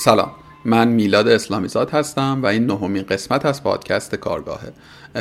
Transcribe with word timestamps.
سلام. 0.00 0.30
من 0.64 0.88
میلاد 0.88 1.28
اسلامیزاد 1.28 1.90
هستم 1.90 2.40
و 2.42 2.46
این 2.46 2.66
نهمین 2.66 3.02
قسمت 3.02 3.46
از 3.46 3.62
پادکست 3.62 4.14
کارگاهه. 4.14 4.72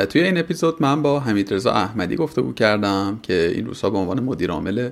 توی 0.10 0.22
این 0.22 0.38
اپیزود 0.38 0.82
من 0.82 1.02
با 1.02 1.20
حمید 1.20 1.54
رضا 1.54 1.72
احمدی 1.72 2.16
گفتگو 2.16 2.54
کردم 2.54 3.20
که 3.24 3.52
این 3.56 3.66
روزها 3.66 3.90
به 3.90 3.98
عنوان 3.98 4.20
مدیر 4.20 4.52
عامل 4.52 4.90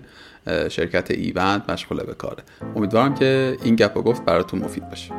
شرکت 0.69 1.11
ایوند 1.11 1.71
مشغوله 1.71 2.03
به 2.03 2.13
کاره. 2.13 2.43
امیدوارم 2.75 3.13
که 3.13 3.57
این 3.63 3.75
گپ 3.75 3.97
و 3.97 4.01
گفت 4.01 4.25
براتون 4.25 4.59
مفید 4.59 4.89
باشه. 4.89 5.13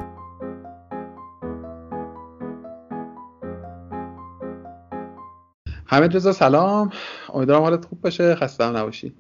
حمید 5.87 6.17
رضا 6.17 6.33
سلام. 6.33 6.91
امیدوارم 7.35 7.63
حالت 7.63 7.85
خوب 7.85 8.01
باشه. 8.01 8.35
خسته 8.35 8.65
نباشی 8.65 9.15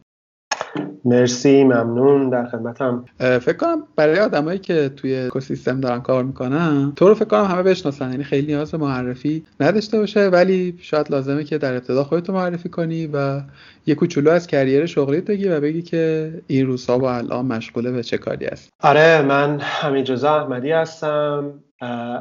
مرسی 1.06 1.65
ممنون 1.65 2.30
در 2.30 2.46
خدمتم. 2.46 3.05
فکر 3.19 3.52
کنم 3.52 3.83
برای 3.97 4.19
آدمایی 4.19 4.59
که 4.59 4.88
توی 4.88 5.16
اکوسیستم 5.16 5.80
دارن 5.80 6.01
کار 6.01 6.24
می‌کنن 6.24 6.92
تو 6.97 7.09
رو 7.09 7.14
فکر 7.14 7.24
کنم 7.24 7.45
همه 7.45 7.62
بشناسن 7.62 8.10
یعنی 8.10 8.24
خیلی 8.24 8.47
نیاز 8.47 8.74
معرفی 8.74 9.45
نداشته 9.61 9.98
باشه 9.98 10.28
ولی 10.28 10.78
شاید 10.80 11.11
لازمه 11.11 11.45
که 11.45 11.59
در 11.59 11.73
ابتدا 11.73 12.05
خودتو 12.05 12.33
معرفی 12.33 12.69
کنی 12.69 13.06
و 13.06 13.41
یه 13.87 13.95
کوچولو 13.95 14.30
از 14.30 14.47
کریر 14.47 14.87
شغلیت 14.87 15.25
بگی 15.25 15.48
و 15.48 15.61
بگی 15.61 15.83
که 15.83 16.33
این 16.47 16.67
روزها 16.67 16.98
و 16.98 17.05
الان 17.05 17.47
مشغوله 17.47 17.92
به 17.92 18.02
چه 18.02 18.19
کاری 18.19 18.47
است 18.47 18.70
آره 18.83 19.23
من 19.23 19.61
حمید 19.61 20.12
رضا 20.12 20.36
احمدی 20.36 20.70
هستم. 20.73 21.52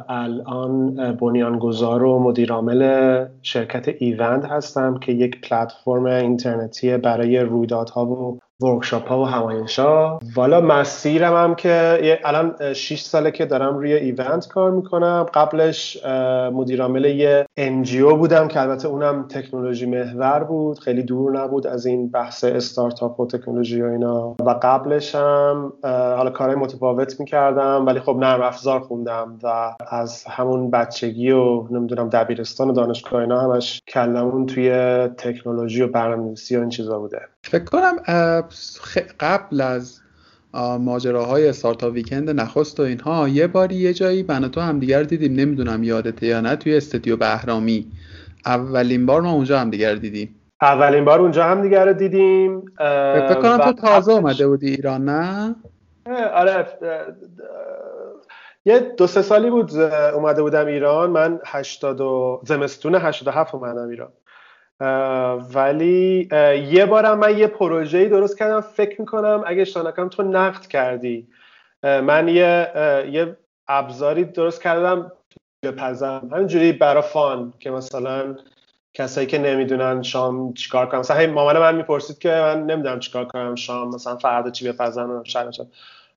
الان 0.08 0.94
بنیانگذار 1.12 2.02
و 2.02 2.18
مدیرعامل 2.18 3.24
شرکت 3.42 3.88
ایوند 3.98 4.44
هستم 4.44 4.98
که 4.98 5.12
یک 5.12 5.40
پلتفرم 5.40 6.04
اینترنتی 6.04 6.96
برای 6.96 7.38
رویدادها 7.38 8.06
و 8.06 8.38
ورکشاپ 8.62 9.08
ها 9.08 9.22
و 9.22 9.24
همایش 9.24 9.78
ها 9.78 10.20
والا 10.34 10.60
مسیرم 10.60 11.34
هم 11.34 11.54
که 11.54 12.18
الان 12.24 12.72
6 12.72 13.00
ساله 13.00 13.30
که 13.30 13.46
دارم 13.46 13.78
روی 13.78 13.92
ایونت 13.92 14.48
کار 14.48 14.70
می‌کنم. 14.70 15.26
قبلش 15.34 16.04
مدیرعامل 16.52 17.04
یه 17.04 17.46
NGO 17.56 18.16
بودم 18.16 18.48
که 18.48 18.60
البته 18.60 18.88
اونم 18.88 19.28
تکنولوژی 19.28 19.86
محور 19.86 20.44
بود. 20.44 20.78
خیلی 20.78 21.02
دور 21.02 21.40
نبود 21.40 21.66
از 21.66 21.86
این 21.86 22.10
بحث 22.10 22.44
استارتاپ 22.44 23.20
و 23.20 23.26
تکنولوژی 23.26 23.82
و 23.82 23.86
اینا. 23.86 24.36
و 24.40 24.50
قبلش 24.62 25.14
هم 25.14 25.72
حالا 25.84 26.30
کارهای 26.30 26.56
متفاوت 26.56 27.20
می‌کردم 27.20 27.86
ولی 27.86 28.00
خب 28.00 28.16
نرم 28.16 28.42
افزار 28.42 28.80
خوندم 28.80 29.38
و 29.42 29.74
از 29.90 30.24
همون 30.24 30.70
بچگی 30.70 31.30
و 31.30 31.64
نمی‌دونم 31.70 32.08
دبیرستان 32.08 32.70
و 32.70 32.72
دانشگاه 32.72 33.20
اینا 33.20 33.40
همش 33.40 33.82
کله‌مون 33.88 34.46
توی 34.46 34.70
تکنولوژی 35.16 35.82
و 35.82 35.88
برنامه‌نویسی 35.88 36.56
و 36.56 36.60
این 36.60 36.68
چیزا 36.68 36.98
بوده. 36.98 37.20
فکر 37.50 37.64
کنم 37.64 37.96
قبل 39.20 39.60
از 39.60 40.00
ماجراهای 40.80 41.48
Startup 41.48 41.92
Weekend 41.92 42.30
نخست 42.30 42.80
و 42.80 42.82
اینها 42.82 43.28
یه 43.28 43.46
باری 43.46 43.74
یه 43.74 43.92
جایی 43.92 44.24
من 44.28 44.50
تو 44.50 44.60
همدیگر 44.60 45.02
دیدیم. 45.02 45.34
نمی‌دونم 45.34 45.82
یادته 45.82 46.26
یا 46.26 46.40
نه 46.40 46.56
توی 46.56 46.76
استودیو 46.76 47.16
بهرامی. 47.16 47.92
اولین 48.46 49.06
بار 49.06 49.20
ما 49.20 49.32
اونجا 49.32 49.58
همدیگر 49.58 49.94
دیدیم. 49.94 50.34
اولین 50.62 51.04
بار 51.04 51.20
اونجا 51.20 51.44
همدیگر 51.44 51.92
دیدیم. 51.92 52.60
فکر 52.78 53.34
کنم 53.34 53.58
تو 53.58 53.72
تازه 53.72 54.12
اومده 54.12 54.46
بودی 54.46 54.70
ایران 54.70 55.04
نه؟ 55.04 55.54
آره 56.34 56.66
یه 58.64 58.78
دو 58.78 59.06
سه 59.06 59.22
سالی 59.22 59.50
بود 59.50 59.76
اومده 60.14 60.42
بودم 60.42 60.66
ایران. 60.66 61.10
من 61.10 61.40
80 61.46 62.00
زمستون 62.44 62.94
87 62.94 63.54
اومدم 63.54 63.88
ایران. 63.88 64.08
ولی 65.54 66.28
یه 66.70 66.86
بارم 66.86 67.18
من 67.18 67.38
یه 67.38 67.46
پروژه‌ای 67.46 68.08
درست 68.08 68.38
کردم 68.38 68.60
فکر 68.60 69.00
می‌کنم 69.00 69.44
اگه 69.46 69.62
اشتباه 69.62 70.08
تو 70.08 70.22
نقد 70.22 70.66
کردی. 70.66 71.28
من 71.82 72.28
یه 72.28 72.72
یه 73.12 73.36
ابزاری 73.68 74.24
درست 74.24 74.62
کردم 74.62 75.12
بپزم 75.62 76.28
همینجوری 76.32 76.72
برا 76.72 77.02
فان 77.02 77.52
که 77.58 77.70
مثلا 77.70 78.36
کسایی 78.94 79.26
که 79.26 79.38
نمی‌دونن 79.38 80.02
شام 80.02 80.54
چیکار 80.54 80.86
کنم 80.86 81.00
مثلا 81.00 81.32
مامان 81.32 81.58
من 81.58 81.74
می‌پرسید 81.76 82.18
که 82.18 82.28
من 82.28 82.66
نمی‌دونم 82.66 83.00
چیکار 83.00 83.24
کنم 83.24 83.54
شام 83.54 83.88
مثلا 83.88 84.16
فردا 84.16 84.50
چی 84.50 84.68
بپزم 84.72 85.22
شب. 85.24 85.66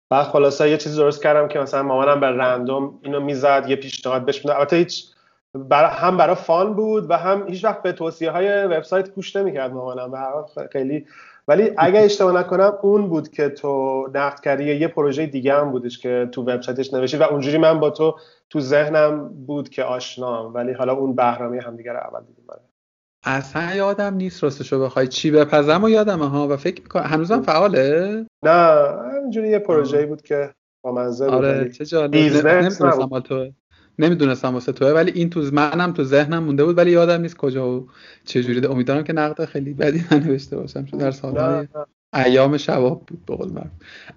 بعد 0.10 0.26
خلاصه 0.26 0.70
یه 0.70 0.78
چیزی 0.78 0.98
درست 0.98 1.24
کردم 1.24 1.48
که 1.48 1.60
مثلا 1.60 1.84
مامانم 1.84 2.20
به 2.20 2.28
رندوم 2.28 3.00
اینو 3.04 3.20
می‌زد 3.20 3.66
یه 3.68 3.76
پیشنهاد 3.76 4.26
بهش 4.26 4.38
می‌داد. 4.38 4.58
البته 4.58 4.76
هیچ 4.76 5.06
برا 5.54 5.88
هم 5.88 6.18
برای 6.18 6.36
فان 6.36 6.74
بود 6.74 7.10
و 7.10 7.14
هم 7.14 7.48
هیچ 7.48 7.66
وقت 7.66 7.82
به 7.82 7.92
توصیه 7.92 8.32
های 8.32 8.66
وبسایت 8.66 9.10
گوش 9.10 9.36
نمی‌کرد 9.36 9.74
مامانم. 9.74 10.12
به 10.12 10.68
خیلی. 10.72 11.06
ولی 11.48 11.72
اگه 11.78 12.00
اشتباه 12.00 12.40
نکنم 12.40 12.74
اون 12.82 13.10
بود 13.10 13.30
که 13.30 13.50
تو 13.50 14.08
نقد 14.14 14.40
کردی 14.40 14.76
یه 14.76 14.88
پروژه 14.88 15.26
دیگه 15.26 15.54
هم 15.54 15.72
بودش 15.72 16.00
که 16.00 16.30
تو 16.32 16.42
وبسایتش 16.42 16.94
نوشتی 16.94 17.18
و 17.18 17.24
اونجوری 17.24 17.58
من 17.58 17.80
با 17.80 17.90
تو 17.90 18.16
تو 18.50 18.60
ذهنم 18.60 19.30
بود 19.30 19.70
که 19.70 19.84
آشنام. 19.84 20.54
ولی 20.54 20.74
حالا 20.74 20.94
اون 20.94 21.16
بهرامی 21.16 21.60
همدیگه 21.60 21.92
رو 21.92 21.98
اول 21.98 22.20
دیدیم. 22.28 22.46
آره. 22.48 22.62
اصلا 23.24 23.76
یادم 23.76 24.14
نیست 24.14 24.44
راستشو 24.44 24.84
بخوای. 24.84 25.08
چی 25.08 25.32
بپزم 25.32 25.84
و 25.84 25.90
یادم 25.90 26.20
ها 26.20 26.48
و 26.48 26.58
فکر 26.58 26.82
می‌کنم 26.82 27.04
هنوزم 27.04 27.42
فعاله؟ 27.42 28.26
نه 28.44 28.52
همینجوری 29.16 29.50
یه 29.50 29.60
پروژه‌ای 29.60 30.06
بود 30.06 30.22
که 30.22 30.54
با 30.82 30.92
منظر 30.92 31.30
آره 31.30 31.70
چه 31.70 31.86
جالب. 31.86 32.70
تو 33.20 33.52
نمی‌دونستم 34.00 34.54
واسه 34.54 34.72
توه 34.72 34.88
ولی 34.88 35.12
این 35.12 35.30
تو 35.30 35.42
منم 35.54 35.94
تو 35.94 36.04
ذهنم 36.04 36.44
مونده 36.44 36.66
بود 36.66 36.78
ولی 36.78 36.92
یادم 36.92 37.22
نیست 37.22 37.38
کجا 37.38 37.70
و 37.70 37.88
چه 38.26 38.44
جوری 38.44 38.68
امیدوارم 38.68 39.04
که 39.04 39.14
نقد 39.14 39.46
خیلی 39.46 39.74
بدی 39.74 40.06
ننوشته 40.12 40.56
باشم 40.58 40.86
چون 40.86 41.00
در 41.00 41.12
سالهای 41.12 41.68
ایام 42.14 42.58
شباب 42.58 43.06
بود 43.06 43.26
به 43.26 43.36
قول 43.36 43.62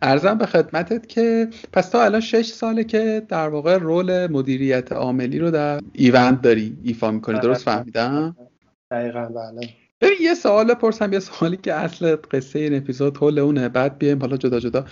عرضم 0.02 0.38
به 0.38 0.46
خدمتت 0.46 1.06
که 1.06 1.48
پس 1.72 1.88
تا 1.88 2.04
الان 2.04 2.20
شش 2.20 2.46
ساله 2.46 2.84
که 2.84 3.22
در 3.28 3.48
واقع 3.48 3.78
role 3.78 4.26
مدیریت 4.26 4.92
عاملی 4.92 5.38
رو 5.38 5.50
در 5.50 5.80
ایوند 5.92 6.42
داری 6.42 6.76
ایفا 6.82 7.10
می‌کنی. 7.10 7.40
درست 7.40 7.64
فهمیدم؟ 7.64 8.36
دقیقا 8.90 9.24
بله. 9.24 9.68
ببین 10.00 10.16
یه 10.20 10.34
سوال 10.34 10.74
پرسم 10.74 11.12
یه 11.12 11.18
سوالی 11.18 11.56
که 11.56 11.74
اصل 11.74 12.16
قصه 12.30 12.58
این 12.58 12.76
اپیزود 12.76 13.16
حول 13.16 13.38
اونه. 13.38 13.68
بعد 13.68 13.98
بیایم 13.98 14.20
حالا 14.20 14.36
جدا 14.36 14.60
جدا. 14.60 14.84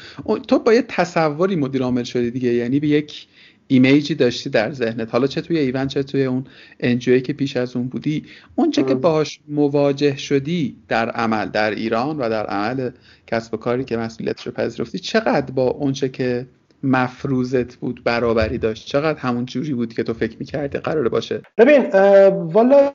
تو 0.49 0.59
با 0.59 0.75
یه 0.75 0.83
تصوری 0.83 1.57
مدیر 1.57 1.83
عامل 1.83 2.03
شدی 2.03 2.31
دیگه 2.31 2.53
یعنی 2.53 2.81
به 2.81 2.89
یک 2.89 3.27
image 3.71 4.07
ی 4.07 4.15
داشتی 4.15 4.51
در 4.51 4.73
ذهنت؟ 4.73 5.11
حالا 5.11 5.27
چه 5.27 5.41
توی 5.41 5.59
ایوند 5.59 5.87
چه 5.87 6.03
توی 6.03 6.25
اون 6.25 6.45
انجوی 6.81 7.21
که 7.21 7.33
پیش 7.33 7.57
از 7.57 7.77
اون 7.77 7.89
بودی؟ 7.89 8.25
اون 8.55 8.71
چه 8.71 8.83
که 8.83 8.95
باهاش 8.95 9.41
مواجه 9.49 10.17
شدی 10.17 10.77
در 10.89 11.11
عمل 11.11 11.49
در 11.49 11.71
ایران 11.71 12.19
و 12.19 12.29
در 12.29 12.47
عمل 12.47 12.91
کسب 13.27 13.55
و 13.55 13.57
کاری 13.57 13.85
که 13.85 13.97
مسئولیتش 13.97 14.47
رو 14.47 14.53
پذیرفتی 14.53 14.99
چقدر 14.99 15.51
با 15.51 15.63
اونچه 15.63 16.09
که 16.09 16.47
مفروضت 16.83 17.77
بود 17.77 18.05
برابری 18.05 18.59
داشت؟ 18.59 18.87
چقدر 18.87 19.19
همون 19.19 19.45
جوری 19.45 19.75
بود 19.75 19.95
که 19.95 20.03
تو 20.03 20.15
فکر 20.15 20.37
می‌کردی 20.39 20.79
قراره 20.79 21.09
باشه؟ 21.09 21.43
ببین 21.59 21.87
والا 22.31 22.93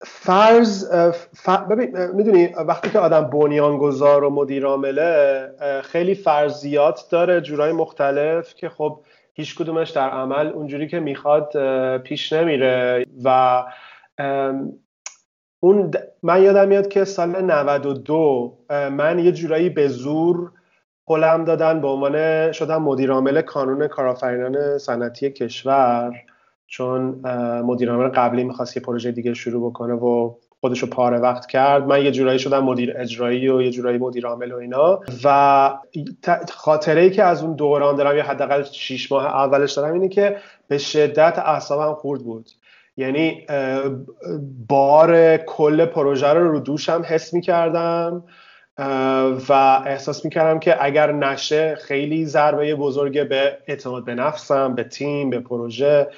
فرض 0.00 0.90
ببین 1.70 1.96
می‌دونی 2.14 2.46
وقتی 2.46 2.90
که 2.90 2.98
آدم 2.98 3.30
بنیانگذار 3.30 4.24
و 4.24 4.30
مدیر 4.30 4.64
عامله 4.64 5.48
خیلی 5.84 6.14
فرضیات 6.14 7.00
داره 7.10 7.40
جورای 7.40 7.72
مختلف 7.72 8.54
که 8.54 8.68
خب 8.68 9.00
هیچ 9.36 9.56
کدومش 9.56 9.90
در 9.90 10.10
عمل 10.10 10.46
اونجوری 10.46 10.88
که 10.88 11.00
می‌خواد 11.00 11.52
پیش 11.98 12.32
نمیره 12.32 13.06
و 13.24 13.62
اون 15.60 15.90
من 16.22 16.42
یادم 16.42 16.68
میاد 16.68 16.88
که 16.88 17.04
سال 17.04 17.44
92 17.44 18.58
من 18.70 19.18
یه 19.18 19.32
جورایی 19.32 19.68
به 19.68 19.88
زور 19.88 20.52
قلم 21.06 21.44
دادن 21.44 21.80
به 21.80 21.88
عنوان 21.88 22.52
شدم 22.52 22.82
مدیر 22.82 23.10
عامل 23.10 23.42
کانون 23.42 23.88
کارآفرینان 23.88 24.78
صنعتی 24.78 25.30
کشور 25.30 26.12
چون 26.66 27.02
مدیر 27.60 27.90
عامل 27.90 28.08
قبلی 28.08 28.44
می‌خواست 28.44 28.76
یه 28.76 28.82
پروژه 28.82 29.12
دیگه 29.12 29.34
شروع 29.34 29.70
بکنه 29.70 29.94
و 29.94 30.34
خودش 30.66 30.78
رو 30.78 30.88
پاره 30.88 31.18
وقت 31.18 31.46
کرد. 31.46 31.86
من 31.86 32.04
یه 32.04 32.10
جورایی 32.10 32.38
شدم 32.38 32.64
مدیر 32.64 32.94
اجرایی 32.96 33.48
و 33.48 33.62
یه 33.62 33.70
جورایی 33.70 33.98
مدیر 33.98 34.26
عامل 34.26 34.52
و 34.52 34.56
اینا. 34.56 35.00
و 35.24 35.78
خاطره 36.52 37.00
ای 37.00 37.10
که 37.10 37.24
از 37.24 37.42
اون 37.42 37.56
دوران 37.56 37.96
دارم 37.96 38.16
یا 38.16 38.22
حداقل 38.22 38.62
6 38.62 39.12
ماه 39.12 39.26
اولش 39.26 39.72
دارم 39.72 39.92
اینه 39.92 40.08
که 40.08 40.36
به 40.68 40.78
شدت 40.78 41.38
اعصابم 41.38 41.94
خورد 41.94 42.20
بود. 42.20 42.50
یعنی 42.96 43.46
بار 44.68 45.36
کل 45.36 45.84
پروژه 45.84 46.28
رو 46.28 46.50
رو 46.50 46.60
دوشم 46.60 47.02
حس 47.06 47.34
می‌کردم. 47.34 48.24
و 49.48 49.52
احساس 49.86 50.24
می‌کردم 50.24 50.58
که 50.58 50.84
اگر 50.84 51.12
نشه 51.12 51.74
خیلی 51.74 52.26
ضربه 52.26 52.74
بزرگه 52.74 53.24
به 53.24 53.58
اعتماد 53.66 54.04
به 54.04 54.14
نفسم 54.14 54.74
به 54.74 54.84
تیم 54.84 55.30
به 55.30 55.40
پروژه. 55.40 56.08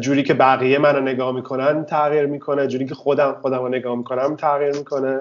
جوری 0.00 0.22
که 0.22 0.34
بقیه 0.34 0.78
منو 0.78 1.00
نگاه 1.00 1.34
می‌کنن 1.34 1.84
تغییر 1.84 2.26
می‌کنه 2.26 2.66
جوری 2.66 2.86
که 2.86 2.94
خودم 2.94 3.36
خودم 3.42 3.58
رو 3.58 3.68
نگاه 3.68 3.96
می‌کنم 3.96 4.36
تغییر 4.36 4.76
می‌کنه. 4.76 5.20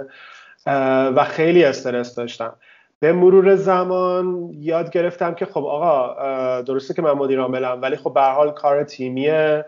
و 1.16 1.24
خیلی 1.24 1.63
استرس 1.63 2.16
داشتم. 2.16 2.54
به 3.00 3.13
مرور 3.13 3.56
زمان 3.56 4.50
یاد 4.54 4.89
گرفتم 4.89 5.33
که 5.33 5.45
خب 5.45 5.66
آقا 5.66 6.62
درسته 6.62 6.94
که 6.94 7.01
من 7.01 7.12
مدیر 7.12 7.39
عاملم 7.39 7.81
ولی 7.81 7.95
خب 7.95 8.13
به 8.13 8.21
حال 8.21 8.51
کار 8.51 8.83
تیمیه. 8.83 9.66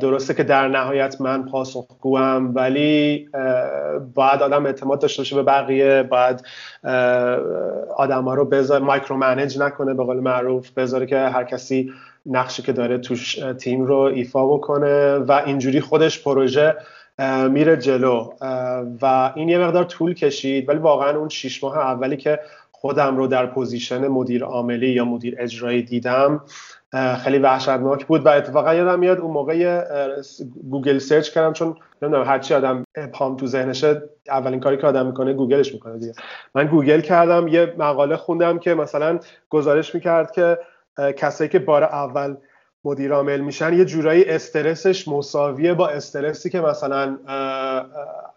درسته 0.00 0.34
که 0.34 0.42
در 0.42 0.68
نهایت 0.68 1.20
من 1.20 1.44
پاسخگوام 1.44 2.54
ولی 2.54 3.28
باید 4.14 4.42
آدم 4.42 4.66
اعتماد 4.66 5.00
داشته 5.00 5.20
باشه 5.20 5.36
به 5.36 5.42
بقیه. 5.42 6.02
باید 6.02 6.44
آدم 7.96 8.24
ها 8.24 8.34
رو 8.34 8.44
بذار 8.44 8.80
micromanage 8.80 9.58
نکنه 9.58 9.94
به 9.94 10.04
قول 10.04 10.20
معروف 10.20 10.70
بذاره 10.70 11.06
که 11.06 11.18
هر 11.18 11.44
کسی 11.44 11.92
نقشی 12.26 12.62
که 12.62 12.72
داره 12.72 12.98
توش 12.98 13.34
تیم 13.58 13.84
رو 13.84 13.96
ایفا 13.96 14.46
بکنه 14.46 15.16
و 15.16 15.42
اینجوری 15.46 15.80
خودش 15.80 16.22
پروژه 16.22 16.76
میره 17.50 17.76
جلو. 17.76 18.32
و 19.02 19.32
این 19.36 19.48
یه 19.48 19.58
مقدار 19.58 19.84
طول 19.84 20.14
کشید 20.14 20.68
ولی 20.68 20.78
واقعا 20.78 21.18
اون 21.18 21.28
شیش 21.28 21.64
ماه 21.64 21.78
اولی 21.78 22.16
که 22.16 22.40
خودم 22.70 23.16
رو 23.16 23.26
در 23.26 23.46
position 23.46 24.08
مدیر 24.08 24.44
عاملی 24.44 24.88
یا 24.88 25.04
مدیر 25.04 25.36
اجرایی 25.38 25.82
دیدم 25.82 26.40
خیلی 27.24 27.38
وحشتناک 27.38 28.06
بود. 28.06 28.26
و 28.26 28.28
اتفاقا 28.28 28.74
یادم 28.74 28.98
میاد 28.98 29.18
اون 29.18 29.30
موقع 29.30 29.84
Google 30.70 30.98
search 30.98 31.30
کردم 31.30 31.52
چون 31.52 31.76
نمی‌دونم 32.02 32.24
هرچی 32.24 32.54
آدم 32.54 32.84
ابهام 32.94 33.36
تو 33.36 33.46
ذهنشه 33.46 34.02
اولین 34.28 34.60
کاری 34.60 34.76
که 34.76 34.86
آدم 34.86 35.06
می‌کنه 35.06 35.32
گوگلش 35.32 35.72
می‌کنه 35.72 35.98
دیگه. 35.98 36.12
من 36.54 36.66
گوگل 36.66 37.00
کردم 37.00 37.48
یه 37.48 37.74
مقاله 37.78 38.16
خوندم 38.16 38.58
که 38.58 38.74
مثلا 38.74 39.18
گزارش 39.50 39.94
می‌کرد 39.94 40.32
که 40.32 40.58
کسایی 41.16 41.50
که 41.50 41.58
بار 41.58 41.84
اول 41.84 42.36
مدیر 42.84 43.12
عامل 43.12 43.40
میشن 43.40 43.72
یه 43.72 43.84
جورایی 43.84 44.24
استرسش 44.24 45.08
مساویه 45.08 45.74
با 45.74 45.88
استرسی 45.88 46.50
که 46.50 46.60
مثلا 46.60 47.18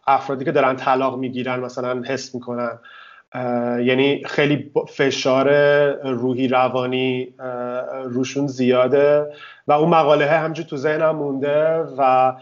افرادی 0.08 0.46
که 0.46 0.52
دارن 0.52 0.76
طلاق 0.76 1.18
می‌گیرن 1.18 1.60
مثلا 1.60 2.02
حس 2.02 2.36
می‌کنن. 2.36 2.80
یعنی 3.86 4.24
خیلی 4.26 4.72
فشار 4.88 5.50
روحی 6.12 6.48
روانی 6.48 7.34
روشون 8.04 8.48
زیاده 8.48 9.34
و 9.68 9.72
اون 9.72 9.90
مقاله 9.90 10.26
همجور 10.26 10.66
تو 10.66 10.78
ذهنم 10.78 11.16
مونده 11.16 11.86
و 11.98 12.34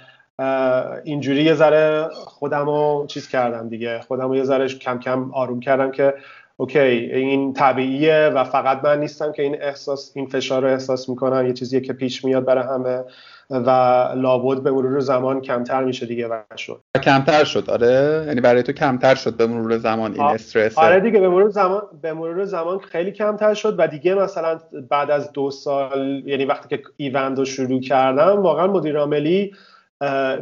اینجوری 1.04 1.44
یه 1.44 1.54
ذره 1.54 2.10
خودم 2.14 2.66
رو 2.66 3.06
چیز 3.08 3.28
کردم 3.28 3.70
دیگه. 3.70 4.00
خودم 4.00 4.28
رو 4.28 4.36
یه 4.36 4.44
ذره 4.44 4.68
کم 4.68 5.00
کم 5.00 5.32
آروم 5.34 5.60
کردم 5.60 5.92
که 5.92 6.14
اوکی 6.58 6.80
این 6.80 7.54
طبیعیه 7.54 8.32
و 8.36 8.44
فقط 8.44 8.84
من 8.84 9.00
نیستم 9.00 9.32
که 9.32 9.44
این 9.44 9.62
احساس 9.62 10.12
این 10.16 10.28
فشار 10.28 10.62
رو 10.62 10.68
احساس 10.68 11.10
می‌کنم. 11.10 11.48
یه 11.48 11.54
چیزیه 11.54 11.80
که 11.80 11.94
پیش 11.94 12.26
میاد 12.26 12.46
برای 12.46 12.64
همه 12.64 13.04
و 13.50 13.70
لابد 14.16 14.64
به 14.64 14.72
مرور 14.72 15.00
زمان 15.00 15.42
کمتر 15.42 15.84
میشه 15.84 16.06
دیگه 16.06 16.28
و 16.28 16.42
شد. 16.58 16.82
کمتر 17.04 17.44
شد 17.44 17.70
آره؟ 17.70 18.24
یعنی 18.28 18.42
برای 18.42 18.64
تو 18.64 18.72
کمتر 18.72 19.16
شد 19.16 19.38
به 19.38 19.48
مرور 19.48 19.78
زمان 19.78 20.14
این 20.14 20.22
استرس؟ 20.24 20.78
آره 20.78 21.00
دیگه 21.00 21.20
به 21.20 21.30
مرور 21.30 21.50
زمان 21.50 21.82
به 22.02 22.14
مرور 22.14 22.46
زمان 22.46 22.80
خیلی 22.80 23.12
کمتر 23.12 23.54
شد 23.54 23.76
و 23.78 23.88
دیگه 23.88 24.16
مثلا 24.16 24.60
بعد 24.90 25.12
از 25.12 25.32
دو 25.32 25.52
سال 25.52 26.24
یعنی 26.26 26.46
وقتی 26.46 26.78
که 26.78 26.84
ایوند 26.98 27.38
رو 27.38 27.46
شروع 27.46 27.82
کردم 27.82 28.42
واقعا 28.42 28.68
مدیر 28.68 28.98
عاملی 28.98 29.52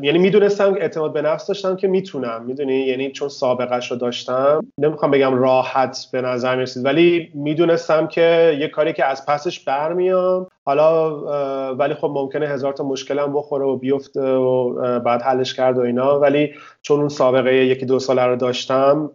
یعنی 0.02 0.18
می‌دونستم 0.18 0.74
اعتماد 0.74 1.14
به 1.14 1.22
نفس 1.22 1.48
داشتم 1.48 1.76
که 1.76 1.88
می‌تونم. 1.88 2.44
می‌دونی؟ 2.46 2.80
یعنی 2.80 3.12
چون 3.12 3.30
سابقه 3.30 3.80
رو 3.90 3.96
داشتم. 3.96 4.68
نمی‌خوام 4.78 5.12
بگم 5.12 5.36
راحت 5.36 6.08
به 6.12 6.22
نظر 6.22 6.56
می‌رسید 6.56 6.86
ولی 6.86 7.32
می‌دونستم 7.34 8.08
که 8.08 8.58
یه 8.60 8.68
کاری 8.68 8.94
که 8.94 9.06
از 9.06 9.26
پسش 9.26 9.60
برمیام 9.60 10.48
حالا 10.66 11.16
ولی 11.74 11.94
خب 11.94 12.12
ممکنه 12.14 12.48
هزار 12.48 12.74
تا 12.74 12.84
مشکلم 12.84 13.34
بخوره 13.34 13.66
و 13.66 13.76
بیفته 13.78 14.34
و 14.34 15.00
بعد 15.00 15.22
حلش 15.22 15.54
کرد 15.54 15.78
و 15.78 15.82
اینا. 15.82 16.20
ولی 16.20 16.54
چون 16.82 17.00
اون 17.00 17.10
سابقه 17.10 17.54
یکی 17.56 17.86
دو 17.86 18.00
ساله 18.00 18.26
رو 18.26 18.36
داشتم 18.36 19.12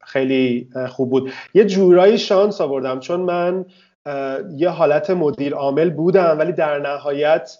خیلی 0.00 0.68
خوب 0.88 1.10
بود. 1.10 1.30
یه 1.54 1.64
جورایی 1.64 2.18
شانس 2.18 2.60
آوردم 2.60 3.00
چون 3.00 3.20
من 3.20 3.64
یه 4.56 4.68
حالت 4.68 5.10
مدیر 5.10 5.54
عامل 5.54 5.90
بودم 5.90 6.36
ولی 6.38 6.52
در 6.52 6.78
نهایت 6.78 7.58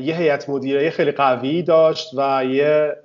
یه 0.00 0.16
هیئت 0.16 0.48
مدیره 0.48 0.90
خیلی 0.90 1.12
قوی 1.12 1.62
داشت 1.62 2.10
و 2.16 2.44
یه, 2.44 2.96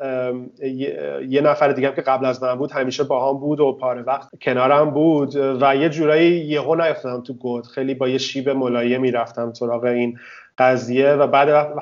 یه, 1.30 1.42
نفر 1.42 1.72
دیگه 1.72 1.88
هم 1.88 1.96
که 1.96 2.02
قبل 2.02 2.26
از 2.26 2.44
من 2.44 2.56
بود 2.56 2.72
همیشه 2.72 3.04
با 3.04 3.30
هم 3.30 3.40
بود 3.40 3.60
و 3.60 3.74
پاره 3.74 4.02
وقت 4.02 4.30
کنارم 4.42 4.92
بود 4.92 5.36
و 5.36 5.76
یه 5.76 5.90
جورایی 5.90 6.46
یهو 6.46 6.76
نیفتادم 6.76 7.24
تو 7.24 7.34
گود. 7.34 7.68
خیلی 7.68 7.94
با 7.94 8.08
یه 8.08 8.18
شیب 8.18 8.50
ملایه 8.50 8.98
می‌رفتم 8.98 9.54
سراغ 9.54 9.84
این 9.84 10.20
قضیه 10.58 11.14
و 11.14 11.28
بعد 11.28 11.74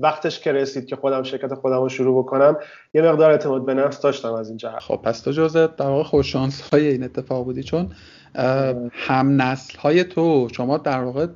وقتش 0.00 0.40
که 0.40 0.52
رسید 0.52 0.86
که 0.86 0.96
خودم 0.96 1.22
شرکت 1.22 1.54
خودم 1.54 1.82
رو 1.82 1.88
شروع 1.88 2.22
بکنم 2.22 2.56
یه 2.94 3.02
مقدار 3.02 3.30
اعتماد 3.30 3.66
به 3.66 3.74
نفس 3.74 4.00
داشتم 4.00 4.32
از 4.32 4.48
این 4.48 4.56
جهت. 4.56 4.78
خب 4.78 5.00
پس 5.04 5.20
تو 5.20 5.30
جزء 5.32 5.66
در 5.66 5.86
واقع 5.86 6.02
خوششانس 6.02 6.70
های 6.72 6.86
این 6.88 7.02
اتفاق 7.02 7.44
بودی 7.44 7.62
چون 7.62 7.90
هم 8.92 9.42
نسل 9.42 9.78
های 9.78 10.04
تو 10.04 10.48
شما 10.52 10.78
در 10.78 11.00
واقع 11.00 11.26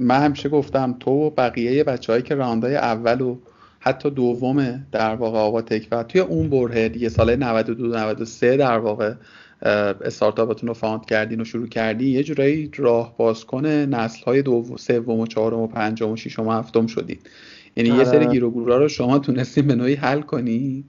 من 0.00 0.22
همیشه 0.24 0.48
گفتم 0.48 0.96
تو 1.00 1.10
و 1.10 1.30
بقیه 1.30 1.84
بچههایی 1.84 2.22
که 2.22 2.34
round 2.34 2.69
ای 2.69 2.76
اول 2.76 3.20
و 3.20 3.36
حتی 3.80 4.10
دوم 4.10 4.84
در 4.92 5.14
واقع 5.14 5.38
آواتک 5.38 5.88
و 5.90 6.02
توی 6.02 6.20
اون 6.20 6.50
برهه 6.50 6.88
دیگه 6.88 7.08
سال 7.08 7.36
92 7.36 7.86
93 7.86 8.56
در 8.56 8.78
واقع 8.78 9.14
استارتاپتون 9.62 10.68
رو 10.68 10.74
fund 10.74 11.06
کردین 11.06 11.40
و 11.40 11.44
شروع 11.44 11.68
کردی 11.68 12.10
یه 12.10 12.22
جورایی 12.22 12.70
راه 12.76 13.14
باز 13.16 13.44
کنه 13.44 13.86
نسل 13.86 14.24
های 14.24 14.42
دوم 14.42 14.76
سوم 14.76 15.20
و 15.20 15.26
چهارم 15.26 15.58
و 15.58 15.66
پنجم 15.66 16.10
و 16.10 16.16
ششم 16.16 16.46
و 16.46 16.52
هفتم 16.52 16.86
شدید 16.86 17.30
یعنی 17.76 17.98
یه 17.98 18.04
سری 18.04 18.16
آره. 18.16 18.32
گیر 18.32 18.44
و 18.44 18.50
رو 18.50 18.88
شما 18.88 19.18
تونستین 19.18 19.66
به 19.66 19.74
نوعی 19.74 19.94
حل 19.94 20.20
کنی 20.20 20.84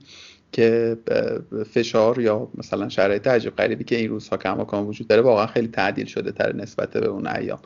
که 0.52 0.96
فشار 1.72 2.20
یا 2.20 2.48
مثلا 2.54 2.88
شرایط 2.88 3.26
عجیب 3.26 3.56
غریبی 3.56 3.84
که 3.84 3.96
این 3.96 4.08
روزها 4.08 4.36
کماکان 4.36 4.86
وجود 4.86 5.06
داره 5.06 5.22
واقعا 5.22 5.46
خیلی 5.46 5.68
تعدیل 5.68 6.06
شده 6.06 6.32
تر 6.32 6.56
نسبت 6.56 6.90
به 6.90 7.06
اون 7.06 7.26
ایام. 7.26 7.58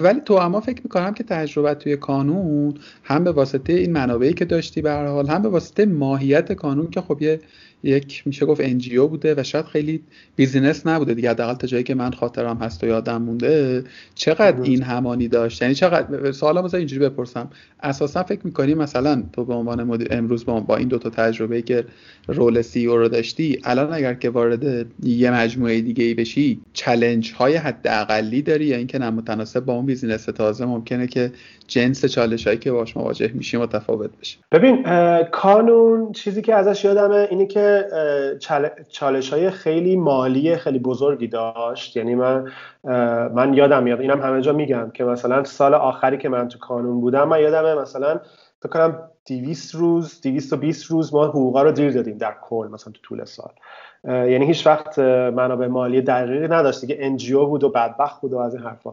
ولی 0.00 0.20
تو 0.20 0.34
اما 0.34 0.60
فکر 0.60 0.82
می‌کنم 0.84 1.14
که 1.14 1.24
تجربه 1.24 1.74
توی 1.74 1.96
کانون 1.96 2.74
هم 3.02 3.24
به 3.24 3.32
واسطه 3.32 3.72
این 3.72 3.92
منابعی 3.92 4.32
که 4.32 4.44
داشتی 4.44 4.82
به 4.82 4.92
حال 4.92 5.26
هم 5.26 5.42
به 5.42 5.48
واسطه 5.48 5.86
ماهیت 5.86 6.52
کانون 6.52 6.90
که 6.90 7.00
خب 7.00 7.22
یه 7.22 7.40
یک 7.82 8.22
میشه 8.26 8.46
گفت 8.46 8.60
NGO 8.60 9.06
بوده 9.06 9.34
و 9.34 9.42
شاید 9.42 9.64
خیلی 9.64 10.02
business 10.36 10.86
نبوده 10.86 11.14
دیگه. 11.14 11.30
حداقل 11.30 11.54
تا 11.54 11.66
جایی 11.66 11.84
که 11.84 11.94
من 11.94 12.10
خاطرم 12.10 12.56
هست 12.56 12.84
و 12.84 12.86
یادم 12.86 13.22
مونده 13.22 13.84
چقدر 14.14 14.62
این 14.62 14.82
همانی 14.82 15.28
داشت؟ 15.28 15.62
یعنی 15.62 15.74
چقدر 15.74 16.32
سوالا 16.32 16.62
مثلا 16.62 16.78
اینجوری 16.78 17.08
بپرسم. 17.08 17.50
اساسا 17.82 18.22
فکر 18.22 18.40
می‌کنی 18.44 18.74
مثلا 18.74 19.22
تو 19.32 19.44
به 19.44 19.54
عنوان 19.54 19.84
مدیر 19.84 20.08
امروز 20.10 20.44
با, 20.44 20.60
با 20.60 20.76
این 20.76 20.88
دوتا 20.88 21.10
تجربه 21.10 21.62
که 21.62 21.84
role 22.28 22.62
CEO 22.62 22.96
رو 22.96 23.08
داشتی 23.08 23.60
الان 23.64 23.92
اگر 23.92 24.14
که 24.14 24.30
وارد 24.30 24.86
یه 25.02 25.30
مجموعه 25.30 25.80
دیگه 25.80 26.04
ای 26.04 26.14
بشی 26.14 26.60
challenge 26.72 27.32
های 27.32 27.56
حداقلی 27.56 28.42
داری 28.42 28.64
یا 28.64 28.76
اینکه 28.76 28.98
نه 28.98 29.10
متناسب 29.10 29.64
با 29.64 29.72
اون 29.72 29.86
business 29.86 30.24
تازه؟ 30.24 30.64
ممکنه 30.64 31.06
که 31.06 31.32
جنس 31.68 32.04
چالش 32.04 32.46
هایی 32.46 32.58
که 32.58 32.72
باش 32.72 32.96
مواجه 32.96 33.30
میشی 33.34 33.56
متفاوت 33.56 34.10
بشه. 34.20 34.38
ببین 34.52 34.84
کانون 35.22 36.12
چیزی 36.12 36.42
که 36.42 36.54
ازش 36.54 36.84
یادمه 36.84 37.28
اینه 37.30 37.46
که 37.46 37.86
چالش 38.88 39.32
های 39.32 39.50
خیلی 39.50 39.96
مالی 39.96 40.56
خیلی 40.56 40.78
بزرگی 40.78 41.26
داشت. 41.26 41.96
یعنی 41.96 42.14
من 42.14 42.52
من 43.34 43.54
یادم 43.54 43.82
میاد 43.82 44.00
اینم 44.00 44.22
همه 44.22 44.40
جا 44.40 44.52
میگم 44.52 44.90
که 44.94 45.04
مثلا 45.04 45.44
سال 45.44 45.74
آخری 45.74 46.18
که 46.18 46.28
من 46.28 46.48
تو 46.48 46.58
کانون 46.58 47.00
بودم 47.00 47.28
من 47.28 47.40
یادمه 47.40 47.74
مثلا 47.74 48.20
فکر 48.62 48.68
کنم 48.68 48.98
200 49.28 49.74
روز 49.74 50.20
220 50.20 50.90
روز 50.90 51.14
ما 51.14 51.26
حقوقا 51.26 51.62
رو 51.62 51.72
دیر 51.72 51.90
دادیم 51.90 52.18
در 52.18 52.34
کل 52.42 52.68
مثلا 52.72 52.92
تو 52.92 53.00
طول 53.02 53.24
سال. 53.24 53.50
یعنی 54.04 54.46
هیچ 54.46 54.66
وقت 54.66 54.98
منابع 54.98 55.66
مالی 55.66 56.00
دقیقی 56.00 56.48
نداشت. 56.48 56.80
دیگه 56.80 56.96
NGO 57.00 57.46
بود 57.46 57.64
و 57.64 57.68
بدبخت 57.68 58.20
بود 58.20 58.32
و 58.32 58.38
از 58.38 58.54
این 58.54 58.64
حرفا. 58.64 58.90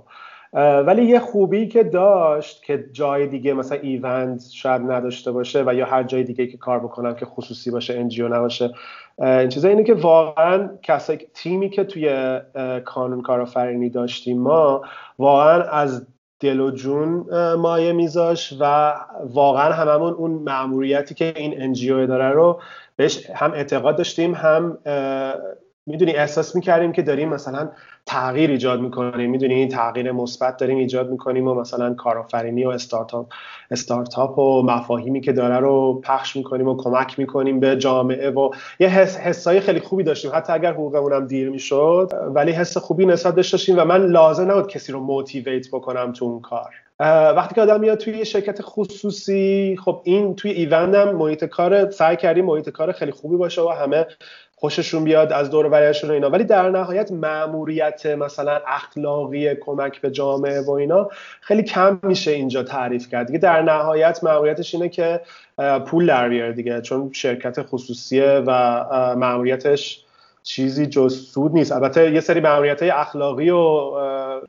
ولی 0.54 1.06
یه 1.06 1.20
خوبی 1.20 1.68
که 1.68 1.84
داشت 1.84 2.64
که 2.64 2.86
جای 2.92 3.28
دیگه 3.28 3.54
مثلا 3.54 3.78
ایوند 3.82 4.50
شاید 4.54 4.82
نداشته 4.82 5.32
باشه 5.32 5.64
و 5.68 5.74
یا 5.74 5.86
هر 5.86 6.04
جای 6.04 6.24
دیگه 6.24 6.48
که 6.48 6.58
کار 6.58 6.80
بکنم 6.80 7.16
که 7.16 7.26
خصوصی 7.26 7.72
باشه 7.72 7.94
NGO 7.94 8.28
نباشه. 8.28 8.74
این 9.18 9.50
چیزا 9.50 9.68
اینه 9.68 9.84
که 9.84 9.94
واقعا 9.94 10.70
کسایی 10.82 11.20
تیمی 11.34 11.70
که 11.70 11.84
توی 11.84 12.40
کانون 12.86 13.22
کارآفرینی 13.22 13.90
داشتیم 13.90 14.42
ما 14.42 14.82
واقعا 15.20 15.64
از 15.64 16.08
دل 16.40 16.60
و 16.60 16.72
جون 16.72 17.26
مایه 17.56 17.94
میذاش 17.94 18.54
و 18.60 18.94
واقعا 19.34 19.74
هممون 19.74 20.14
اون 20.14 20.32
معموریتی 20.32 21.16
که 21.16 21.34
این 21.36 21.62
انجیو 21.62 22.08
داره 22.08 22.30
رو 22.30 22.62
بهش 22.96 23.30
هم 23.30 23.52
اعتقاد 23.52 23.98
داشتیم 23.98 24.34
هم 24.34 24.78
می‌دونی 25.86 26.12
احساس 26.12 26.56
می‌کردیم 26.56 26.92
که 26.92 27.02
داریم 27.02 27.30
مثلا 27.30 27.70
تغییر 28.06 28.50
ایجاد 28.50 28.82
می‌کنیم. 28.82 29.30
می‌دونی 29.30 29.54
این 29.54 29.70
تغییر 29.70 30.12
مثبت 30.12 30.58
داریم 30.58 30.78
ایجاد 30.78 31.10
می‌کنیم 31.12 31.48
و 31.48 31.54
مثلا 31.54 31.94
کارآفرینی 31.94 32.66
و 32.66 32.70
استارتاپ 32.70 33.28
استارتاپ 33.72 34.40
و 34.40 34.62
مفاهیمی 34.62 35.22
که 35.22 35.32
داره 35.32 35.58
رو 35.58 36.02
پخش 36.04 36.36
می‌کنیم 36.36 36.68
و 36.68 36.76
کمک 36.78 37.20
می‌کنیم 37.20 37.60
به 37.60 37.78
جامعه 37.78 38.30
و 38.30 38.50
یه 38.80 38.88
حس 38.88 39.18
حسای 39.18 39.60
خیلی 39.60 39.80
خوبی 39.80 40.04
داشتیم. 40.04 40.32
حتی 40.34 40.54
اگر 40.54 40.74
حقوقمون 40.74 41.14
هم 41.14 41.28
دیر 41.28 41.50
می‌شد 41.50 42.12
ولی 42.36 42.52
حس 42.52 42.78
خوبی 42.78 43.06
نسبت 43.06 43.36
داشتیم 43.36 43.80
و 43.80 43.86
من 43.86 44.06
لازم 44.06 44.52
نبود 44.52 44.68
کسی 44.68 44.92
رو 44.92 45.00
موتیویت 45.00 45.68
بکنم 45.72 46.12
تو 46.14 46.26
اون 46.26 46.42
کار. 46.42 46.70
وقتی 47.36 47.56
که 47.56 47.62
آدم 47.62 47.80
میاد 47.80 47.98
توی 47.98 48.18
یه 48.18 48.24
شرکت 48.24 48.58
خصوصی 48.62 49.78
خب 49.86 50.02
این 50.04 50.36
توی 50.36 50.52
ایوندم 50.52 51.16
محیط 51.16 51.46
کار 51.46 51.92
سعی 51.92 52.16
کردیم 52.16 52.46
محیط 52.46 52.70
کار 52.70 52.92
خیلی 52.92 53.12
خوبی 53.12 53.38
باشه 53.38 53.62
و 53.62 53.70
همه 53.70 54.06
خوششون 54.64 55.04
بیاد 55.04 55.34
از 55.34 55.50
دور 55.50 55.66
و 55.66 56.12
اینا. 56.12 56.30
ولی 56.30 56.44
در 56.44 56.70
نهایت 56.70 57.12
مأموریت 57.12 58.06
مثلا 58.06 58.60
اخلاقی 58.68 59.56
کمک 59.56 60.02
به 60.02 60.12
جامعه 60.12 60.62
و 60.62 60.72
اینا 60.72 61.10
خیلی 61.42 61.64
کم 61.64 62.00
میشه 62.04 62.32
اینجا 62.32 62.64
تعریف 62.64 63.10
کرد. 63.10 63.28
دیگه 63.28 63.40
در 63.40 63.62
نهایت 63.62 64.24
مأموریتش 64.24 64.76
اینه 64.76 64.90
که 64.90 65.22
پول 65.86 66.06
در 66.06 66.30
بیاره 66.30 66.54
دیگه. 66.54 66.82
چون 66.82 67.10
شرکت 67.14 67.62
خصوصیه 67.62 68.44
و 68.48 68.86
مأموریتش 69.16 70.04
چیزی 70.44 70.86
جز 70.86 71.28
سود 71.28 71.54
نیست. 71.54 71.72
البته 71.72 72.14
یه 72.14 72.20
سری 72.20 72.40
مأموریت 72.40 72.82
های 72.82 72.92
اخلاقی 72.92 73.50
و 73.50 73.92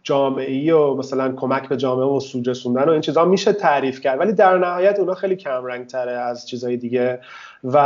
جامعی 0.02 0.70
و 0.70 0.94
مثلا 0.94 1.32
کمک 1.32 1.68
به 1.68 1.76
جامعه 1.76 2.06
و 2.06 2.20
سود 2.20 2.48
رسوندن 2.48 2.84
و 2.84 2.90
این 2.90 3.00
چیزها 3.00 3.24
میشه 3.24 3.52
تعریف 3.52 4.00
کرد. 4.00 4.20
ولی 4.20 4.32
در 4.32 4.58
نهایت 4.58 4.98
اونا 4.98 5.14
خیلی 5.14 5.36
کم 5.36 5.64
رنگ 5.64 5.86
تره 5.86 6.12
از 6.12 6.48
چیزهای 6.48 6.76
دیگه. 6.76 7.20
و 7.64 7.78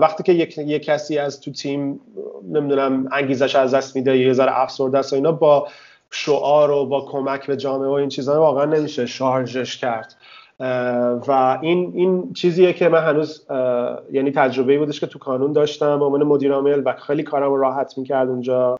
وقتی 0.00 0.22
که 0.22 0.32
یک, 0.32 0.58
یک 0.58 0.84
کسی 0.84 1.18
از 1.18 1.40
تو 1.40 1.50
تیم 1.50 2.00
نمی‌دونم 2.48 3.08
انگیزش 3.12 3.56
از 3.56 3.74
دست 3.74 3.96
میده 3.96 4.18
یه 4.18 4.32
ذره 4.32 4.60
افسرده 4.60 4.98
است 4.98 5.12
و 5.12 5.16
اینا 5.16 5.32
با 5.32 5.68
شعار 6.10 6.70
و 6.70 6.86
با 6.86 7.00
کمک 7.00 7.46
به 7.46 7.56
جامعه 7.56 7.88
و 7.88 7.92
این 7.92 8.08
چیزها 8.08 8.40
واقعا 8.40 8.64
نمیشه 8.64 9.06
شارژش 9.06 9.76
کرد. 9.76 10.14
و 11.28 11.58
این 11.62 11.92
این 11.94 12.32
چیزیه 12.32 12.72
که 12.72 12.88
من 12.88 13.02
هنوز 13.02 13.46
یعنی 14.12 14.30
تجربه 14.30 14.78
بودش 14.78 15.00
که 15.00 15.06
تو 15.06 15.18
کانون 15.18 15.52
داشتم. 15.52 15.98
به 15.98 16.04
عنوان 16.04 16.22
مدیر 16.22 16.52
عامل 16.52 16.82
و 16.84 16.94
خیلی 17.06 17.22
کارم 17.22 17.50
رو 17.50 17.56
راحت 17.56 17.98
می‌کرد 17.98 18.28
اونجا 18.28 18.78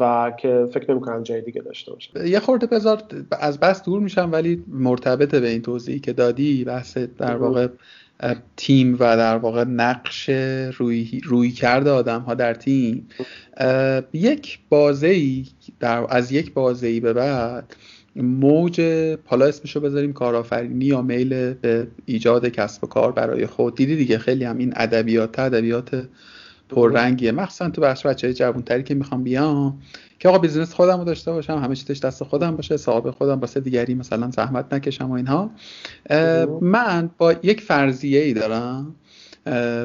و 0.00 0.32
که 0.38 0.68
فکر 0.72 0.90
نمی‌کنم 0.90 1.22
جای 1.22 1.40
دیگه 1.40 1.60
داشته 1.60 1.92
باشم. 1.92 2.26
یه 2.26 2.40
خورده 2.40 2.66
بذار 2.66 3.02
از 3.40 3.60
بس 3.60 3.82
دور 3.82 4.00
میشم 4.00 4.28
ولی 4.32 4.64
مرتبطه 4.68 5.40
به 5.40 5.48
این 5.48 5.62
توضیحی 5.62 5.98
که 5.98 6.12
دادی 6.12 6.64
بحث 6.64 6.98
در 6.98 7.36
واقع 7.36 7.68
تیم 8.56 8.94
و 8.94 9.16
در 9.16 9.36
واقع 9.36 9.64
نقش 9.64 10.28
روی, 10.76 11.20
روی 11.24 11.50
کرده 11.50 11.90
آدم 11.90 12.20
ها 12.20 12.34
در 12.34 12.54
تیم. 12.54 13.08
یک 14.12 14.58
بازه 14.68 15.06
ای 15.06 15.46
در 15.80 16.06
از 16.08 16.32
یک 16.32 16.54
بازه 16.54 16.86
ای 16.86 17.00
به 17.00 17.12
بعد 17.12 17.76
موج 18.22 18.80
حالا 19.24 19.46
اسمشو 19.46 19.80
بذاریم 19.80 20.12
کارآفرینی 20.12 20.84
یا 20.84 21.02
میل 21.02 21.54
به 21.54 21.86
ایجاد 22.06 22.48
کسب 22.48 22.84
و 22.84 22.86
کار 22.86 23.12
برای 23.12 23.46
خود. 23.46 23.74
دیدی 23.74 23.96
دیگه 23.96 24.18
خیلی 24.18 24.44
هم 24.44 24.58
این 24.58 24.72
ادبیات 24.76 25.38
ادبیات 25.38 26.04
پررنگیه. 26.68 27.32
مخصوصا 27.32 27.70
تو 27.70 27.80
بخش 27.80 28.06
بچه 28.06 28.34
جوانتری 28.34 28.82
که 28.82 28.94
می‌خوام 28.94 29.22
بیام 29.22 29.78
که 30.18 30.28
آقا 30.28 30.38
business 30.38 30.74
خودم 30.74 30.98
رو 30.98 31.04
داشته 31.04 31.32
باشم 31.32 31.58
همه 31.58 31.74
چیزش 31.74 32.00
دست 32.00 32.24
خودم 32.24 32.56
باشه 32.56 32.76
صاحب 32.76 33.10
خودم 33.10 33.40
واسه 33.40 33.60
دیگری 33.60 33.94
مثلا 33.94 34.30
زحمت 34.30 34.74
نکشم 34.74 35.10
و 35.10 35.12
اینها. 35.12 35.50
من 36.60 37.10
با 37.18 37.32
یک 37.32 37.60
فرضیه 37.60 38.20
ای 38.20 38.32
دارم 38.32 38.94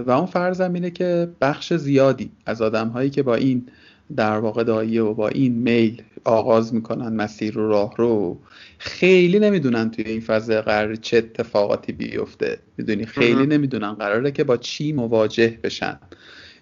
و 0.07 0.11
اون 0.11 0.25
فرضم 0.25 0.73
اینه 0.73 0.91
که 0.91 1.29
بخش 1.41 1.73
زیادی 1.73 2.31
از 2.45 2.61
آدم 2.61 2.87
هایی 2.87 3.09
که 3.09 3.23
با 3.23 3.35
این 3.35 3.65
در 4.15 4.37
واقع 4.37 4.63
داییه 4.63 5.03
و 5.03 5.13
با 5.13 5.27
این 5.27 5.53
میل 5.53 6.01
آغاز 6.23 6.73
می‌کنن 6.73 7.15
مسیر 7.15 7.53
رو 7.53 7.69
راه 7.69 7.93
رو. 7.97 8.39
خیلی 8.77 9.39
نمی‌دونن 9.39 9.91
توی 9.91 10.05
این 10.05 10.21
فضای 10.21 10.61
قرار 10.61 10.95
چه 10.95 11.17
اتفاقاتی 11.17 11.91
بیفته. 11.91 12.59
می‌دونی؟ 12.77 13.05
خیلی 13.05 13.45
نمی‌دونن. 13.45 13.93
قراره 13.93 14.31
که 14.31 14.43
با 14.43 14.57
چی 14.57 14.93
مواجه 14.93 15.59
بشن. 15.63 15.99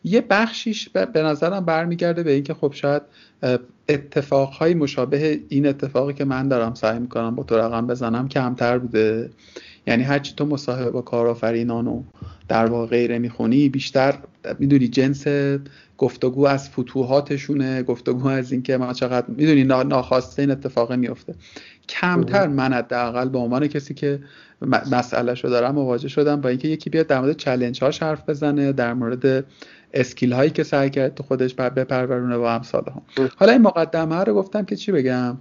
یه 0.04 0.22
بخشیش 0.22 0.90
به 0.90 1.22
نظرم 1.22 1.66
برمیگرده 1.66 2.24
به 2.24 2.32
اینکه 2.32 2.54
خب 2.54 2.74
شاید 2.76 3.02
اتفاقهای 3.90 4.74
مشابه 4.74 5.40
این 5.50 5.68
اتفاقی 5.68 6.14
که 6.14 6.26
من 6.26 6.48
دارم 6.48 6.74
سعی 6.74 7.00
می‌کنم 7.00 7.36
با 7.36 7.44
تو 7.44 7.58
رقم 7.58 7.88
بزنم 7.88 8.28
کمتر 8.28 8.78
بوده. 8.78 9.30
یعنی 9.88 10.04
هرچی 10.04 10.34
تو 10.38 10.46
مصاحبه 10.46 10.92
با 10.92 11.02
کارآفرینان 11.02 11.88
و 11.88 12.04
در 12.48 12.66
واقع 12.66 12.88
غیره 12.88 13.20
می‌خونی 13.20 13.70
بیشتر 13.70 14.18
می‌دونی 14.60 14.88
جنس 14.88 15.28
گفتگو 16.00 16.48
از 16.48 16.70
فتوحاتشونه 16.70 17.84
گفتگو 17.84 18.28
از 18.28 18.52
اینکه 18.52 18.78
ما 18.78 18.94
چقدر 18.94 19.28
می‌دونی 19.28 19.64
ناخواسته 19.64 20.42
این 20.42 20.52
اتفاق 20.52 20.94
میفته 20.94 21.36
کمتر 21.90 22.48
من 22.48 22.74
حداقل 22.74 23.30
به 23.30 23.38
عنوان 23.38 23.68
کسی 23.68 23.94
که 23.94 24.20
مسئله 24.92 25.36
شو 25.36 25.48
دارم 25.48 25.76
مواجه 25.76 26.08
شدم 26.08 26.42
با 26.42 26.50
اینکه 26.50 26.68
یکی 26.68 26.90
بیاد 26.90 27.08
در 27.08 27.20
مورد 27.20 27.38
چلنج 27.38 27.84
هاش 27.84 28.04
حرف 28.04 28.30
بزنه 28.30 28.72
در 28.72 28.94
مورد 28.94 29.46
اسکیل 29.94 30.34
هایی 30.34 30.50
که 30.50 30.64
سعی 30.64 30.90
کرد 30.90 31.16
تو 31.16 31.24
خودش 31.24 31.54
بپرورونه 31.54 32.36
و 32.36 32.42
امثال 32.42 32.84
ها 32.84 33.02
حالا 33.38 33.52
این 33.52 33.62
مقدمه 33.62 34.16
رو 34.16 34.34
گفتم 34.34 34.66
که 34.66 34.76
چی 34.76 34.92
بگم؟ 34.92 35.38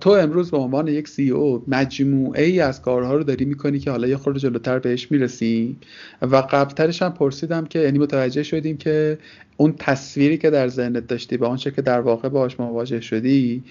تو 0.00 0.10
امروز 0.10 0.50
به 0.50 0.56
عنوان 0.56 0.88
یک 0.88 1.08
سی 1.08 1.30
او 1.30 1.64
مجموعه 1.68 2.44
ای 2.44 2.60
از 2.60 2.82
کارها 2.82 3.14
رو 3.14 3.24
داری 3.24 3.44
می‌کنی 3.44 3.78
که 3.78 3.90
حالا 3.90 4.08
یه 4.08 4.16
خورده 4.16 4.40
جلوتر 4.40 4.78
بهش 4.78 5.10
می‌رسی؟ 5.10 5.76
و 6.22 6.36
قبلترش 6.36 7.02
هم 7.02 7.12
پرسیدم 7.12 7.66
که 7.66 7.78
یعنی 7.78 7.98
متوجه 7.98 8.42
شدیم 8.42 8.76
که 8.76 9.18
اون 9.56 9.74
تصویری 9.78 10.38
که 10.38 10.50
در 10.50 10.68
ذهنت 10.68 11.06
داشتی 11.06 11.36
به 11.36 11.46
آنچه 11.46 11.70
که 11.70 11.82
در 11.82 12.00
واقع 12.00 12.28
باهاش 12.28 12.60
مواجه 12.60 13.00
شدی 13.00 13.64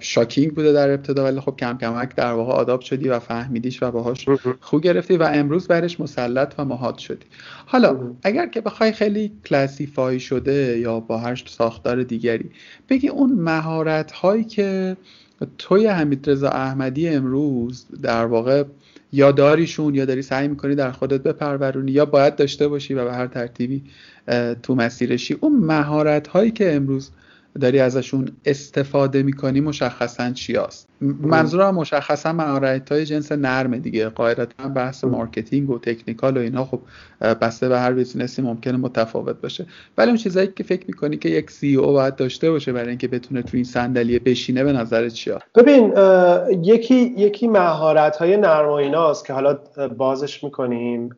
شاکینگ 0.00 0.54
بوده 0.54 0.72
در 0.72 0.90
ابتدا 0.90 1.24
ولی 1.24 1.40
خب 1.40 1.56
کم 1.58 1.78
کمک 1.78 2.14
در 2.16 2.32
واقع 2.32 2.52
آداب 2.52 2.80
شدی 2.80 3.08
و 3.08 3.18
فهمیدیش 3.18 3.82
و 3.82 3.90
باهاش 3.90 4.28
خوب 4.60 4.82
گرفتی 4.82 5.16
و 5.16 5.22
امروز 5.22 5.68
برش 5.68 6.00
مسلط 6.00 6.54
و 6.58 6.64
مهاد 6.64 6.98
شدی. 6.98 7.26
حالا 7.66 8.14
اگر 8.22 8.46
که 8.46 8.60
بخوای 8.60 8.92
خیلی 8.92 9.32
کلاسیفای 9.44 10.20
شده 10.20 10.78
یا 10.78 11.00
با 11.00 11.18
هر 11.18 11.42
ساختار 11.46 12.02
دیگری 12.02 12.50
بگی 12.88 13.08
اون 13.08 13.32
مهارت 13.32 14.12
هایی 14.12 14.44
که 14.44 14.96
توی 15.58 15.86
حمید 15.86 16.30
رضا 16.30 16.48
احمدی 16.48 17.08
امروز 17.08 17.86
در 18.02 18.24
واقع 18.24 18.64
یا 19.12 19.32
داریشون 19.32 19.94
یا 19.94 20.04
داری 20.04 20.22
سعی 20.22 20.48
می‌کنی 20.48 20.74
در 20.74 20.90
خودت 20.92 21.22
بپرورونی 21.22 21.92
یا 21.92 22.04
باید 22.04 22.36
داشته 22.36 22.68
باشی 22.68 22.94
و 22.94 23.04
به 23.04 23.12
هر 23.12 23.26
ترتیبی 23.26 23.82
تو 24.62 24.74
مسیرشی. 24.74 25.36
اون 25.40 25.52
مهارت 25.52 26.28
هایی 26.28 26.50
که 26.50 26.74
امروز 26.74 27.10
داری 27.60 27.80
ازشون 27.80 28.28
استفاده 28.44 29.22
می‌کنی 29.22 29.60
مشخصا 29.60 30.30
چی 30.30 30.56
هست؟ 30.56 30.88
منظورم 31.00 31.74
مشخصا 31.74 32.32
مهارت 32.32 32.92
های 32.92 33.04
جنس 33.04 33.32
نرمه 33.32 33.78
دیگه. 33.78 34.08
قاعدتا 34.08 34.68
بحث 34.68 35.04
marketing 35.04 35.70
و 35.70 35.78
technical 35.78 36.36
و 36.36 36.40
اینا. 36.40 36.64
خب 36.64 36.80
بسته 37.20 37.68
به 37.68 37.78
هر 37.78 37.92
business 37.92 38.36
ی 38.36 38.42
ممکنه 38.42 38.76
متفاوت 38.76 39.40
باشه. 39.40 39.66
ولی 39.98 40.08
اون 40.08 40.16
چیزایی 40.16 40.48
که 40.56 40.64
فکر 40.64 40.86
می‌کنی 40.86 41.16
که 41.16 41.28
یک 41.28 41.50
CEO 41.50 41.92
باید 41.92 42.16
داشته 42.16 42.50
باشه 42.50 42.72
برای 42.72 42.88
اینکه 42.88 43.08
بتونه 43.08 43.42
تو 43.42 43.50
این 43.52 43.64
صندلی 43.64 44.18
بشینه 44.18 44.64
به 44.64 44.72
نظر 44.72 45.08
چی 45.08 45.32
ببین 45.54 45.92
یکی 46.64 47.14
یکی 47.16 47.48
مهارت 47.48 48.16
های 48.16 48.36
نرم 48.36 48.68
و 48.68 48.72
ایناست 48.72 49.26
که 49.26 49.32
حالا 49.32 49.58
بازش 49.96 50.44
می‌کنیم 50.44 51.16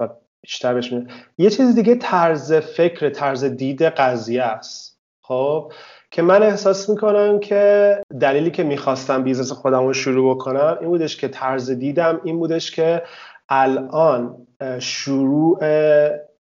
و 0.00 0.08
بیشتر 0.40 0.74
بهش 0.74 0.94
یه 1.38 1.50
چیز 1.50 1.74
دیگه 1.74 1.94
طرز 1.94 2.52
فکر 2.52 3.10
طرز 3.10 3.44
دید 3.44 3.82
قضیه 3.82 4.42
است. 4.42 4.95
خب 5.28 5.72
که 6.10 6.22
من 6.22 6.42
احساس 6.42 6.88
می‌کنم 6.88 7.40
که 7.40 8.02
دلیلی 8.20 8.50
که 8.50 8.62
می‌خواستم 8.62 9.22
business 9.22 9.52
خودم 9.52 9.86
رو 9.86 9.92
شروع 9.92 10.34
بکنم 10.34 10.78
این 10.80 10.88
بودش 10.88 11.16
که 11.16 11.28
طرز 11.28 11.70
دیدم 11.70 12.20
این 12.24 12.38
بودش 12.38 12.70
که 12.70 13.02
الان 13.48 14.46
شروع 14.78 15.58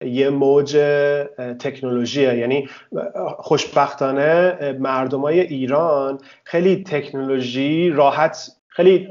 یه 0.05 0.31
موج 0.31 0.77
تکنولوژیه. 1.59 2.35
یعنی 2.39 2.69
خوشبختانه 3.39 4.73
مردمای 4.81 5.41
ایران 5.41 6.19
خیلی 6.45 6.85
تکنولوژی 6.85 7.91
راحت 7.91 8.51
خیلی 8.77 9.09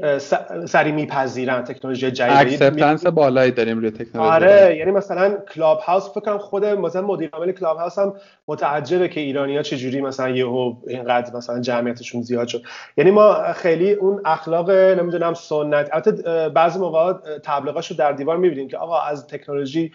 سریع 0.66 0.92
میپذیرن 0.92 1.64
تکنولوژی 1.64 2.10
جدید. 2.10 2.36
acceptance 2.36 3.06
بالایی 3.06 3.50
داریم 3.50 3.78
روی 3.78 3.90
تکنولوژی. 3.90 4.34
آره 4.34 4.76
یعنی 4.76 4.90
مثلا 4.90 5.36
Clubhouse 5.54 6.10
فکر 6.10 6.20
کنم 6.20 6.38
خود 6.38 6.64
مثلا 6.64 7.02
مدیر 7.02 7.30
عامل 7.32 7.52
Clubhouse 7.52 7.98
هم 7.98 8.14
متعجبه 8.48 9.08
که 9.08 9.20
ایرانیا 9.20 9.62
چه 9.62 9.76
جوری 9.76 10.00
مثلا 10.00 10.28
یهو 10.28 10.74
اینقدر 10.86 11.36
مثلا 11.36 11.60
جمعیتشون 11.60 12.22
زیاد 12.22 12.48
شد. 12.48 12.62
یعنی 12.96 13.10
ما 13.10 13.52
خیلی 13.52 13.92
اون 13.92 14.20
اخلاق 14.24 14.70
نمی‌دونم 14.70 15.34
سنت 15.34 15.88
البته 15.92 16.48
بعضی 16.48 16.78
موقع 16.78 17.12
تبلیغاشو 17.42 17.94
در 17.94 18.12
دیوار 18.12 18.36
می‌بینیم 18.36 18.68
که 18.68 18.76
آقا 18.76 19.00
از 19.00 19.26
تکنولوژی 19.26 19.92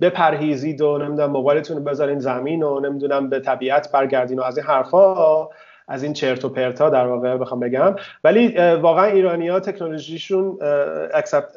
بپرهیزید 0.00 0.80
و 0.80 0.98
نمی‌دونم 0.98 1.30
موبایلتون 1.30 1.76
رو 1.76 1.82
بذارین 1.82 2.18
زمین 2.18 2.62
و 2.62 2.80
نمی‌دونم 2.80 3.30
به 3.30 3.40
طبیعت 3.40 3.92
برگردین 3.92 4.38
و 4.38 4.42
از 4.42 4.58
این 4.58 4.66
حرفا 4.66 5.48
از 5.88 6.02
این 6.02 6.12
چرت 6.12 6.44
و 6.44 6.48
پرتا 6.48 6.90
در 6.90 7.06
واقع 7.06 7.36
بخوام 7.36 7.60
بگم. 7.60 7.96
ولی 8.24 8.56
واقعا 8.58 9.04
ایرانی 9.04 9.48
ها 9.48 9.60
تکنولوژیشون 9.60 10.58
accept 11.14 11.52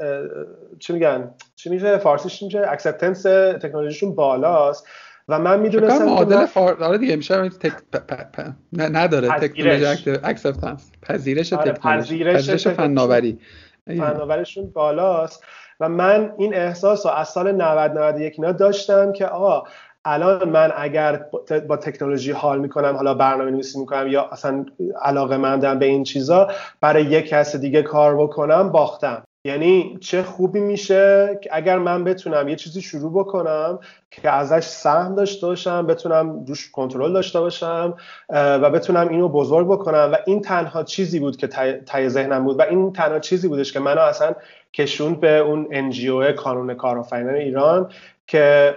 چی 0.80 0.94
میگن؟ 0.94 1.32
چی 1.56 1.70
میشه؟ 1.70 1.98
فارسیش 1.98 2.44
میشه. 2.44 2.66
acceptance 2.68 3.24
تکنولوژیشون 3.62 4.16
بالاست. 4.16 4.88
و 5.28 5.40
من 5.40 5.60
می‌دونستم 5.60 6.06
معادل 6.06 6.46
فار... 6.46 6.84
آره 6.84 6.98
دیگه 6.98 7.16
میشه 7.16 7.50
تک... 7.50 7.74
پ... 7.92 7.98
پ... 7.98 8.14
پ... 8.14 8.52
نداره. 8.74 9.40
technology 9.40 10.12
acceptance 10.24 10.92
پذیرش 11.02 11.54
آره 11.54 11.72
تکنولوژی. 11.72 12.24
پذیرش 12.24 12.68
فناوری. 12.68 13.40
فناوریشون 13.88 14.70
بالاست. 14.70 15.44
و 15.80 15.90
من 15.90 16.34
این 16.38 16.56
احساس 16.56 17.06
رو 17.06 17.12
از 17.12 17.30
سال 17.30 17.52
90 17.52 17.98
91 17.98 18.34
اینا 18.38 18.52
داشتم 18.52 19.14
که 19.14 19.26
آقا 19.26 19.64
الان 20.06 20.50
من 20.50 20.74
اگر 20.78 21.26
با 21.68 21.78
تکنولوژی 21.78 22.32
حال 22.32 22.60
می‌کنم 22.60 22.96
حالا 22.96 23.14
برنامه 23.14 23.52
نویسی 23.52 23.80
می‌کنم 23.80 24.08
یا 24.08 24.24
اصلا 24.32 24.66
علاقه 25.02 25.38
مندم 25.38 25.80
به 25.80 25.86
این 25.86 26.04
چیزا 26.04 26.48
برای 26.82 27.04
یک 27.04 27.28
کس 27.28 27.56
دیگه 27.56 27.82
کار 27.82 28.18
بکنم 28.18 28.70
باختم. 28.70 29.24
یعنی 29.46 29.98
چه 30.02 30.24
خوبی 30.24 30.60
میشه 30.60 31.40
که 31.44 31.50
اگر 31.54 31.80
من 31.80 32.04
بتونم 32.04 32.48
یه 32.48 32.56
چیزی 32.56 32.82
شروع 32.82 33.12
بکنم 33.12 33.80
که 34.12 34.30
ازش 34.30 34.64
سهم 34.64 35.16
داشته 35.16 35.48
باشم 35.48 35.88
بتونم 35.88 36.46
روش 36.48 36.72
کنترل 36.72 37.14
داشته 37.14 37.40
باشم 37.40 37.94
و 38.30 38.70
بتونم 38.70 39.08
اینو 39.08 39.30
بزرگ 39.30 39.68
بکنم 39.68 40.10
و 40.14 40.18
این 40.26 40.42
تنها 40.42 40.84
چیزی 40.84 41.20
بود 41.20 41.38
که 41.38 41.48
ته 41.86 42.10
ذهنم 42.10 42.44
بود 42.44 42.60
و 42.60 42.62
این 42.62 42.94
تنها 42.94 43.20
چیزی 43.20 43.48
بودش 43.48 43.74
که 43.74 43.80
منو 43.80 44.02
اصلا 44.02 44.36
کشوند 44.74 45.20
به 45.20 45.38
اون 45.38 45.68
NGO 45.72 46.32
کانون 46.32 46.74
کارآفرینان 46.74 47.36
ایران 47.36 47.92
که 48.28 48.76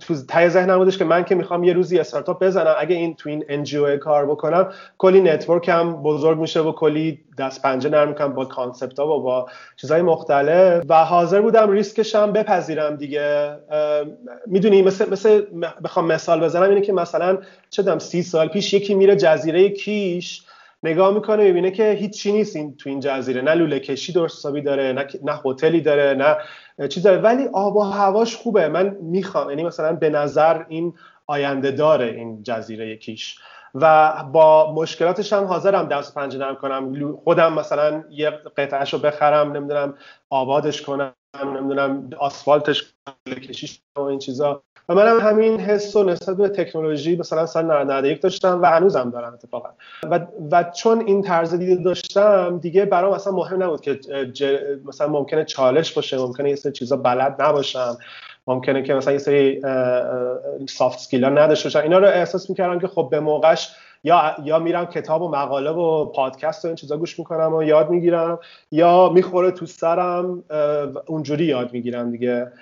تو 0.00 0.14
ته 0.28 0.48
ذهنم 0.50 0.78
بودش 0.78 0.98
که 0.98 1.04
من 1.04 1.24
که 1.24 1.34
می‌خوام 1.34 1.64
یه 1.64 1.72
روزی 1.72 1.98
استارتاپ 1.98 2.44
بزنم 2.44 2.74
اگه 2.78 2.96
این 2.96 3.14
تو 3.14 3.28
این 3.28 3.44
NGO 3.48 3.96
کار 3.96 4.26
بکنم 4.26 4.72
کلی 4.98 5.20
network 5.20 5.68
م 5.68 6.02
بزرگ 6.02 6.38
میشه 6.38 6.60
و 6.60 6.72
کلی 6.72 7.20
دست 7.38 7.62
پنجه 7.62 7.90
نرم 7.90 8.08
می‌کنم 8.08 8.34
با 8.34 8.44
concept 8.44 8.98
ها 8.98 9.18
و 9.18 9.22
با 9.22 9.48
چیزهای 9.76 10.02
مختلف. 10.02 10.84
و 10.88 11.04
حاضر 11.04 11.40
بودم 11.40 11.70
ریسکش 11.70 12.14
هم 12.14 12.32
بپذیرم 12.32 12.96
دیگه. 12.96 13.56
می‌دونی 14.46 14.82
مثل, 14.82 15.10
مثل 15.10 15.42
بخوام 15.84 16.06
مثال 16.06 16.40
بزنم 16.40 16.68
اینه 16.68 16.80
که 16.80 16.92
مثلا 16.92 17.38
چه 17.70 17.82
دم 17.82 17.98
سی 17.98 18.22
سال 18.22 18.48
پیش 18.48 18.74
یکی 18.74 18.94
میره 18.94 19.16
جزیره 19.16 19.68
کیش 19.68 20.42
نگاه 20.82 21.14
می‌کنه 21.14 21.44
می‌بینه 21.44 21.70
که 21.70 21.90
هیچی 21.92 22.32
نیست 22.32 22.56
این 22.56 22.76
تو 22.76 22.90
این 22.90 23.00
جزیره. 23.00 23.42
نه 23.42 23.54
لوله 23.54 23.80
کشی 23.80 24.12
درست 24.12 24.44
داره 24.44 24.92
نه 24.92 25.06
نه 25.22 25.40
هتلی 25.44 25.80
داره 25.80 26.36
نه 26.78 26.88
چیز 26.88 27.02
داره. 27.02 27.18
ولی 27.18 27.48
آب 27.52 27.76
و 27.76 27.80
هواش 27.82 28.36
خوبه. 28.36 28.68
من 28.68 28.96
می‌خوام 29.00 29.50
یعنی 29.50 29.64
مثلا 29.64 29.92
به 29.92 30.10
نظر 30.10 30.64
این 30.68 30.94
آینده 31.26 31.70
داره 31.70 32.06
این 32.06 32.42
جزیره 32.42 32.96
کیش. 32.96 33.38
و 33.74 34.14
با 34.32 34.72
مشکلاتش 34.72 35.32
هم 35.32 35.44
حاضرم 35.44 35.86
دست 35.86 36.14
پنجه 36.14 36.38
نرم 36.38 36.56
کنم. 36.56 37.16
خودم 37.24 37.52
مثلا 37.52 38.04
یه 38.10 38.30
قطعهش 38.30 38.92
رو 38.92 38.98
بخرم 38.98 39.52
نمی‌دونم 39.52 39.94
آبادش 40.30 40.82
کنم 40.82 41.12
نمی‌دونم 41.44 42.10
آسفالتش 42.18 42.94
کشیش 43.26 43.80
و 43.96 44.00
این 44.00 44.18
چیزا. 44.18 44.62
و 44.88 44.94
منم 44.94 45.20
همین 45.20 45.60
حس 45.60 45.96
و 45.96 46.04
نسبت 46.04 46.36
به 46.36 46.48
تکنولوژی 46.48 47.16
مثلا 47.16 47.46
سال 47.46 47.64
91 47.64 48.22
داشتم 48.22 48.62
و 48.62 48.66
هنوزم 48.66 49.10
دارم 49.10 49.32
اتفاقا. 49.32 49.68
و, 50.10 50.26
و 50.52 50.64
چون 50.76 51.00
این 51.06 51.22
طرز 51.22 51.54
دید 51.54 51.84
داشتم 51.84 52.58
دیگه 52.58 52.84
برام 52.84 53.12
اصلا 53.12 53.32
مهم 53.32 53.62
نبود 53.62 53.80
که 53.80 54.00
مثلا 54.84 55.08
ممکنه 55.08 55.44
چالش 55.44 55.92
باشه 55.92 56.18
ممکنه 56.18 56.50
یه 56.50 56.56
سری 56.56 56.72
چیزا 56.72 56.96
بلد 56.96 57.42
نباشم. 57.42 57.98
ممکنه 58.48 58.82
که 58.82 58.94
مثلا 58.94 59.12
یه 59.12 59.18
سری 59.18 59.62
سافت 60.68 60.98
سکیل 60.98 61.24
ها 61.24 61.30
نداشته 61.30 61.66
باشم 61.66 61.82
اینا 61.82 61.98
رو 61.98 62.06
احساس 62.06 62.50
می‌کردم 62.50 62.78
که 62.78 62.88
خب 62.88 63.08
به 63.10 63.20
موقعش 63.20 63.70
یا 64.04 64.36
یا 64.44 64.58
میرم 64.58 64.86
کتاب 64.86 65.22
و 65.22 65.28
مقاله 65.28 65.70
و 65.70 66.04
پادکست 66.04 66.64
و 66.64 66.68
این 66.68 66.76
چیزا 66.76 66.96
گوش 66.96 67.18
می‌کنم 67.18 67.54
و 67.54 67.62
یاد 67.62 67.90
می‌گیرم 67.90 68.38
یا 68.72 69.08
می‌خوره 69.08 69.50
تو 69.50 69.66
سرم 69.66 70.44
اونجوری 71.06 71.44
یاد 71.44 71.72
می‌گیرم 71.72 72.10
دیگه. 72.10 72.52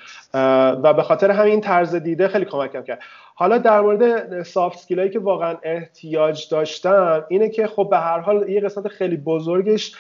و 0.83 0.93
به 0.93 1.03
خاطر 1.03 1.31
همین 1.31 1.61
طرز 1.61 1.95
دیده 1.95 2.29
خیلی 2.29 2.45
کمکم 2.45 2.83
کرد. 2.83 2.99
حالا 3.35 3.59
در 3.59 3.81
مورد 3.81 4.43
سافت 4.43 4.79
اسکیلایی 4.79 5.11
که 5.11 5.19
واقعا 5.19 5.57
احتیاج 5.63 6.49
داشتم 6.49 7.25
اینه 7.29 7.49
که 7.49 7.67
خب 7.67 7.89
به 7.91 7.99
هر 7.99 8.21
حال 8.21 8.49
یه 8.49 8.61
قسمت 8.61 8.89
خیلی 8.89 9.17
بزرگش 9.17 9.95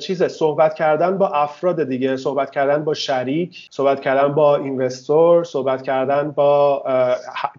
چیزه 0.00 0.28
صحبت 0.28 0.74
کردن 0.74 1.18
با 1.18 1.28
افراد 1.28 1.84
دیگه 1.84 2.16
صحبت 2.16 2.50
کردن 2.50 2.84
با 2.84 2.94
شریک 2.94 3.68
صحبت 3.70 4.00
کردن 4.00 4.28
با 4.34 4.56
اینوستور 4.56 5.44
صحبت 5.44 5.82
کردن 5.82 6.30
با 6.30 6.84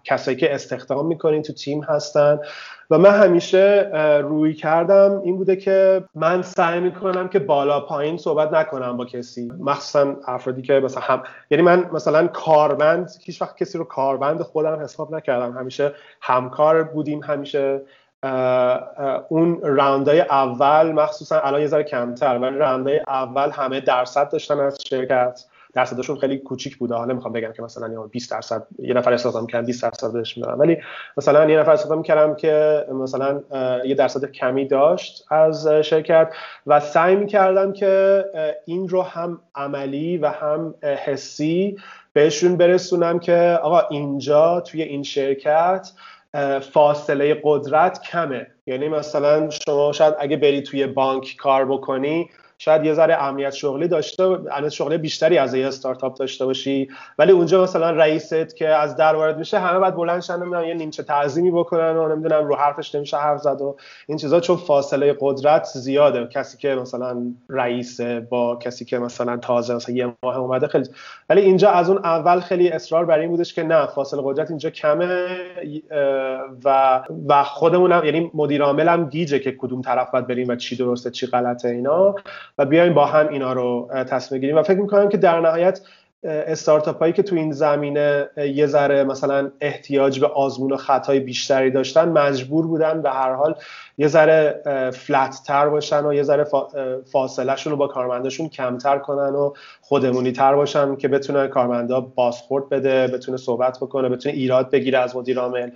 کسایی 0.04 0.36
که 0.36 0.54
استخدام 0.54 1.06
می‌کنین 1.06 1.42
تو 1.42 1.52
تیم 1.52 1.82
هستن. 1.82 2.38
و 2.90 2.98
من 2.98 3.10
همیشه 3.10 3.90
روی 4.22 4.54
کردم 4.54 5.20
این 5.24 5.36
بوده 5.36 5.56
که 5.56 6.04
من 6.14 6.42
سعی 6.42 6.80
می‌کنم 6.80 7.28
که 7.28 7.38
بالا 7.38 7.80
پایین 7.80 8.18
صحبت 8.18 8.52
نکنم 8.52 8.96
با 8.96 9.04
کسی. 9.04 9.52
مخصوصا 9.58 10.16
افرادی 10.26 10.62
که 10.62 10.72
مثلا 10.72 11.02
هم 11.02 11.22
یعنی 11.50 11.64
من 11.64 11.90
مثلا 11.92 12.26
کاربند 12.26 13.10
هیچ 13.24 13.42
وقت 13.42 13.56
کسی 13.56 13.78
رو 13.78 13.84
کاربند 13.84 14.42
خودم 14.42 14.80
حساب 14.82 15.14
نکردم. 15.14 15.52
همیشه 15.52 15.92
همکار 16.20 16.82
بودیم 16.82 17.22
همیشه 17.22 17.80
اون 19.28 19.60
راوندهای 19.62 20.20
اول 20.20 20.92
مخصوصا 20.92 21.40
الان 21.40 21.60
یه 21.60 21.66
ذره 21.66 21.82
کمتر 21.84 22.38
ولی 22.38 22.58
راوندهای 22.58 23.00
اول 23.08 23.50
همه 23.50 23.80
درصد 23.80 24.30
داشتن 24.30 24.60
از 24.60 24.78
شرکت. 24.88 25.44
درصدشون 25.74 26.18
خیلی 26.18 26.38
کوچیک 26.38 26.76
بوده. 26.76 26.94
حالا 26.94 27.14
می‌خوام 27.14 27.32
بگم 27.32 27.52
که 27.52 27.62
مثلا 27.62 28.02
20 28.02 28.30
درصد 28.30 28.66
یه 28.78 28.94
نفر 28.94 29.12
استفاده 29.12 29.40
می‌کردن 29.40 29.66
20 29.66 29.82
درصد 29.82 30.12
بهش 30.12 30.36
می‌دادن. 30.36 30.58
ولی 30.58 30.78
مثلا 31.16 31.50
یه 31.50 31.58
نفر 31.58 31.72
استفاده 31.72 31.96
می‌کردم 31.96 32.34
که 32.34 32.86
مثلا 32.92 33.40
یه 33.84 33.94
درصد 33.94 34.30
کمی 34.30 34.68
داشت 34.68 35.32
از 35.32 35.68
شرکت. 35.68 36.32
و 36.66 36.80
سعی 36.80 37.16
می‌کردم 37.16 37.72
که 37.72 38.24
این 38.64 38.88
رو 38.88 39.02
هم 39.02 39.40
عملی 39.54 40.18
و 40.18 40.28
هم 40.28 40.74
حسی 40.82 41.76
بهشون 42.12 42.56
برسونم 42.56 43.18
که 43.18 43.58
آقا 43.62 43.80
اینجا 43.80 44.60
توی 44.60 44.82
این 44.82 45.02
شرکت 45.02 45.92
فاصله 46.72 47.40
قدرت 47.44 48.02
کمه. 48.02 48.46
یعنی 48.66 48.88
مثلا 48.88 49.50
شما 49.50 49.92
شاید 49.92 50.14
اگه 50.18 50.36
بری 50.36 50.62
توی 50.62 50.86
بانک 50.86 51.34
کار 51.38 51.64
بکنی 51.64 52.30
شاید 52.62 52.84
یه 52.84 52.94
ذره 52.94 53.22
امنیت 53.22 53.54
شغلی 53.54 53.88
داشته 53.88 54.22
امنیت 54.24 54.68
شغلی 54.68 54.98
بیشتری 54.98 55.38
از 55.38 55.54
یه 55.54 55.66
استارتاپ 55.66 56.16
داشته 56.16 56.44
باشی. 56.46 56.88
ولی 57.18 57.32
اونجا 57.32 57.62
مثلا 57.62 57.90
رئیست 57.90 58.56
که 58.56 58.68
از 58.68 58.96
در 58.96 59.14
وارد 59.14 59.38
میشه 59.38 59.58
همه 59.58 59.78
بعد 59.78 59.96
بلند 59.96 60.20
شن 60.20 60.36
نمی‌دونم 60.36 60.64
یه 60.64 60.74
نیمچه 60.74 61.02
تعظیمی 61.02 61.50
بکنن 61.50 61.96
و 61.96 62.08
نمی‌دونم 62.08 62.46
رو 62.46 62.54
حرفش 62.56 62.94
نمیشه 62.94 63.16
حرف 63.16 63.40
زد 63.40 63.60
و 63.60 63.76
این 64.06 64.18
چیزا. 64.18 64.40
چون 64.40 64.56
فاصله 64.56 65.16
قدرت 65.20 65.64
زیاده. 65.64 66.26
کسی 66.26 66.58
که 66.58 66.74
مثلا 66.74 67.22
رئیس 67.48 68.00
با 68.00 68.56
کسی 68.56 68.84
که 68.84 68.98
مثلا 68.98 69.36
تازه 69.36 69.74
مثلا 69.74 69.94
یه 69.94 70.12
ماه 70.22 70.38
اومده 70.38 70.68
خیلی 70.68 70.88
ولی 71.30 71.40
اینجا 71.40 71.70
از 71.70 71.90
اون 71.90 71.98
اول 71.98 72.40
خیلی 72.40 72.68
اصرار 72.68 73.04
بر 73.04 73.18
این 73.18 73.30
بودش 73.30 73.54
که 73.54 73.62
نه 73.62 73.86
فاصله 73.86 74.22
قدرت 74.24 74.50
اینجا 74.50 74.70
کمه 74.70 75.26
و 76.64 77.00
و 77.28 77.44
خودمونم 77.44 78.04
یعنی 78.04 78.30
مدیر 78.34 78.62
عاملم 78.62 79.08
گیجه 79.08 79.38
که 79.38 79.52
کدوم 79.58 79.82
طرف 79.82 80.10
باید 80.10 80.26
بریم 80.26 80.48
و 80.48 80.56
چی 80.56 80.76
درسته 80.76 81.10
چی 81.10 81.26
غلطه 81.26 81.68
اینا. 81.68 82.14
و 82.58 82.64
بیایم 82.64 82.94
با 82.94 83.06
هم 83.06 83.28
اینا 83.28 83.52
رو 83.52 83.88
تصمیم 84.08 84.40
گیریم 84.40 84.56
و 84.56 84.62
فکر 84.62 84.80
می‌کنم 84.80 85.08
که 85.08 85.16
در 85.16 85.40
نهایت 85.40 85.80
استارتاپ 86.24 86.98
هایی 86.98 87.12
که 87.12 87.22
تو 87.22 87.36
این 87.36 87.52
زمینه 87.52 88.28
یه 88.36 88.66
ذره 88.66 89.04
مثلا 89.04 89.50
احتیاج 89.60 90.20
به 90.20 90.26
آزمون 90.26 90.72
و 90.72 90.76
خطای 90.76 91.20
بیشتری 91.20 91.70
داشتن 91.70 92.08
مجبور 92.08 92.66
بودن 92.66 93.02
به 93.02 93.10
هر 93.10 93.34
حال 93.34 93.54
یه 93.98 94.08
ذره 94.08 94.62
flat 94.94 95.42
تر 95.46 95.68
باشن 95.68 96.06
و 96.06 96.14
یه 96.14 96.22
ذره 96.22 96.46
فاصله 97.12 97.56
شون 97.56 97.70
رو 97.70 97.76
با 97.76 97.86
کارمنداشون 97.86 98.48
کمتر 98.48 98.98
کنن 98.98 99.34
و 99.34 99.52
خودمونی 99.80 100.32
تر 100.32 100.54
باشن 100.54 100.96
که 100.96 101.08
بتونه 101.08 101.48
کارمندا 101.48 102.00
بازخورد 102.00 102.68
بده 102.68 103.06
بتونه 103.06 103.36
صحبت 103.36 103.78
بکنه 103.78 104.08
بتونه 104.08 104.34
ایراد 104.34 104.70
بگیره 104.70 104.98
از 104.98 105.16
مدیر 105.16 105.38
عامل 105.38 105.70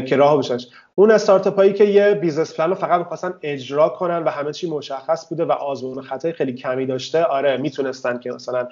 که 0.00 0.16
راه 0.16 0.38
بشنش 0.38 0.68
اون 0.98 1.10
استارتاپ 1.10 1.56
هایی 1.56 1.72
که 1.72 1.84
یه 1.84 2.14
business 2.14 2.54
plan 2.54 2.68
رو 2.68 2.74
فقط 2.74 2.98
می‌خواستن 2.98 3.34
اجرا 3.42 3.88
کنن 3.88 4.24
و 4.24 4.28
همه 4.28 4.52
چی 4.52 4.70
مشخص 4.70 5.28
بوده 5.28 5.44
و 5.44 5.52
آزمون 5.52 6.02
خطای 6.02 6.32
خیلی 6.32 6.52
کمی 6.52 6.86
داشته 6.86 7.24
آره 7.24 7.56
می‌تونستن 7.56 8.18
که 8.18 8.32
مثلا 8.32 8.68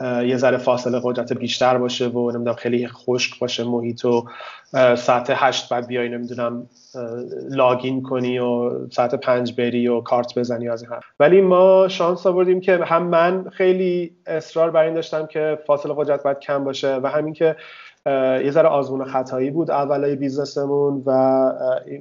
یه 0.00 0.36
ذره 0.36 0.56
فاصله 0.56 1.00
قدرت 1.04 1.32
بیشتر 1.32 1.78
باشه 1.78 2.08
و 2.08 2.30
نمی‌دونم 2.30 2.56
خیلی 2.56 2.88
خشک 2.88 3.38
باشه 3.38 3.64
محیط 3.64 4.04
و 4.04 4.26
ساعت 4.96 5.26
هشت 5.30 5.68
بعد 5.68 5.86
بیای 5.86 6.08
نمی‌دونم 6.08 6.68
لاگین 7.50 8.02
کنی 8.02 8.38
و 8.38 8.70
ساعت 8.90 9.14
پنج 9.14 9.54
بری 9.54 9.88
و 9.88 10.00
کارت 10.00 10.38
بزنی 10.38 10.68
از 10.68 10.84
هم 10.84 11.00
ولی 11.20 11.40
ما 11.40 11.88
شانس 11.88 12.26
آوردیم 12.26 12.60
که 12.60 12.76
هم 12.84 13.02
من 13.02 13.50
خیلی 13.50 14.12
اصرار 14.26 14.70
بر 14.70 14.84
این 14.84 14.94
داشتم 14.94 15.26
که 15.26 15.58
فاصله 15.66 15.94
قدرت 15.96 16.22
باید 16.22 16.38
کم 16.38 16.64
باشه 16.64 16.96
و 16.96 17.06
همین 17.06 17.34
که 17.34 17.56
یه 18.44 18.50
ذره 18.50 18.68
آزمون 18.68 19.04
خطایی 19.04 19.50
بود 19.50 19.70
اولای 19.70 20.16
بیزنسمون 20.16 21.02
و 21.06 21.52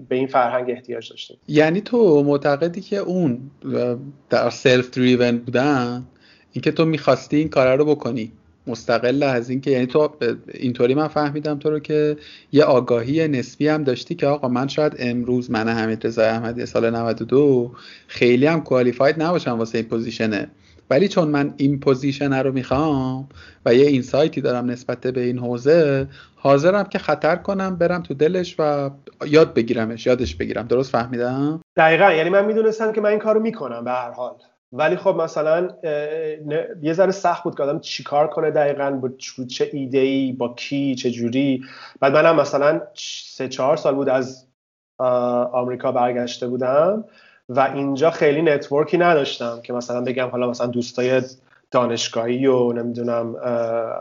به 0.09 0.15
این 0.15 0.27
فرهنگ 0.27 0.69
احتیاج 0.69 1.09
داشتیم. 1.09 1.37
یعنی 1.47 1.81
تو 1.81 2.23
معتقدی 2.23 2.81
که 2.81 2.97
اون 2.97 3.39
در 4.29 4.49
self-driven 4.49 5.37
بودن 5.37 6.03
اینکه 6.51 6.71
تو 6.71 6.85
می‌خواستی 6.85 7.37
این 7.37 7.49
کار 7.49 7.77
رو 7.77 7.85
بکنی. 7.85 8.31
مستقل 8.67 9.23
از 9.23 9.49
اینکه 9.49 9.71
یعنی 9.71 9.85
تو 9.85 10.09
اینطوری 10.53 10.93
من 10.95 11.07
فهمیدم 11.07 11.59
تو 11.59 11.69
رو 11.69 11.79
که 11.79 12.17
یه 12.51 12.63
آگاهی 12.63 13.27
نسبی 13.27 13.67
هم 13.67 13.83
داشتی 13.83 14.15
که 14.15 14.27
آقا 14.27 14.47
من 14.47 14.67
شاید 14.67 14.95
امروز 14.99 15.51
من 15.51 15.69
حمید 15.69 16.07
رضا 16.07 16.23
احمدی 16.23 16.65
سال 16.65 16.89
92 16.89 17.71
خیلی 18.07 18.45
هم 18.45 18.61
qualified 18.61 19.21
نباشم 19.23 19.51
واسه 19.51 19.77
این 19.77 19.87
position 19.87 20.40
ه 20.40 20.47
ولی 20.89 21.07
چون 21.07 21.27
من 21.27 21.53
این 21.57 21.79
position 21.79 22.33
رو 22.33 22.51
می‌خوام 22.51 23.29
و 23.65 23.73
یه 23.73 23.87
insight 23.87 24.34
ی 24.34 24.41
دارم 24.41 24.65
نسبت 24.65 25.07
به 25.07 25.21
این 25.21 25.39
حوزه 25.39 26.07
حاضرم 26.35 26.83
که 26.83 26.99
خطر 26.99 27.35
کنم 27.35 27.75
برم 27.75 28.01
تو 28.03 28.13
دلش 28.13 28.55
و 28.59 28.89
یاد 29.25 29.53
بگیرمش 29.53 30.05
یادش 30.05 30.35
بگیرم. 30.35 30.67
درست 30.67 30.91
فهمیدم؟ 30.91 31.61
دقیقا. 31.77 32.11
یعنی 32.11 32.29
من 32.29 32.45
می‌دونستم 32.45 32.91
که 32.91 33.01
من 33.01 33.09
این 33.09 33.19
کارو 33.19 33.39
می‌کنم 33.39 33.83
به 33.83 33.91
هر 33.91 34.11
حال. 34.11 34.35
ولی 34.71 34.95
خب 34.95 35.15
مثلا 35.15 35.69
یه 36.81 36.93
ذره 36.93 37.11
سخت 37.11 37.43
بود 37.43 37.57
که 37.57 37.63
آدم 37.63 37.79
چیکار 37.79 38.27
کنه 38.27 38.51
دقیقا 38.51 38.91
با 38.91 39.09
چه 39.47 39.69
ایده 39.73 39.97
ای 39.97 40.33
با 40.33 40.53
کی 40.53 40.95
چه 40.95 41.11
جوری. 41.11 41.63
بعد 41.99 42.13
منم 42.13 42.35
مثلا 42.35 42.81
سه 43.25 43.47
چهار 43.47 43.77
سال 43.77 43.95
بود 43.95 44.09
از 44.09 44.47
آمریکا 45.51 45.91
برگشته 45.91 46.47
بودم. 46.47 47.05
و 47.49 47.59
اینجا 47.59 48.11
خیلی 48.11 48.41
نتورکی 48.41 48.97
نداشتم 48.97 49.61
که 49.63 49.73
مثلا 49.73 50.01
بگم 50.01 50.27
حالا 50.27 50.49
مثلا 50.49 50.67
دوستای 50.67 51.21
دانشگاهی 51.71 52.45
و 52.47 52.73
نمی‌دونم 52.73 53.35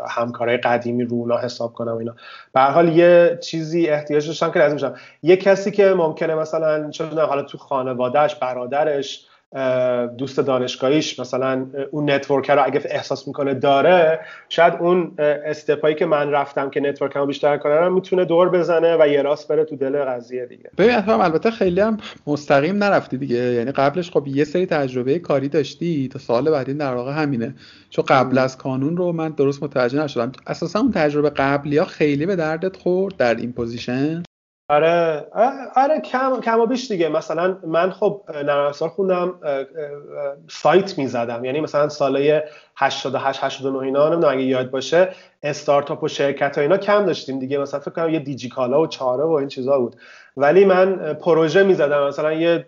همکارای 0.09 0.57
قدیمی 0.57 1.05
رو 1.05 1.17
اونا 1.17 1.39
حساب 1.39 1.73
کنم 1.73 1.97
اینا. 1.97 2.15
به 2.53 2.61
حال 2.61 2.89
یه 2.89 3.39
چیزی 3.43 3.87
احتیاج 3.87 4.27
داشتم 4.27 4.51
که 4.51 4.59
لازم 4.59 4.77
شدم 4.77 4.95
یه 5.23 5.37
کسی 5.37 5.71
که 5.71 5.95
ممکنه 5.95 6.35
مثلا 6.35 6.91
چون 6.91 7.19
حالا 7.19 7.43
تو 7.43 7.59
خانوادهش 7.59 8.35
برادرش 8.35 9.27
دوست 10.19 10.41
دانشگاهیش 10.41 11.21
مثلا 11.21 11.67
اون 11.91 12.11
network 12.11 12.51
رو 12.51 12.65
اگه 12.67 12.83
احساس 12.85 13.29
می‌کنه 13.29 13.55
داره 13.55 14.21
شاید 14.49 14.75
اون 14.81 15.15
step 15.19 15.70
ایی 15.70 15.95
که 15.95 16.07
من 16.07 16.31
رفتم 16.31 16.71
که 16.71 16.81
network 16.81 17.17
رو 17.17 17.27
بیشتر 17.27 17.57
کنم 17.57 17.95
می‌تونه 17.95 18.25
دور 18.25 18.49
بزنه 18.49 18.97
و 19.01 19.09
یه 19.09 19.23
راست 19.23 19.49
بره 19.49 19.65
تو 19.65 19.77
دل 19.77 20.05
قضیه 20.05 20.47
دیگه. 20.47 20.71
ببین 20.79 20.95
البته 21.09 21.51
خیلی 21.51 21.81
هم 21.81 21.97
مستقیم 22.27 22.85
نرفتی 22.85 23.19
دیگه. 23.19 23.37
یعنی 23.37 23.73
قبلش 23.73 24.11
خب 24.11 24.27
یه 24.27 24.45
سری 24.45 24.67
تجربه 24.67 25.19
کاری 25.19 25.49
داشتی 25.49 26.09
تا 26.09 26.19
سال 26.19 26.51
بعدی 26.51 26.75
در 26.75 26.95
واقع 26.95 27.13
همینه. 27.13 27.55
چون 27.91 28.05
قبل 28.09 28.39
از 28.39 28.59
کانون 28.59 28.97
رو 28.97 29.13
من 29.13 29.29
درست 29.29 29.63
متوجه 29.63 29.99
نشدم. 29.99 30.33
اساسا 30.47 30.81
اون 30.81 30.93
تجربه 30.93 31.31
قبلی 31.31 31.79
ها 31.79 31.85
خیلی 31.85 32.27
به 32.27 32.37
دردت 32.37 32.77
خورد 32.77 33.17
در 33.17 33.35
این 33.35 33.53
position 33.53 34.23
آره 34.69 35.27
آره 35.77 36.01
کم 36.01 36.41
کم 36.41 36.61
و 36.61 36.67
بیش 36.67 36.91
دیگه. 36.91 37.09
مثلا 37.09 37.57
من 37.67 37.91
خب 37.91 38.21
نرم 38.45 38.67
افزار 38.67 38.89
خوندم 38.89 39.35
سایت 40.49 40.99
می‌زدم. 40.99 41.45
یعنی 41.45 41.61
مثلا 41.61 41.89
سالای 41.89 42.43
88 42.77 43.45
89 43.45 43.79
اینا 43.79 44.09
نمی‌دونم 44.09 44.33
اگه 44.33 44.43
یاد 44.43 44.71
باشه 44.71 45.09
استارتاپ 45.43 46.03
و 46.03 46.09
شرکت 46.09 46.57
ها 46.57 46.63
اینا 46.63 46.77
کم 46.77 47.07
داشتیم 47.07 47.39
دیگه. 47.39 47.59
مثلا 47.59 47.81
فکر 47.81 47.91
کنم 47.91 48.09
یه 48.11 48.19
دیجیکالا 48.19 48.81
و 48.81 48.87
چاره 48.87 49.25
و 49.25 49.33
این 49.33 49.49
چیزا 49.49 49.79
بود. 49.79 49.97
ولی 50.37 50.65
من 50.65 51.15
پروژه 51.15 51.63
می‌زدم. 51.63 52.07
مثلا 52.07 52.33
یه 52.33 52.67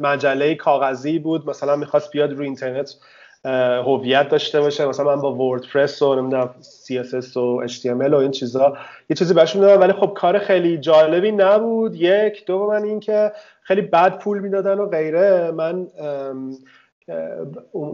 مجله 0.00 0.54
کاغذی 0.54 1.18
بود. 1.18 1.50
مثلا 1.50 1.76
می‌خواست 1.76 2.10
بیاد 2.10 2.32
روی 2.32 2.46
اینترنت 2.46 2.94
هویت 3.44 4.28
داشته 4.28 4.60
باشه. 4.60 4.86
مثلا 4.86 5.16
من 5.16 5.22
با 5.22 5.34
وردپرس 5.34 6.02
و 6.02 6.14
نمی‌دونم 6.14 6.50
CSS 6.86 7.36
و 7.36 7.66
HTML 7.66 8.12
و 8.12 8.16
این 8.16 8.30
چیزا 8.30 8.76
یه 9.10 9.16
چیزی 9.16 9.34
بهشون 9.34 9.62
دادم 9.62 9.80
ولی 9.80 9.92
خب 9.92 10.12
کار 10.16 10.38
خیلی 10.38 10.78
جالبی 10.78 11.32
نبود. 11.32 11.94
یک 11.94 12.46
دو 12.46 12.66
من 12.66 12.82
این 12.82 13.00
که 13.00 13.32
خیلی 13.62 13.80
بد 13.80 14.18
پول 14.18 14.38
می‌دادن 14.38 14.78
و 14.78 14.86
غیره. 14.86 15.50
من 15.50 15.86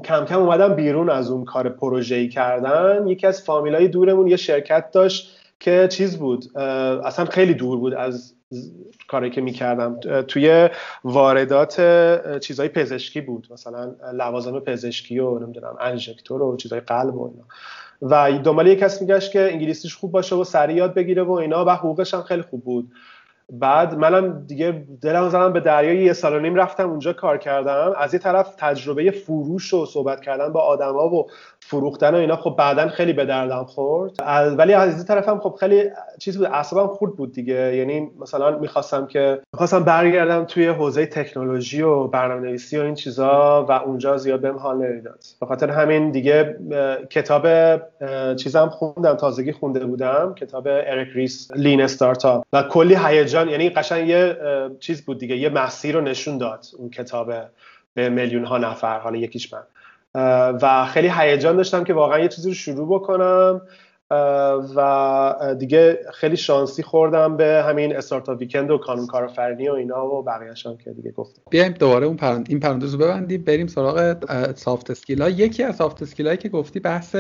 کم 0.05 0.25
کم 0.25 0.39
اومدم 0.39 0.75
بیرون 0.75 1.11
از 1.11 1.31
اون 1.31 1.45
کار 1.45 1.69
پروژه‌ای 1.69 2.29
کردن. 2.29 3.07
یکی 3.07 3.27
از 3.27 3.43
فامیلای 3.43 3.89
دورمون 3.89 4.27
یه 4.27 4.37
شرکت 4.37 4.91
داشت. 4.91 5.38
که 5.61 5.89
چیز 5.91 6.19
بود 6.19 6.59
اصلا 6.59 7.25
خیلی 7.25 7.55
دور 7.55 7.79
بود 7.79 7.95
از 7.95 8.35
کاری 9.09 9.31
که 9.31 9.41
می‌کردم. 9.41 10.01
توی 10.29 10.69
واردات 11.05 11.81
چیزهای 12.41 12.69
پزشکی 12.69 13.21
بود 13.21 13.49
مثلا 13.51 13.95
لوازم 14.13 14.61
پزشکی 14.61 15.19
و 15.19 15.39
نمی‌دونم 15.39 15.77
انژکتور 15.81 16.43
و 16.43 16.57
چیزهای 16.57 16.81
قلب 16.81 17.15
و 17.17 17.27
اینا. 17.27 17.45
و 18.03 18.39
دنبال 18.39 18.67
یه 18.67 18.77
کس 18.77 19.03
میگشت 19.03 19.33
که 19.33 19.53
انگلیسیش 19.53 19.97
خوب 19.97 20.13
باشه 20.13 20.37
و 20.37 20.45
سریع 20.45 20.77
یاد 20.77 20.95
بگیره 20.95 21.23
و 21.23 21.33
اینا 21.33 21.65
و 21.65 21.71
حقوقش 21.71 22.15
هم 22.15 22.23
خیلی 22.23 22.43
خوب 22.43 22.65
بود. 22.65 22.93
بعد 23.53 23.95
منم 23.95 24.45
دیگه 24.47 24.87
دلم 25.03 25.29
زدم 25.29 25.53
به 25.53 25.61
دریای 25.61 26.05
یه 26.05 26.13
سال 26.13 26.35
و 26.35 26.41
نیم 26.41 26.55
رفتم 26.55 26.91
اونجا 26.91 27.13
کار 27.13 27.39
کردم. 27.39 27.95
از 27.97 28.15
یه 28.15 28.21
طرف 28.21 28.55
تجربه 28.59 29.11
فروش 29.11 29.75
و 29.75 29.87
صحبت 29.87 30.21
کردن 30.21 30.53
با 30.53 30.61
آدما 30.61 31.15
و 31.15 31.27
فروختن 31.69 32.15
و 32.15 32.19
اینا 32.19 32.37
خب 32.37 32.55
بعدا 32.59 32.89
خیلی 32.89 33.13
به 33.13 33.25
دردم 33.25 33.65
خورد. 33.65 34.13
ولی 34.59 34.75
از 34.75 34.95
این 34.95 35.05
طرف 35.05 35.29
هم 35.29 35.41
خب 35.41 35.57
خیلی 35.61 35.83
چیز 36.19 36.39
بود 36.39 36.47
اعصابم 36.47 36.95
خورد 36.95 37.17
بود 37.17 37.33
دیگه. 37.33 37.77
یعنی 37.77 38.11
مثلا 38.21 38.59
می‌خواستم 38.59 39.07
که 39.07 39.41
می‌خواستم 39.53 39.85
برگردم 39.85 40.45
توی 40.45 40.67
حوزه 40.67 41.07
تکنولوژی 41.07 41.83
و 41.83 42.07
برنامه 42.07 42.49
نویسی 42.49 42.79
و 42.79 42.83
این 42.83 42.95
چیزا 42.95 43.67
و 43.69 43.73
اونجا 43.73 44.17
زیاد 44.17 44.41
بهم 44.41 44.57
حال 44.57 44.77
نمی‌داد. 44.77 45.25
به 45.41 45.47
خاطر 45.47 45.71
همین 45.71 46.11
دیگه 46.11 46.57
کتاب 47.11 47.47
چیزم 48.37 48.69
خوندم 48.69 49.15
تازگی 49.15 49.53
خونده 49.53 49.87
بودم 49.87 50.35
کتاب 50.35 50.67
اریک 50.67 51.09
ریس 51.15 51.49
لین 51.55 51.81
استارتاپ. 51.81 52.45
و 52.53 52.63
کلی 52.63 52.97
هیجان 53.05 53.49
یعنی 53.49 53.71
قشنگ 53.71 54.09
یه 54.09 54.37
چیز 54.81 55.05
بود 55.05 55.19
دیگه 55.19 55.37
یه 55.37 55.49
مسیر 55.49 55.95
رو 55.95 56.01
نشون 56.01 56.39
داد 56.39 56.67
اون 56.79 56.91
کتاب 56.91 57.33
به 57.95 58.09
میلیون 58.09 58.45
ها 58.45 58.59
نفر 58.59 58.99
حالا 58.99 59.17
یکیش 59.17 59.53
من. 59.53 59.63
و 60.63 60.87
خیلی 60.87 61.11
هیجان 61.19 61.57
داشتم 61.57 61.85
که 61.85 61.95
واقعا 61.95 62.19
یه 62.19 62.29
چیزی 62.29 62.49
رو 62.49 62.55
شروع 62.55 63.01
بکنم 63.01 63.63
و 64.77 65.55
دیگه 65.59 65.99
خیلی 66.15 66.37
شانسی 66.37 66.83
خوردم 66.83 67.37
به 67.37 67.65
همین 67.69 67.97
استارتاپ 67.97 68.39
ویکند 68.39 68.71
و 68.71 68.79
کانون 68.79 69.07
کارآفرینی 69.07 69.69
و 69.69 69.73
اینا 69.73 70.07
و 70.07 70.23
بقیه‌اش 70.23 70.67
که 70.85 70.91
دیگه 70.91 71.11
گفتم. 71.11 71.43
بیایم 71.51 71.73
دوباره 71.73 72.07
اون 72.07 72.17
پرند... 72.17 72.47
این 72.49 72.61
پرانتز 72.61 72.95
رو 72.95 73.01
ببندیم 73.01 73.43
بریم 73.43 73.67
سراغ 73.67 74.17
soft 74.55 74.91
skill 74.91 75.23
ها 75.23 75.29
یکی 75.29 75.63
از 75.63 75.77
soft 75.77 76.03
skill 76.03 76.37
که 76.37 76.49
گفتی 76.49 76.81
بحث 76.81 77.17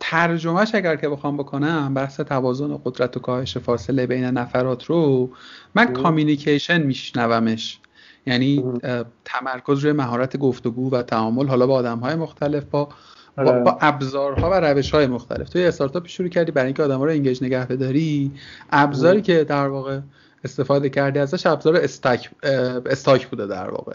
ترجمهش 0.00 0.74
اگر 0.74 0.96
که 0.96 1.08
بخوام 1.08 1.36
بکنم 1.36 1.94
بحث 1.94 2.20
توازن 2.20 2.70
و 2.70 2.78
قدرت 2.84 3.16
و 3.16 3.20
کاهش 3.20 3.58
فاصله 3.58 4.06
بین 4.06 4.24
نفرات 4.24 4.84
رو 4.84 5.30
من 5.74 5.92
communication 5.92 6.82
میشنومش. 6.82 7.80
یعنی 8.26 8.64
تمرکز 9.24 9.78
روی 9.78 9.92
مهارت 9.92 10.36
گفتگو 10.36 10.90
و 10.90 11.02
تعامل 11.02 11.46
حالا 11.46 11.66
با 11.66 11.74
آدم 11.74 11.98
های 11.98 12.14
مختلف 12.14 12.64
با 12.64 12.88
با, 13.36 13.44
آره. 13.44 13.62
با 13.62 13.78
ابزارها 13.80 14.50
و 14.50 14.54
روش 14.54 14.90
های 14.90 15.06
مختلف 15.06 15.48
توی 15.48 15.64
استارتاپ 15.64 16.06
شروع 16.06 16.28
کردی 16.28 16.52
برای 16.52 16.66
اینکه 16.66 16.82
آدم 16.82 16.98
ها 16.98 17.04
رو 17.04 17.10
engage 17.10 17.44
نگه 17.44 17.66
بداری 17.66 18.30
ابزاری 18.70 19.22
که 19.22 19.44
در 19.44 19.68
واقع 19.68 20.00
استفاده 20.44 20.88
کردی 20.88 21.18
ازش 21.18 21.46
ابزار 21.46 21.76
stock 21.76 22.30
stock 22.86 23.28
بوده 23.28 23.46
در 23.46 23.70
واقع. 23.70 23.92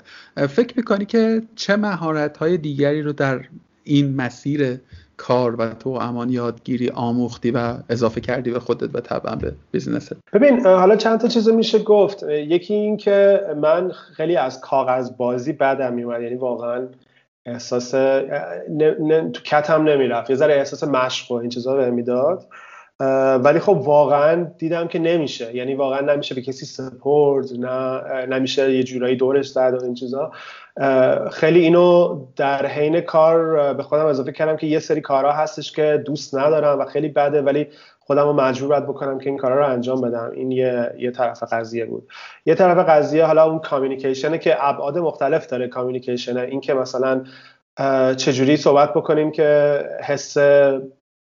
فکر 0.48 0.78
می‌کنی 0.78 1.06
که 1.06 1.42
چه 1.56 1.76
مهارت 1.76 2.38
های 2.38 2.58
دیگری 2.58 3.02
رو 3.02 3.14
در 3.14 3.46
این 3.84 4.16
مسیر 4.16 4.80
کار 5.18 5.56
و 5.56 5.70
توامان 5.70 6.30
یادگیری 6.30 6.90
آموختی 6.90 7.52
و 7.52 7.74
اضافه 7.90 8.22
کردی 8.22 8.52
به 8.52 8.60
خودت 8.60 8.96
و 8.96 9.00
طبعا 9.00 9.36
به 9.36 9.54
business 9.72 10.11
ت 10.11 10.16
ببین 10.34 10.66
حالا 10.66 10.96
چند 10.96 11.20
تا 11.20 11.28
چیز 11.28 11.50
میشه 11.50 11.80
گفت. 11.80 12.24
یکی 12.24 12.74
این 12.74 12.98
که 12.98 13.42
من 13.62 13.92
خیلی 13.92 14.36
از 14.36 14.62
کاغذ 14.62 15.12
بازی 15.18 15.54
بدم 15.54 15.94
میومد. 15.94 16.22
یعنی 16.22 16.36
واقعا 16.36 16.88
احساس 17.46 17.92
تو 19.34 19.42
کتم 19.46 19.84
نمی‌رفت. 19.84 20.30
یه 20.30 20.36
ذره 20.36 20.54
احساس 20.54 20.84
مشق 20.84 21.32
و 21.32 21.36
این 21.36 21.50
چیزا 21.50 21.76
بهم 21.76 21.92
می‌داد. 21.92 22.46
ولی 23.44 23.60
خب 23.60 23.82
واقعا 23.86 24.44
دیدم 24.58 24.88
که 24.88 25.00
نمیشه. 25.00 25.56
یعنی 25.56 25.76
واقعا 25.76 26.02
نمیشه 26.14 26.36
به 26.36 26.42
کسی 26.42 26.66
سپردش 26.66 27.52
نه 27.52 28.26
نمیشه 28.26 28.76
یه 28.76 28.84
جورایی 28.84 29.16
دورش 29.16 29.50
زد 29.50 29.78
و 29.82 29.84
این 29.84 29.94
چیزا. 29.94 30.32
خیلی 31.32 31.60
اینو 31.60 32.20
در 32.36 32.66
حین 32.66 33.02
کار 33.02 33.74
به 33.74 33.84
خودم 33.84 34.06
اضافه 34.06 34.32
کردم 34.32 34.58
که 34.58 34.68
یه 34.68 34.80
سری 34.80 35.02
کارها 35.02 35.32
هستش 35.32 35.72
که 35.72 36.04
دوست 36.06 36.36
ندارم 36.36 36.80
و 36.80 36.86
خیلی 36.86 37.08
بده 37.08 37.42
ولی 37.42 37.68
خودم 38.00 38.24
رو 38.24 38.34
مجبور 38.34 38.70
باید 38.70 38.84
بکنم 38.84 39.20
که 39.20 39.30
این 39.30 39.38
کارا 39.38 39.60
رو 39.60 39.74
انجام 39.74 40.02
بدم. 40.02 40.32
این 40.36 40.52
یه, 40.52 40.92
یه 41.00 41.12
طرف 41.12 41.44
قضیه 41.44 41.86
بود. 41.86 42.08
یه 42.46 42.56
طرف 42.56 42.90
قضیه 42.90 43.26
حالا 43.26 43.44
اون 43.50 43.60
کامیونیکیشنه 43.60 44.38
که 44.38 44.56
ابعاد 44.68 44.98
مختلف 44.98 45.48
داره 45.48 45.68
کامیونیکیشنه 45.68 46.42
این 46.42 46.62
که 46.62 46.74
مثلا 46.74 47.24
چجوری 48.18 48.58
صحبت 48.58 48.94
بکنیم 48.94 49.32
که 49.32 49.80
حس 50.04 50.38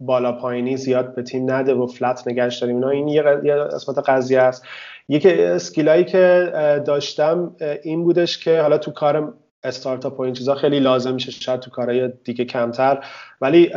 بالا 0.05 0.31
پایینی 0.31 0.77
زیاد 0.77 1.15
به 1.15 1.23
تیم 1.23 1.51
نده 1.51 1.73
و 1.73 1.87
فلت 1.87 2.27
نگهش 2.27 2.57
داریم. 2.57 2.75
اینا 2.75 2.89
این 2.89 3.07
یه 3.07 3.21
قسمت 3.55 4.09
قضیه 4.09 4.39
است. 4.39 4.65
یکی 5.09 5.43
اسکیلایی 5.43 6.03
که 6.03 6.51
داشتم 6.85 7.55
این 7.83 8.03
بودش 8.03 8.37
که 8.37 8.61
حالا 8.61 8.77
تو 8.77 8.91
کار 8.91 9.33
استارتاپ 9.63 10.19
و 10.19 10.23
این 10.23 10.33
چیزا 10.33 10.55
خیلی 10.55 10.79
لازم 10.79 11.13
میشه 11.13 11.31
شاید 11.31 11.59
تو 11.59 11.71
کارهای 11.71 12.09
دیگه 12.23 12.45
کمتر. 12.45 13.05
ولی 13.41 13.71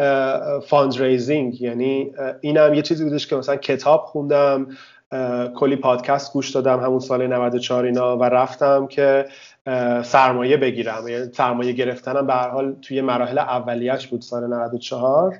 fundraising 0.66 1.60
یعنی 1.60 2.12
اینم 2.40 2.74
یه 2.74 2.82
چیزی 2.82 3.04
بودش 3.04 3.26
که 3.26 3.36
مثلا 3.36 3.56
کتاب 3.56 4.00
خوندم 4.00 4.66
کلی 5.54 5.76
پادکست 5.76 6.32
گوش 6.32 6.50
دادم 6.50 6.80
همون 6.80 6.98
سال 6.98 7.26
94 7.26 7.84
اینا 7.84 8.16
و 8.16 8.24
رفتم 8.24 8.86
که 8.86 9.24
سرمایه 10.02 10.56
بگیرم. 10.56 11.08
یعنی 11.08 11.32
سرمایه 11.32 11.72
گرفتنم 11.72 12.26
به 12.26 12.32
هر 12.32 12.48
حال 12.48 12.76
توی 12.82 13.00
مراحل 13.00 13.38
اولیش 13.38 14.06
بود 14.06 14.20
سال 14.20 14.46
94 14.46 15.38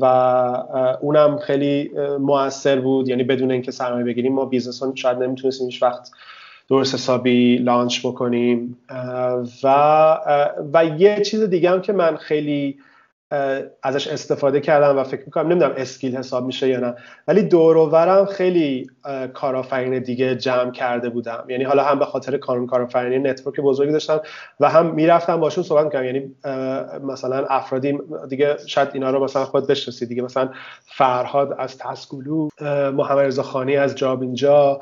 و 0.00 0.04
اونم 1.00 1.38
خیلی 1.38 1.90
موثر 2.20 2.80
بود. 2.80 3.08
یعنی 3.08 3.24
بدون 3.24 3.50
اینکه 3.50 3.70
سرمایه 3.70 4.04
بگیریم 4.04 4.34
ما 4.34 4.44
business 4.44 4.82
شاید 4.94 5.18
نمی‌تونستیم 5.18 5.66
هیچ 5.66 5.82
وقت 5.82 6.10
درست 6.70 6.94
حسابی 6.94 7.56
launch 7.56 8.06
بکنیم. 8.06 8.76
و 9.62 9.68
و 10.74 10.84
یه 10.98 11.20
چیز 11.20 11.42
دیگه 11.42 11.70
هم 11.70 11.80
که 11.80 11.92
من 11.92 12.16
خیلی 12.16 12.78
ازش 13.82 14.08
استفاده 14.08 14.60
کردم 14.60 14.98
و 14.98 15.04
فکر 15.04 15.22
می‌کنم 15.26 15.48
نمی‌دونم 15.48 15.74
skill 15.76 16.16
حساب 16.16 16.44
میشه 16.46 16.68
یا 16.68 16.80
نه. 16.80 16.94
ولی 17.28 17.42
دوروورم 17.42 18.24
خیلی 18.24 18.90
کارآفرین 19.34 19.98
دیگه 19.98 20.36
جمع 20.36 20.72
کرده 20.72 21.08
بودم. 21.08 21.44
یعنی 21.48 21.64
حالا 21.64 21.84
هم 21.84 21.98
به 21.98 22.04
خاطر 22.04 22.36
کانون 22.36 22.66
کارآفرینی 22.66 23.18
network 23.30 23.60
بزرگی 23.60 23.92
داشتم 23.92 24.20
و 24.60 24.70
هم 24.70 24.94
می‌رفتم 24.94 25.40
باشون 25.40 25.64
صحبت 25.64 25.84
می‌کردم. 25.84 26.04
یعنی 26.04 26.34
مثلا 27.02 27.46
افرادی 27.46 27.98
دیگه 28.28 28.56
شاید 28.66 28.88
اینا 28.92 29.10
رو 29.10 29.24
مثلا 29.24 29.44
خودت 29.44 29.66
بشناسی 29.66 30.06
دیگه 30.06 30.22
مثلا 30.22 30.50
فرهاد 30.86 31.56
از 31.58 31.78
تسکولو 31.78 32.48
محمد 32.92 33.18
رضا 33.18 33.42
خانی 33.42 33.76
از 33.76 33.94
جابینجا 33.94 34.80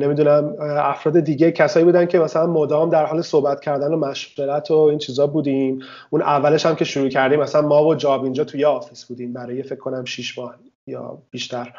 نمی‌دونم 0.00 0.54
افراد 0.60 1.20
دیگه 1.20 1.52
کسایی 1.52 1.84
بودن 1.84 2.06
که 2.06 2.18
مثلا 2.18 2.46
مدام 2.46 2.90
در 2.90 3.06
حال 3.06 3.22
صحبت 3.22 3.60
کردن 3.60 3.94
و 3.94 3.96
مشورت 3.96 4.70
و 4.70 4.74
این 4.74 4.98
چیزا 4.98 5.26
بودیم. 5.26 5.80
اون 6.10 6.22
اولش 6.22 6.66
هم 6.66 6.74
که 6.74 6.84
شروع 6.84 7.08
کردیم 7.08 7.40
مثلا 7.40 7.62
ما 7.62 7.84
و 7.84 7.94
جابینجا 7.94 8.44
توی 8.44 8.64
office 8.64 9.04
بودیم 9.04 9.32
برای 9.32 9.62
فکر 9.62 9.78
کنم 9.78 10.04
6 10.04 10.38
ماه 10.38 10.54
یا 10.86 11.18
بیشتر. 11.30 11.72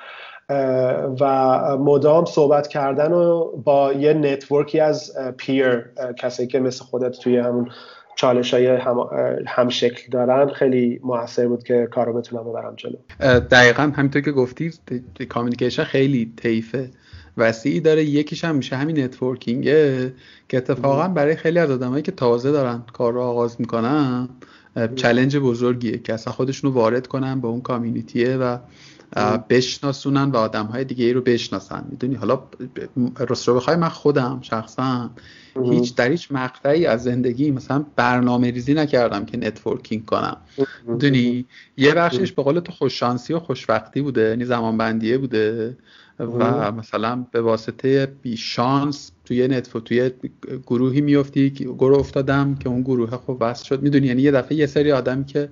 و 1.20 1.78
مدام 1.78 2.26
صحبت 2.26 2.68
کردن 2.68 3.12
و 3.12 3.52
با 3.58 3.94
یه 3.94 4.14
network 4.14 4.71
ی 4.71 4.80
از 4.80 5.18
peer 5.38 5.86
کسایی 6.18 6.50
که 6.50 6.60
مثل 6.60 6.86
خودت 6.86 7.20
توی 7.20 7.38
همون 7.38 7.70
چالش 8.16 8.54
های 8.54 8.68
هم, 9.48 9.70
شکل 9.70 10.12
دارن 10.12 10.50
خیلی 10.50 11.00
موثر 11.04 11.48
بود 11.48 11.64
که 11.64 11.88
کارو 11.92 12.14
بتونم 12.14 12.44
ببرم 12.44 12.74
جلو. 12.76 12.96
دقیقا 13.40 13.84
همینطور 13.96 14.22
که 14.22 14.32
گفتی 14.32 14.72
communication 15.30 15.84
خیلی 15.84 16.34
طیفه. 16.38 16.90
وسیعی 17.40 17.80
داره 17.80 18.06
یکیش 18.06 18.44
هم 18.44 18.56
میشه 18.56 18.76
همین 18.76 19.00
networking 19.00 20.03
ه 20.03 20.14
که 20.50 20.58
اتفاقا 20.58 21.08
برای 21.08 21.36
خیلی 21.36 21.60
از 21.60 21.72
آدمایی 21.72 22.04
که 22.04 22.12
تازه 22.12 22.52
دارن 22.52 22.84
کار 22.94 23.14
رو 23.14 23.22
آغاز 23.22 23.56
می‌کنن 23.60 24.30
challenge 24.96 25.38
بزرگیه 25.38 25.98
که 25.98 26.14
اصلا 26.14 26.34
خودشون 26.34 26.72
رو 26.72 26.76
وارد 26.76 27.08
کنن 27.08 27.42
به 27.42 27.48
اون 27.48 27.62
community 27.62 28.30
ه 28.30 28.38
و 28.38 28.58
بشناسونن 29.50 30.32
و 30.32 30.38
آدم 30.38 30.66
های 30.66 30.84
دیگه 30.84 31.06
ای 31.06 31.14
رو 31.14 31.22
بشناسن. 31.22 31.86
می‌دونی؟ 31.90 32.16
حالا 32.16 32.44
راست 33.18 33.48
رو 33.48 33.56
بخوای 33.56 33.76
من 33.76 33.90
خودم 33.90 34.40
شخصا 34.42 35.10
هیچ 35.64 35.96
در 35.96 36.10
هیچ 36.10 36.28
مقطعی 36.32 36.86
از 36.86 37.04
زندگی 37.04 37.52
مثلا 37.52 37.86
برنامه 37.96 38.52
ریزی 38.52 38.74
نکردم 38.74 39.26
که 39.26 39.38
networking 39.38 40.06
کنم. 40.06 40.38
می‌دونی؟ 40.88 41.46
یه 41.78 41.94
بخشش 41.94 42.32
به 42.32 42.44
قول 42.44 42.60
تو 42.60 42.72
خوششانسی 42.72 43.34
و 43.34 43.40
خوشوقتی 43.40 44.02
بوده 44.02 44.22
یعنی 44.22 44.46
زمان 44.46 44.78
بندیه 44.78 45.18
بوده. 45.18 45.78
و 46.20 46.72
مثلا 46.72 47.26
به 47.32 47.42
واسطه 47.42 48.06
یه 48.22 48.38
شانس 48.38 49.12
توی 49.26 49.48
network 49.48 49.86
توی 49.86 50.12
گروهی 50.68 51.02
میفتی 51.02 51.50
گروه 51.50 52.00
افتادم 52.00 52.56
که 52.56 52.70
اون 52.70 52.82
گروه 52.82 53.10
خب 53.10 53.38
بس 53.42 53.64
شد. 53.64 53.82
می‌دونی 53.82 54.08
یعنی 54.08 54.22
یه 54.22 54.32
دفعه 54.32 54.58
یه 54.58 54.66
سری 54.66 54.92
آدمی 54.92 55.26
که 55.26 55.50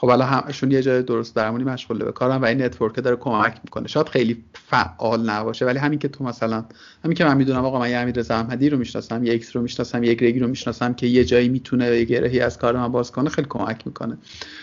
خب 0.00 0.08
حالا 0.08 0.24
همشون 0.24 0.70
یه 0.70 0.82
جای 0.82 1.02
درست 1.02 1.36
درمونی 1.36 1.64
مشغول 1.64 1.98
به 1.98 2.12
کارن 2.12 2.36
و 2.36 2.44
این 2.44 2.62
network 2.62 3.00
داره 3.00 3.16
کمک 3.16 3.60
می‌کنه. 3.64 3.88
شاید 3.88 4.08
خیلی 4.08 4.44
فعال 4.54 5.30
نباشه 5.30 5.64
ولی 5.66 5.78
همین 5.78 5.98
که 5.98 6.08
تو 6.08 6.24
مثلا 6.24 6.64
همین 7.04 7.16
که 7.16 7.24
من 7.24 7.36
می‌دونم 7.36 7.64
آقا 7.64 7.78
من 7.78 7.90
یه 7.90 7.96
امیر 7.96 8.14
رضا 8.14 8.34
احمدی 8.34 8.70
رو 8.70 8.78
می‌شناسم 8.78 9.24
یه 9.24 9.32
X 9.32 9.56
رو 9.56 9.62
می‌شناسم 9.62 10.04
یه 10.04 10.14
ایگرگی 10.14 10.38
رو 10.38 10.48
می‌شناسم 10.48 10.94
که 10.94 11.06
یه 11.06 11.24
جایی 11.24 11.48
می‌تونه 11.48 11.86
یه 11.86 12.04
گرهی 12.04 12.40
از 12.40 12.58
کار 12.58 12.76
من 12.76 12.88
باز 12.88 13.12
کنه 13.12 13.30
خیلی 13.30 13.48
کمک 13.50 13.86
می‌کنه. 13.86 14.18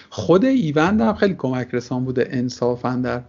خود 0.09 0.45
ایوند 0.45 1.01
هم 1.01 1.13
خیلی 1.13 1.33
کمک 1.33 1.67
رسان 1.73 2.05
بوده 2.05 2.27
انصافا 2.31 3.01
در 3.03 3.21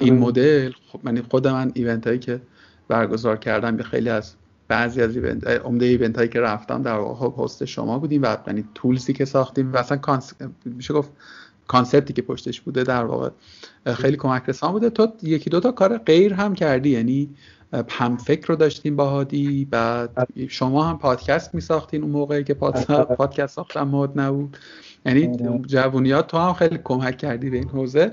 این 0.00 0.18
مدل 0.18 0.72
خب 0.92 1.00
من 1.02 1.22
خود 1.30 1.48
من 1.48 1.72
event 1.74 2.06
هایی 2.06 2.18
که 2.18 2.40
برگزار 2.88 3.36
کردم 3.36 3.76
به 3.76 3.82
خیلی 3.82 4.08
از 4.08 4.34
بعضی 4.68 5.02
از 5.02 5.16
event 5.16 5.46
عمده 5.46 5.86
event 5.86 6.16
هایی 6.16 6.28
که 6.28 6.40
رفتم 6.40 6.82
در 6.82 6.96
واقع 6.96 7.28
پست 7.28 7.64
شما 7.64 7.98
بودیم 7.98 8.22
و 8.22 8.36
یعنی 8.46 8.64
tools 8.74 9.06
ی 9.06 9.12
که 9.12 9.24
ساختیم 9.24 9.72
و 9.72 9.76
اصلا 9.76 10.20
میشه 10.64 10.94
گفت 10.94 11.10
concept 11.68 12.07
ی 12.07 12.12
که 12.12 12.22
پشتش 12.22 12.60
بوده 12.60 12.84
در 12.84 13.04
واقع 13.04 13.30
خیلی 13.94 14.16
کمک 14.16 14.42
رسان 14.48 14.72
بوده. 14.72 14.90
تو 14.90 15.08
یکی 15.22 15.50
دو 15.50 15.60
تا 15.60 15.72
کار 15.72 15.98
غیر 15.98 16.34
هم 16.34 16.54
کردی 16.54 16.90
یعنی 16.90 17.28
هم 17.88 18.16
فکر 18.16 18.46
رو 18.46 18.56
داشتیم 18.56 18.96
با 18.96 19.10
هادی 19.10 19.64
بعد 19.64 20.28
شما 20.48 20.84
هم 20.84 20.98
پادکست 20.98 21.54
می 21.54 21.60
ساختین 21.60 22.02
اون 22.02 22.12
موقعی 22.12 22.44
که 22.44 22.54
پادکست 22.54 23.54
ساختم 23.54 23.82
مد 23.82 24.20
نبود. 24.20 24.56
یعنی 25.06 25.38
جوونیات 25.66 26.26
تو 26.26 26.38
هم 26.38 26.52
خیلی 26.52 26.78
کمک 26.84 27.16
کردی 27.16 27.50
به 27.50 27.56
این 27.56 27.68
حوزه. 27.68 28.12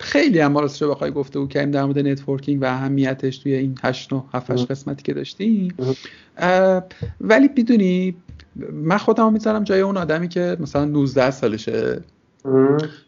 خیلی 0.00 0.38
هم 0.38 0.58
راستش 0.58 0.82
بخوای 0.82 1.10
گفتگو 1.10 1.48
کردیم 1.48 1.70
در 1.70 1.84
مورد 1.84 1.98
networking 1.98 2.62
و 2.62 2.64
اهمیتش 2.64 3.38
توی 3.38 3.54
این 3.54 3.78
8 3.82 4.12
و 4.12 4.24
7 4.34 4.70
قسمتی 4.70 5.02
که 5.02 5.14
داشتیم. 5.14 5.74
ولی 7.20 7.48
بدونی 7.48 8.16
من 8.72 8.98
خودم 8.98 9.32
می‌ذارم 9.32 9.64
جای 9.64 9.80
اون 9.80 9.96
آدمی 9.96 10.28
که 10.28 10.56
مثلا 10.60 10.84
19 10.84 11.30
سالشه. 11.30 12.00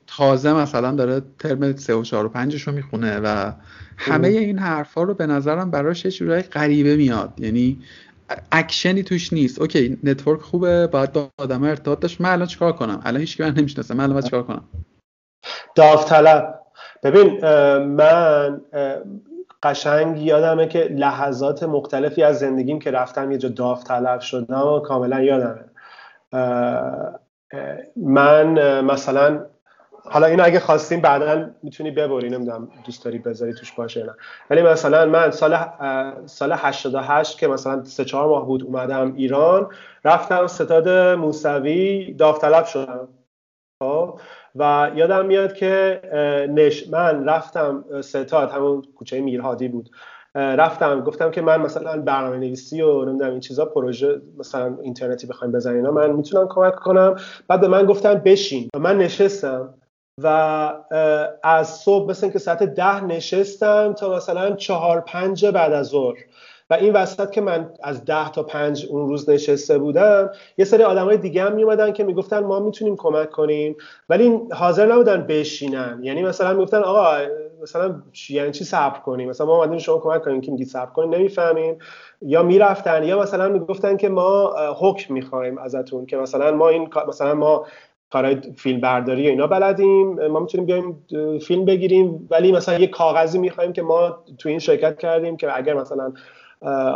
تازه 0.06 0.52
مثلا 0.52 0.92
داره 0.92 1.22
ترم 1.38 1.76
3 1.76 1.94
و 1.94 2.02
4 2.02 2.26
و 2.26 2.28
5 2.28 2.62
رو 2.62 2.72
می‌خونه 2.72 3.18
و 3.18 3.52
همه 3.96 4.28
این 4.28 4.58
حرفا 4.58 5.02
رو 5.02 5.14
به 5.14 5.26
نظرم 5.26 5.70
براش 5.70 6.04
یه 6.04 6.10
جورایی 6.10 6.42
غریبه 6.42 6.96
میاد. 6.96 7.32
یعنی 7.38 7.78
اکشنی 8.52 9.02
توش 9.02 9.32
نیست. 9.32 9.60
okay 9.60 9.98
network 10.04 10.40
خوبه 10.40 10.86
باید 10.86 11.12
با 11.12 11.28
آدم 11.38 11.62
ارتباط 11.62 12.00
داشت. 12.00 12.20
من 12.20 12.32
الان 12.32 12.46
چیکار 12.46 12.72
کنم؟ 12.72 13.00
الان 13.04 13.20
هیچ 13.20 13.40
من 13.40 13.54
نمی‌شناسم. 13.54 13.96
من 13.96 14.04
الان 14.10 14.22
چیکار 14.22 14.42
کنم؟ 14.42 14.64
داوطلب. 15.74 16.60
ببین 17.02 17.46
من 17.78 18.60
قشنگ 19.62 20.22
یادمه 20.22 20.68
که 20.68 20.78
لحظات 20.78 21.62
مختلفی 21.62 22.22
از 22.22 22.38
زندگیم 22.38 22.78
که 22.78 22.90
رفتم 22.90 23.30
یه 23.30 23.38
جا 23.38 23.48
داوطلب 23.48 24.20
شدم 24.20 24.66
و 24.66 24.80
کاملا 24.80 25.20
یادمه. 25.20 25.64
من 27.96 28.80
مثلا 28.80 29.46
حالا 30.04 30.26
اینو 30.26 30.44
اگه 30.44 30.60
خواستیم 30.60 31.00
بعدا 31.00 31.50
می‌تونی 31.62 31.90
ببری 31.90 32.30
نمی‌دونم 32.30 32.68
دوست 32.86 33.04
داری 33.04 33.18
بذاری 33.18 33.54
توش 33.54 33.72
باشه 33.72 34.04
نه. 34.04 34.14
ولی 34.50 34.62
مثلا 34.62 35.06
من 35.06 35.30
سال 35.30 35.56
سال 36.26 36.52
88 36.52 37.38
که 37.38 37.48
مثلا 37.48 37.84
سه 37.84 38.04
چهار 38.04 38.28
ماه 38.28 38.46
بود 38.46 38.62
اومدم 38.62 39.14
ایران 39.16 39.68
رفتم 40.04 40.46
ستاد 40.46 40.88
موسوی 41.18 42.12
داوطلب 42.12 42.64
شدم. 42.64 43.08
خب؟ 43.82 44.20
و 44.56 44.90
یادم 44.94 45.26
میاد 45.26 45.54
که 45.54 46.00
نش 46.54 46.88
من 46.88 47.28
رفتم 47.28 47.84
ستاد 48.00 48.50
همون 48.50 48.82
کوچه 48.96 49.20
میرهادی 49.20 49.68
بود. 49.68 49.90
رفتم 50.34 51.00
گفتم 51.00 51.30
که 51.30 51.42
من 51.42 51.60
مثلا 51.60 52.00
برنامه 52.00 52.36
نویسی 52.36 52.82
و 52.82 53.04
نمی‌دونم 53.04 53.30
این 53.30 53.40
چیزا 53.40 53.64
پروژه 53.64 54.20
مثلا 54.38 54.76
اینترنتی 54.82 55.26
بخوایم 55.26 55.52
بزنین 55.52 55.88
من 55.88 56.10
می‌تونم 56.10 56.48
کمک 56.48 56.74
کنم. 56.74 57.16
بعد 57.48 57.60
به 57.60 57.68
من 57.68 57.86
گفتم 57.86 58.14
بشین. 58.14 58.68
و 58.74 58.78
من 58.78 58.98
نشستم. 58.98 59.74
و 60.22 60.26
از 61.42 61.68
صبح 61.68 62.10
مثل 62.10 62.30
که 62.30 62.38
ساعت 62.38 62.62
ده 62.62 63.04
نشستم 63.04 63.92
تا 63.92 64.16
مثلا 64.16 64.50
چهار 64.50 65.00
پنج 65.00 65.46
بعد 65.46 65.72
از 65.72 65.86
ظهر. 65.86 66.16
و 66.70 66.74
این 66.74 66.92
وسط 66.92 67.30
که 67.30 67.40
من 67.40 67.70
از 67.82 68.04
ده 68.04 68.30
تا 68.30 68.42
پنج 68.42 68.86
اون 68.90 69.08
روز 69.08 69.30
نشسته 69.30 69.78
بودم 69.78 70.30
یه 70.58 70.64
سری 70.64 70.82
آدم 70.82 71.04
های 71.04 71.16
دیگه 71.16 71.44
هم 71.44 71.52
میومدن 71.52 71.92
که 71.92 72.04
می‌گفتن 72.04 72.38
ما 72.38 72.60
می‌تونیم 72.60 72.96
کمک 72.96 73.30
کنیم 73.30 73.76
ولی 74.08 74.40
حاضر 74.52 74.86
نبودن 74.86 75.26
بشینن. 75.26 76.00
یعنی 76.02 76.22
مثلا 76.22 76.52
می‌گفتن 76.52 76.82
آقا 76.82 77.16
مثلا 77.62 77.94
یعنی 78.30 78.50
چی 78.50 78.64
صبر 78.64 78.98
کنیم؟ 78.98 79.28
مثلا 79.30 79.46
ما 79.46 79.56
اومدیم 79.56 79.78
شما 79.78 79.98
کمک 79.98 80.24
کنیم 80.24 80.40
که 80.40 80.52
میگی 80.52 80.64
صبر 80.64 80.90
کنیم 80.92 81.14
نمی‌فهمیم. 81.14 81.78
یا 82.22 82.42
می‌رفتن 82.42 83.04
یا 83.04 83.18
مثلا 83.18 83.48
می‌گفتن 83.48 83.96
که 83.96 84.08
ما 84.08 84.54
حکم 84.78 85.14
می‌خوایم 85.14 85.58
ازتون 85.58 86.06
که 86.06 86.16
مثلا 86.16 86.50
ما 86.50 86.68
این 86.68 86.88
مثلا 87.08 87.34
ما 87.34 87.66
کارهای 88.10 88.40
فیلم 88.56 88.80
برداری 88.80 89.26
و 89.26 89.30
اینا 89.30 89.46
بلدیم 89.46 90.26
ما 90.26 90.40
می‌تونیم 90.40 90.66
بیایم 90.66 91.38
فیلم 91.38 91.64
بگیریم 91.64 92.28
ولی 92.30 92.52
مثلا 92.52 92.78
یه 92.78 92.86
کاغذی 92.86 93.38
می‌خوایم 93.38 93.72
که 93.72 93.82
ما 93.82 94.18
تو 94.38 94.48
این 94.48 94.58
شرکت 94.58 94.98
کردیم 94.98 95.36
که 95.36 95.56
اگر 95.56 95.74
مثلا 95.74 96.12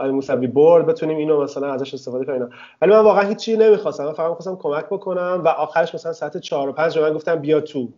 آی 0.01 0.11
موسوی 0.11 0.47
برد 0.47 0.87
بتونیم 0.87 1.17
اینو 1.17 1.43
مثلا 1.43 1.73
ازش 1.73 1.95
استفاده 1.95 2.25
کنیم 2.25 2.49
ولی 2.83 2.93
من 2.93 3.01
واقعا 3.01 3.29
هیچی 3.29 3.57
نمی‌خواستم. 3.57 4.05
من 4.05 4.13
فقط 4.13 4.29
می‌خواستم 4.29 4.57
کمک 4.57 4.85
بکنم 4.85 5.43
و 5.45 5.49
آخرش 5.49 5.95
مثلا 5.95 6.13
ساعت 6.13 6.37
4 6.37 6.69
و 6.69 6.73
5 6.73 6.99
من 6.99 7.13
گفتم 7.13 7.37
بیا 7.37 7.61
تو. 7.61 7.89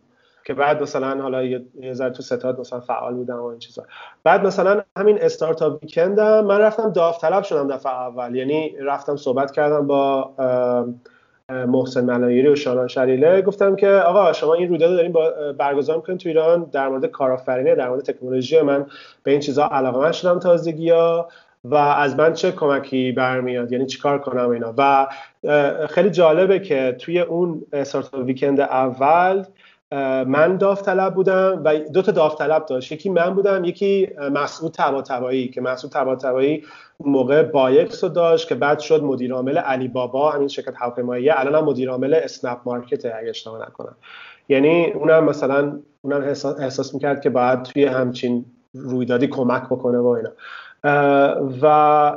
که 0.44 0.54
بعد 0.54 0.82
مثلا 0.82 1.22
حالا 1.22 1.44
یه 1.44 1.92
ذره 1.92 2.10
تو 2.10 2.22
ستاد 2.22 2.60
مثلا 2.60 2.80
فعال 2.80 3.14
بودم 3.14 3.40
و 3.40 3.44
این 3.44 3.58
چیزا. 3.58 3.82
بعد 4.24 4.46
مثلا 4.46 4.82
همین 4.98 5.18
استارتاپ 5.22 5.82
ویکندم 5.82 6.44
من 6.44 6.58
رفتم 6.58 6.92
داوطلب 6.92 7.42
شدم 7.42 7.68
دفعه 7.68 7.92
اول. 7.92 8.34
یعنی 8.34 8.76
رفتم 8.80 9.16
صحبت 9.16 9.50
کردم 9.50 9.86
با 9.86 10.34
محسن 11.50 12.04
ملایری 12.04 12.48
و 12.48 12.56
شانان 12.56 12.88
شریله 12.88 13.42
گفتم 13.42 13.76
که 13.76 13.88
آقا 13.88 14.32
شما 14.32 14.54
این 14.54 14.68
رویداد 14.68 14.96
دارین 14.96 15.12
با 15.12 15.32
برگزار 15.58 15.96
می‌کنین 15.96 16.18
تو 16.18 16.28
ایران 16.28 16.64
در 16.72 16.88
مورد 16.88 17.06
کارآفرینی 17.06 17.74
در 17.74 17.88
مورد 17.88 18.02
تکنولوژی. 18.02 18.60
من 18.60 18.86
به 19.22 19.30
این 19.30 19.40
چیزها 19.40 19.68
علاقه 19.68 20.12
شدم 20.12 20.38
تازگی 20.38 20.90
ها 20.90 21.28
و 21.64 21.74
از 21.74 22.16
من 22.16 22.32
چه 22.32 22.52
کمکی 22.52 23.12
برمیاد؟ 23.12 23.72
یعنی 23.72 23.86
چیکار 23.86 24.18
کنم 24.18 24.50
اینا؟ 24.50 24.74
و 24.78 25.06
خیلی 25.86 26.10
جالبه 26.10 26.58
که 26.58 26.96
توی 26.98 27.20
اون 27.20 27.62
استارتاپ 27.72 28.24
ویکند 28.24 28.60
اول 28.60 29.44
من 30.26 30.56
داوطلب 30.56 31.14
بودم 31.14 31.62
و 31.64 31.78
دو 31.78 32.02
تا 32.02 32.12
داوطلب 32.12 32.66
داشت. 32.66 32.92
یکی 32.92 33.08
من 33.08 33.34
بودم 33.34 33.64
یکی 33.64 34.10
مسعود 34.32 34.72
تباتبایی 34.72 35.48
که 35.48 35.60
مسعود 35.60 35.92
تباتبایی 35.92 36.64
اون 36.98 37.12
موقع 37.12 37.42
بایکس 37.42 38.04
رو 38.04 38.10
داشت 38.10 38.48
که 38.48 38.54
بعد 38.54 38.78
شد 38.78 39.02
مدیر 39.02 39.32
عامل 39.32 39.58
علی 39.58 39.88
بابا 39.88 40.30
همین 40.30 40.48
شرکت 40.48 40.74
هواپیمایی. 40.76 41.30
الان 41.30 41.54
هم 41.54 41.64
مدیر 41.64 41.90
عامل 41.90 42.14
اسنپ 42.14 42.58
مارکت 42.64 43.06
اگه 43.06 43.28
اشتباه 43.28 43.66
نکنم. 43.68 43.96
یعنی 44.48 44.86
اونم 44.86 45.24
مثلا 45.24 45.78
اونم 46.02 46.22
احساس, 46.22 46.60
احساس 46.60 46.94
می‌کرد 46.94 47.20
که 47.20 47.30
باید 47.30 47.62
توی 47.62 47.84
همچین 47.84 48.44
رویدادی 48.74 49.26
کمک 49.26 49.66
بکنه 49.66 49.98
با 49.98 50.16
اینا. 50.16 50.30
و 51.62 52.12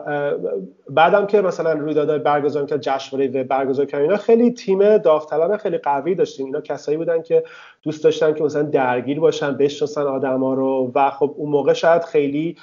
بعدم 0.89 1.25
که 1.25 1.41
مثلا 1.41 1.73
رویدادهای 1.73 2.19
برگزار 2.19 2.65
که 2.65 2.77
جشنواره 2.79 3.27
وب 3.27 3.43
برگزار 3.43 3.85
کردن 3.85 4.03
اینا 4.03 4.17
خیلی 4.17 4.51
تیم 4.51 4.97
داوطلب 4.97 5.57
خیلی 5.57 5.77
قوی 5.77 6.15
داشتیم. 6.15 6.45
اینا 6.45 6.61
کسایی 6.61 6.97
بودن 6.97 7.21
که 7.21 7.43
دوست 7.83 8.03
داشتن 8.03 8.33
که 8.33 8.43
مثلا 8.43 8.63
درگیر 8.63 9.19
باشن 9.19 9.57
بشناسن 9.57 10.01
آدما 10.01 10.53
رو. 10.53 10.91
و 10.95 11.09
خب 11.09 11.33
اون 11.37 11.49
موقع 11.49 11.73
شاید 11.73 12.03
خیلی 12.03 12.57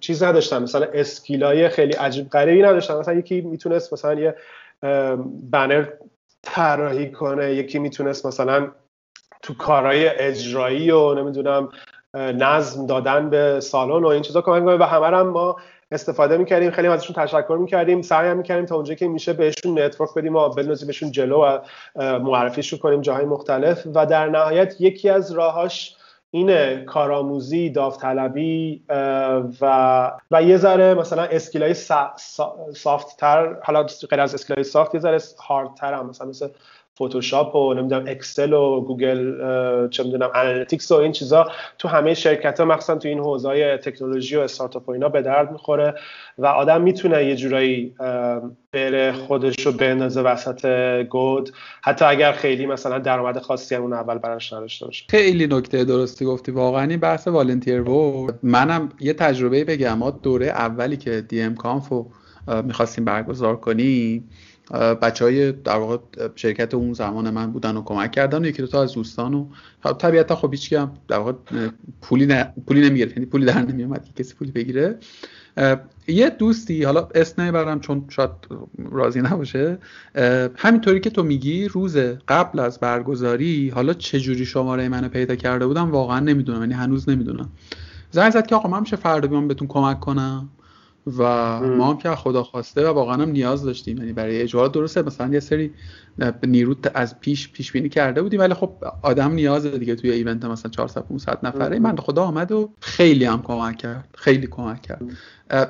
چیز 0.00 0.22
نداشتن. 0.22 0.62
مثلا 0.62 0.86
skill 0.94 1.56
ای 1.56 1.68
خیلی 1.68 1.92
عجیب 1.92 2.30
غریبی 2.30 2.62
نداشتن. 2.62 2.96
مثلا 2.96 3.14
یکی 3.14 3.40
می‌تونست 3.40 3.92
مثلا 3.92 4.14
یه 4.14 4.34
بنر 5.50 5.84
طراحی 6.42 7.10
کنه 7.10 7.54
یکی 7.54 7.78
می‌تونست 7.78 8.26
مثلا 8.26 8.68
تو 9.42 9.54
کارهای 9.54 10.08
اجرایی 10.08 10.90
و 10.90 11.14
نمی‌دونم 11.14 11.68
نظم 12.14 12.86
دادن 12.86 13.30
به 13.30 13.60
سالن 13.60 14.04
و 14.04 14.06
این 14.06 14.22
چیزا 14.22 14.40
کمک 14.40 14.64
کنه 14.64 14.76
و 14.76 14.82
همه 14.82 15.16
هم 15.16 15.28
ما 15.28 15.56
استفاده 15.90 16.36
می‌کردیم. 16.36 16.70
خیلی 16.70 16.88
ازشون 16.88 17.16
تشکر 17.16 17.56
می‌کردیم. 17.60 18.02
سعی 18.02 18.28
هم 18.28 18.36
می‌کردیم 18.36 18.66
تا 18.66 18.74
اونجا 18.74 18.94
که 18.94 19.08
میشه 19.08 19.32
بهشون 19.32 19.78
network 19.78 20.14
بدیم 20.16 20.36
و 20.36 20.48
بهشون 20.86 21.10
جلو 21.10 21.44
و 21.44 21.58
معرفیشون 22.18 22.78
کنیم 22.78 23.00
جاهای 23.00 23.24
مختلف. 23.24 23.86
و 23.94 24.06
در 24.06 24.28
نهایت 24.28 24.80
یکی 24.80 25.08
از 25.08 25.32
راهاش 25.32 25.96
اینه 26.30 26.84
کارآموزی 26.84 27.70
داوطلبی 27.70 28.84
و 29.60 30.12
و 30.30 30.42
یه 30.42 30.56
ذره 30.56 30.94
مثلا 30.94 31.22
skill 31.22 31.74
ای 32.74 32.82
soft 32.82 33.16
تر 33.16 33.56
حالا 33.62 33.86
غیر 34.10 34.20
از 34.20 34.34
skill 34.34 34.64
ای 34.64 34.70
soft 34.70 34.94
یه 34.94 35.00
ذره 35.00 35.18
هارد 35.48 35.74
تر 35.74 35.94
هم 35.94 36.06
مثلا 36.06 36.26
مثل 36.28 36.48
فتوشاپ 37.02 37.54
و 37.54 37.74
نمی‌دونم 37.74 38.04
اکسل 38.06 38.52
و 38.52 38.80
گوگل 38.80 39.88
چه 39.88 40.04
می‌دونم 40.04 40.30
Analytics 40.34 40.92
و 40.92 40.94
این 40.94 41.12
چیزا 41.12 41.50
تو 41.78 41.88
همه 41.88 42.14
شرکت 42.14 42.60
ها 42.60 42.66
مخصوصا 42.66 42.94
تو 42.94 43.08
این 43.08 43.18
حوزه 43.18 43.48
های 43.48 43.76
تکنولوژی 43.76 44.36
و 44.36 44.40
استارتاپ 44.40 44.88
و 44.88 44.92
اینا 44.92 45.08
به 45.08 45.22
درد 45.22 45.52
می‌خوره 45.52 45.94
و 46.38 46.46
آدم 46.46 46.82
می‌تونه 46.82 47.24
یه 47.24 47.36
جورایی 47.36 47.94
بره 48.72 49.12
خودش 49.12 49.66
رو 49.66 49.72
بندازه 49.72 50.20
وسط 50.22 50.66
گود. 51.02 51.50
حتی 51.82 52.04
اگر 52.04 52.32
خیلی 52.32 52.66
مثلا 52.66 52.98
درآمد 52.98 53.38
خاصی 53.38 53.74
اون 53.74 53.92
اول 53.92 54.18
براش 54.18 54.52
نداشته 54.52 54.86
باشه. 54.86 55.04
خیلی 55.08 55.46
نکته 55.46 55.84
درستی 55.84 56.24
گفتی. 56.24 56.52
واقعا 56.52 56.82
این 56.82 57.00
بحث 57.00 57.28
والنتیر 57.28 57.82
بود. 57.82 58.34
منم 58.42 58.88
یه 59.00 59.12
تجربه 59.12 59.64
بگم. 59.64 59.98
ما 59.98 60.10
دوره 60.10 60.46
اولی 60.46 60.96
که 60.96 61.20
دی 61.20 61.42
ام 61.42 61.54
کانف 61.54 61.88
رو 61.88 62.06
می‌خواستیم 62.64 63.04
برگزار 63.04 63.56
کنیم 63.56 64.30
بچه 64.74 65.24
های 65.24 65.52
در 65.52 65.76
واقع 65.76 65.98
شرکت 66.34 66.74
اون 66.74 66.92
زمان 66.92 67.30
من 67.30 67.52
بودن 67.52 67.76
و 67.76 67.82
کمک 67.82 68.12
کردن 68.12 68.44
و 68.44 68.46
یکی 68.46 68.62
دو 68.62 68.68
تا 68.68 68.82
از 68.82 68.92
دوستان 68.92 69.34
و 69.34 69.46
طبیعتا 69.92 70.36
خب 70.36 70.50
هیچ 70.50 70.72
هم 70.72 70.92
در 71.08 71.18
واقع 71.18 71.32
پولی 72.02 72.26
نه 72.26 72.52
پولی 72.66 72.80
نمی‌گرفت 72.80 73.16
یعنی 73.16 73.26
پولی 73.26 73.44
در 73.46 73.62
نمیومد 73.62 74.04
که 74.04 74.22
کسی 74.22 74.34
پولی 74.34 74.50
بگیره. 74.50 74.98
یه 76.08 76.30
دوستی 76.30 76.82
حالا 76.82 77.08
اسم 77.14 77.42
نمی‌برم 77.42 77.80
چون 77.80 78.04
شاید 78.08 78.30
راضی 78.90 79.20
نباشه 79.20 79.78
همینطوری 80.56 81.00
که 81.00 81.10
تو 81.10 81.22
میگی 81.22 81.68
روز 81.68 81.96
قبل 82.28 82.58
از 82.58 82.80
برگزاری 82.80 83.68
حالا 83.68 83.92
چه 83.94 84.20
جوری 84.20 84.46
شماره 84.46 84.88
منو 84.88 85.08
پیدا 85.08 85.36
کرده 85.36 85.66
بودم 85.66 85.90
واقعا 85.90 86.20
نمی‌دونم 86.20 86.60
یعنی 86.60 86.74
هنوز 86.74 87.08
نمی‌دونم. 87.08 87.48
زنگ 88.10 88.32
زد 88.32 88.46
که 88.46 88.54
آقا 88.54 88.68
من 88.68 88.80
میشه 88.80 88.96
فردا 88.96 89.28
بیام 89.28 89.48
بهتون 89.48 89.68
کمک 89.68 90.00
کنم. 90.00 90.48
و 91.06 91.22
ما 91.60 91.90
هم 91.90 91.98
که 91.98 92.10
خدا 92.10 92.42
خواسته 92.42 92.90
و 92.90 92.92
واقعا 92.92 93.14
هم 93.14 93.30
نیاز 93.30 93.62
داشتیم. 93.62 93.98
یعنی 93.98 94.12
برای 94.12 94.42
اجرا 94.42 94.68
درسته. 94.68 95.02
مثلا 95.02 95.32
یه 95.34 95.40
سری 95.40 95.74
نیرو 96.46 96.74
از 96.94 97.20
پیش 97.20 97.52
پیش 97.52 97.72
بینی 97.72 97.88
کرده 97.88 98.22
بودیم 98.22 98.40
ولی 98.40 98.54
خب 98.54 98.72
آدم 99.02 99.32
نیاز 99.32 99.66
دیگه 99.66 99.94
توی 99.94 100.10
ایونت 100.10 100.44
مثلا 100.44 100.70
400 100.70 101.02
500 101.02 101.38
نفره. 101.42 101.78
من 101.78 101.96
خدا 101.96 102.24
آمد 102.24 102.52
و 102.52 102.70
خیلی 102.80 103.24
هم 103.24 103.42
کمک 103.42 103.76
کرد 103.76 104.08
خیلی 104.14 104.46
کمک 104.46 104.82
کرد. 104.82 105.02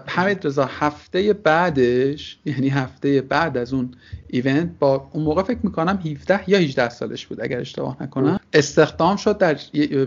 حمید 0.07 0.47
رضا 0.47 0.65
هفته 0.65 1.33
بعدش 1.33 2.39
یعنی 2.45 2.69
هفته 2.69 3.21
بعد 3.21 3.57
از 3.57 3.73
اون 3.73 3.91
event 4.29 4.71
با 4.79 5.09
اون 5.13 5.25
موقع 5.25 5.43
فکر 5.43 5.59
می‌کنم 5.63 5.99
17 6.07 6.51
یا 6.51 6.59
18 6.59 6.89
سالش 6.89 7.27
بود 7.27 7.41
اگر 7.41 7.61
اشتباه 7.61 8.03
نکنم. 8.03 8.41
استخدام 8.53 9.17
شد 9.17 9.39
در 9.39 9.57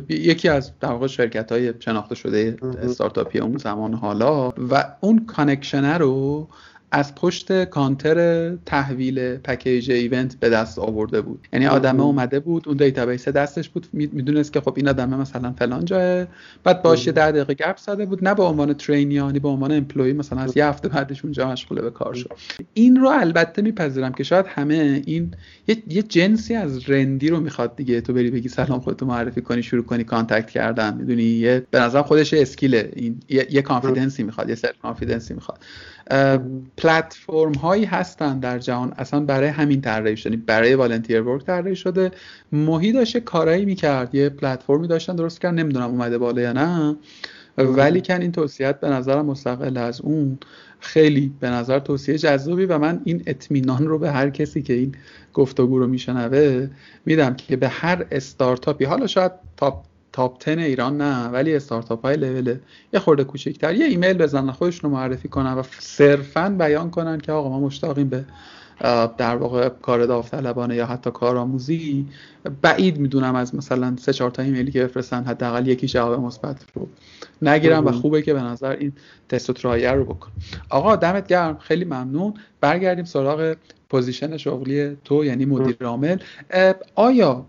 یکی 0.09 0.49
از 0.49 0.71
در 0.79 0.89
واقع 0.89 1.07
شرکت 1.07 1.51
های 1.51 1.73
شناخته 1.79 2.15
شده 2.15 2.57
استارتاپی 2.83 3.39
اون 3.39 3.57
زمان 3.57 3.93
حالا. 3.93 4.49
و 4.49 4.95
اون 5.01 5.25
connection 5.25 5.91
ه 5.91 5.97
رو 5.97 6.47
از 6.91 7.15
پشت 7.15 7.63
کانتر 7.63 8.49
تحویل 8.55 9.35
package 9.35 9.91
event 9.91 10.35
به 10.39 10.49
دست 10.49 10.79
آورده 10.79 11.21
بود. 11.21 11.47
یعنی 11.53 11.67
آدمه 11.67 12.01
اومده 12.01 12.39
بود 12.39 12.67
اون 12.67 12.77
database 12.77 13.27
دستش 13.27 13.69
بود 13.69 13.87
می‌دونست 13.91 14.53
که 14.53 14.61
خب 14.61 14.73
این 14.75 14.87
آدمه 14.87 15.17
مثلا 15.17 15.53
فلان 15.53 15.85
جاه 15.85 16.25
بعد 16.63 16.81
باش 16.81 17.07
یه 17.07 17.13
ده 17.13 17.31
دقیقه 17.31 17.53
گپ 17.53 17.77
زده 17.77 18.05
بود 18.05 18.27
نه 18.27 18.33
به 18.33 18.43
عنوان 18.43 18.73
trainee 18.73 19.15
یعنی 19.15 19.39
به 19.39 19.47
عنوان 19.47 19.71
employee 19.71 20.13
مثلا 20.13 20.39
از 20.41 20.57
یه 20.57 20.65
هفته 20.65 20.87
بعدش 20.87 21.23
اونجا 21.23 21.51
مشغول 21.51 21.81
به 21.81 21.91
کار 21.91 22.13
شد. 22.13 22.31
این 22.73 22.95
رو 22.95 23.07
البته 23.07 23.61
میپذیرم 23.61 24.13
که 24.13 24.23
شاید 24.23 24.45
همه 24.47 25.01
این 25.05 25.33
یه, 25.67 25.77
یه 25.87 26.01
جنسی 26.01 26.55
از 26.55 26.89
رندی 26.89 27.29
رو 27.29 27.39
می‌خواد 27.39 27.75
دیگه 27.75 28.01
تو 28.01 28.13
بری 28.13 28.31
بگی 28.31 28.49
سلام 28.49 28.79
خودتو 28.79 29.05
معرفی 29.05 29.41
کنی 29.41 29.63
شروع 29.63 29.83
کنی 29.83 30.03
contact 30.03 30.49
کردن. 30.49 30.97
می‌دونی؟ 30.97 31.23
یه 31.23 31.63
به 31.71 31.79
نظر 31.79 32.01
خودش 32.01 32.33
skill 32.33 32.82
ه 32.82 32.91
این 32.95 33.19
یه, 33.29 33.47
یه 33.51 33.61
confidence 33.61 34.18
ی 34.18 34.23
می‌خواد 34.23 34.49
یه 34.49 34.55
self 34.55 34.79
confidence 34.81 35.29
ی 35.29 35.33
می‌خواد. 35.33 35.59
پلتفرم 36.77 37.53
هایی 37.53 37.85
هستن 37.85 38.39
در 38.39 38.59
جهان. 38.59 38.93
اصلا 38.97 39.19
برای 39.19 39.47
همین 39.47 39.81
طراحی 39.81 40.17
شده 40.17 40.29
یعنی 40.29 40.43
برای 40.45 40.75
volunteer 40.75 41.21
work 41.21 41.45
طراحی 41.45 41.75
شده. 41.75 42.11
موهی 42.51 42.91
داشته 42.91 43.19
کارایی 43.19 43.65
می‌کرد. 43.65 44.15
یه 44.15 44.29
پلتفرمی 44.29 44.87
داشتن 44.87 45.15
درست 45.15 45.41
کرد 45.41 45.53
نمی‌دونم 45.53 45.89
اومده 45.89 46.17
بالا 46.17 46.41
یا 46.41 46.53
نه. 46.53 46.95
ولی 47.57 48.01
کن 48.01 48.21
این 48.21 48.31
توصیه‌ت 48.31 48.79
به 48.79 48.89
نظرم 48.89 49.25
مستقل 49.25 49.77
از 49.77 50.01
اون. 50.01 50.37
خیلی 50.79 51.33
به 51.39 51.49
نظر 51.49 51.79
توصیه 51.79 52.17
جذابی 52.17 52.65
و 52.65 52.77
من 52.77 53.01
این 53.03 53.23
اطمینان 53.27 53.87
رو 53.87 53.99
به 53.99 54.11
هر 54.11 54.29
کسی 54.29 54.61
که 54.61 54.73
این 54.73 54.95
گفتگو 55.33 55.79
رو 55.79 55.87
میشنوه 55.87 56.67
میدم 57.05 57.35
که 57.35 57.55
به 57.55 57.67
هر 57.67 58.05
استارتاپی 58.11 58.85
حالا 58.85 59.07
شاید 59.07 59.31
top 59.57 59.85
top 60.13 60.45
10 60.45 60.61
ایران 60.61 60.97
نه 60.97 61.27
ولی 61.27 61.55
استارتاپ 61.55 62.05
های 62.05 62.17
لول 62.17 62.55
یه 62.93 62.99
خورده 62.99 63.23
کوچکتر. 63.23 63.75
یه 63.75 63.85
ایمیل 63.85 64.17
بزنن 64.17 64.51
خودشون 64.51 64.91
رو 64.91 64.97
معرفی 64.97 65.27
کنن 65.27 65.53
و 65.53 65.63
صرفا 65.79 66.55
بیان 66.59 66.89
کنن 66.89 67.17
که 67.17 67.31
آقا 67.31 67.49
ما 67.49 67.59
مشتاقیم 67.59 68.09
به 68.09 68.25
در 69.17 69.35
واقع 69.35 69.69
کار 69.69 70.05
داوطلبانه 70.05 70.75
یا 70.75 70.85
حتی 70.85 71.11
کارآموزی 71.11 72.05
بعید 72.61 72.99
می‌دونم 72.99 73.35
از 73.35 73.55
مثلا 73.55 73.95
سه 73.99 74.13
چهار 74.13 74.31
تا 74.31 74.43
ایمیلی 74.43 74.71
که 74.71 74.83
بفرستن 74.83 75.23
حداقل 75.23 75.67
یکی 75.67 75.87
جواب 75.87 76.19
مثبت 76.19 76.65
رو. 76.75 76.87
نگیرن 77.41 77.85
و 77.87 77.91
خوبه 77.91 78.21
که 78.21 78.33
به 78.33 78.41
نظر 78.41 78.69
این 78.69 78.93
تست 79.29 79.49
و 79.49 79.53
try 79.53 79.93
رو 79.93 80.05
بکن. 80.05 80.31
آقا 80.69 80.95
دمت 80.95 81.27
گرم 81.27 81.57
خیلی 81.57 81.85
ممنون. 81.85 82.33
برگردیم 82.61 83.05
سراغ 83.05 83.55
position 83.89 84.37
شغلی 84.37 84.97
تو 85.05 85.25
یعنی 85.25 85.45
مدیر 85.45 85.77
عامل. 85.85 86.17
آیا 86.95 87.45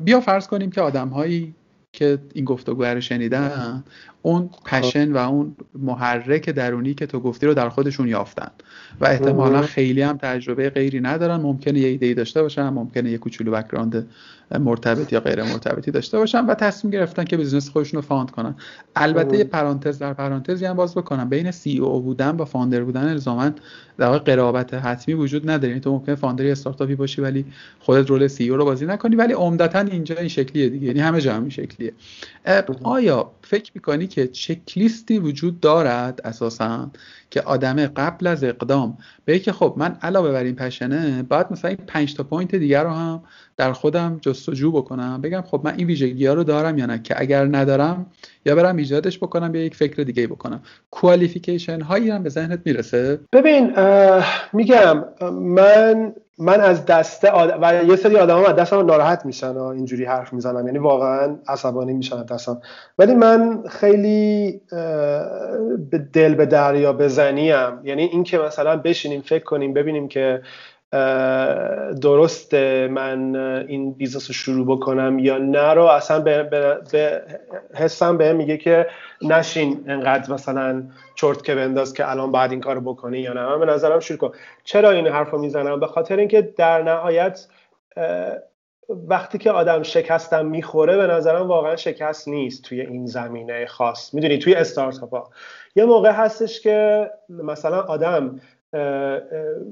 بیا 0.00 0.20
فرض 0.20 0.46
کنیم 0.46 0.70
که 0.70 0.80
آدم 0.80 1.08
هایی 1.08 1.54
که 1.92 2.18
این 2.34 2.44
گفتگو 2.44 2.84
رو 2.84 3.00
شنیدن 3.00 3.84
اون 4.22 4.50
passion 4.64 5.12
و 5.12 5.16
اون 5.16 5.56
محرک 5.74 6.50
درونی 6.50 6.94
که 6.94 7.06
تو 7.06 7.20
گفتی 7.20 7.46
رو 7.46 7.54
در 7.54 7.68
خودشون 7.68 8.08
یافتن. 8.08 8.50
و 9.00 9.06
احتمالا 9.06 9.62
خیلی 9.62 10.02
هم 10.02 10.16
تجربه 10.16 10.70
قبلی 10.70 11.00
ندارن. 11.00 11.36
ممکنه 11.36 11.78
یه 11.78 11.88
ایده 11.88 12.14
داشته 12.14 12.42
باشن 12.42 12.68
ممکنه 12.68 13.10
یه 13.10 13.18
کوچولو 13.18 13.50
background 13.50 14.08
مرتبط 14.50 15.12
یا 15.12 15.20
غیر 15.20 15.42
مرتبطی 15.42 15.90
داشته 15.90 16.18
باشن 16.18 16.46
و 16.46 16.54
تصمیم 16.54 16.90
گرفتن 16.90 17.24
که 17.24 17.36
business 17.36 17.70
خودشون 17.70 18.00
رو 18.00 18.06
found 18.06 18.30
کنن. 18.30 18.54
البته 18.96 19.38
یه 19.38 19.44
پرانتز 19.44 19.98
در 19.98 20.14
پرانتزی 20.14 20.64
هم 20.64 20.74
باز 20.74 20.94
بکنم. 20.94 21.28
بین 21.28 21.50
CEO 21.50 22.00
بودن 22.00 22.32
با 22.32 22.44
founder 22.44 22.84
بودن 22.84 23.08
الزاما 23.08 23.50
در 23.98 24.06
واقع 24.06 24.18
قرابت 24.18 24.74
حتمی 24.74 25.14
وجود 25.14 25.50
نداره. 25.50 25.68
یعنی 25.68 25.80
تو 25.80 25.92
ممکنه 25.92 26.14
founder 26.14 26.46
استارتاپی 26.46 26.94
باشی 26.94 27.20
ولی 27.20 27.44
خودت 27.80 28.10
role 28.10 28.26
CEO 28.26 28.56
رو 28.56 28.64
بازی 28.64 28.86
نکنی 28.86 29.16
ولی 29.16 29.32
عمدتا 29.32 29.80
اینجا 29.80 30.14
این 30.14 30.28
شکلیه 30.28 30.68
دیگه. 30.68 30.86
یعنی 30.86 31.00
همه 31.00 31.20
جا 31.20 31.34
همین 31.34 31.50
شکلیه. 31.50 31.92
آیا 32.82 33.30
فکر 33.42 33.72
می‌کنی 33.74 34.06
که 34.06 34.26
چک 34.26 34.58
لیستی 34.76 35.18
وجود 35.18 35.60
دارد؟ 35.60 36.20
اساسا 36.24 36.90
که 37.30 37.40
آدمه 37.40 37.86
قبل 37.86 38.26
از 38.26 38.44
اقدام. 38.44 38.98
به 39.24 39.38
که 39.38 39.52
خب 39.52 39.74
من 39.76 39.96
علاوه 40.02 40.32
بر 40.32 40.44
این 40.44 40.54
passion 40.54 41.13
ه 41.13 41.22
باید 41.22 41.46
مثلا 41.50 41.68
این 41.68 41.78
5 41.86 42.14
تا 42.14 42.22
point 42.22 42.54
دیگر 42.54 42.84
رو 42.84 42.90
هم 42.90 43.22
در 43.56 43.72
خودم 43.72 44.18
جستجو 44.22 44.72
بکنم. 44.72 45.20
بگم 45.20 45.42
خب 45.42 45.60
من 45.64 45.74
این 45.76 45.86
ویژگی 45.86 46.26
ها 46.26 46.34
رو 46.34 46.44
دارم 46.44 46.78
یا 46.78 46.86
نه؟ 46.86 47.02
که 47.02 47.14
اگر 47.20 47.44
ندارم 47.44 48.06
یا 48.46 48.54
برم 48.54 48.76
ایجادش 48.76 49.18
بکنم 49.18 49.54
یا 49.54 49.64
یک 49.64 49.74
فکر 49.74 50.02
دیگه 50.02 50.26
بکنم. 50.26 50.60
qualification 50.90 51.80
هایی 51.80 52.10
هم 52.10 52.22
به 52.22 52.28
ذهنت 52.28 52.60
می‌رسه؟ 52.64 53.20
ببین 53.32 53.74
میگم 54.52 55.04
من 55.32 56.12
من 56.38 56.60
از 56.60 56.86
دسته 56.86 57.28
آد... 57.28 57.58
و 57.62 57.84
یه 57.84 57.96
سری 57.96 58.16
آدم 58.16 58.36
از 58.44 58.56
دستم 58.56 58.86
ناراحت 58.86 59.26
میشن 59.26 59.50
و 59.50 59.62
اینجوری 59.62 60.04
حرف 60.04 60.32
می‌زنم 60.32 60.66
یعنی 60.66 60.78
واقعا 60.78 61.36
عصبانی 61.48 61.92
میشن 61.92 62.24
دستم. 62.24 62.60
ولی 62.98 63.14
من 63.14 63.62
خیلی 63.68 64.60
دل 66.12 66.34
به 66.34 66.46
دریا 66.46 66.92
بزنیم. 66.92 67.80
یعنی 67.84 68.02
اینکه 68.02 68.38
مثلا 68.38 68.76
بشینیم 68.76 69.20
فکر 69.20 69.44
کنیم 69.44 69.72
ببینیم 69.72 70.08
که 70.08 70.42
درسته 72.02 72.88
من 72.88 73.36
این 73.68 73.92
business 73.92 74.26
رو 74.28 74.34
شروع 74.34 74.66
بکنم 74.66 75.18
یا 75.18 75.38
نه 75.38 75.74
رو 75.74 75.82
اصلا 75.82 76.20
به, 76.20 76.42
به, 76.42 77.22
حسم 77.74 78.16
به 78.16 78.32
میگه 78.32 78.56
که 78.56 78.86
نشین 79.22 79.84
انقدر 79.88 80.32
مثلا 80.32 80.82
چرتکه 81.14 81.54
بنداز 81.54 81.94
که 81.94 82.10
الان 82.10 82.32
بعد 82.32 82.50
این 82.50 82.60
کارو 82.60 82.80
بکنی 82.80 83.18
یا 83.18 83.32
نه. 83.32 83.46
من 83.46 83.60
به 83.60 83.66
نظرم 83.66 84.00
شروع 84.00 84.18
کن. 84.18 84.32
چرا 84.64 84.90
این 84.90 85.06
حرف 85.06 85.30
رو 85.30 85.38
می‌زنم؟ 85.38 85.80
به 85.80 85.86
خاطر 85.86 86.16
اینکه 86.16 86.42
در 86.42 86.82
نهایت 86.82 87.46
وقتی 88.88 89.38
که 89.38 89.50
آدم 89.50 89.82
شکستم 89.82 90.46
می‌خوره 90.46 90.96
به 90.96 91.06
نظرم 91.06 91.48
واقعا 91.48 91.76
شکست 91.76 92.28
نیست 92.28 92.64
توی 92.64 92.80
این 92.80 93.06
زمینه 93.06 93.66
خاص. 93.66 94.14
می‌دونی 94.14 94.38
توی 94.38 94.54
استارتاپ 94.54 95.10
ها 95.10 95.30
یه 95.76 95.84
موقع 95.84 96.10
هستش 96.10 96.60
که 96.60 97.10
مثلا 97.28 97.80
آدم 97.80 98.40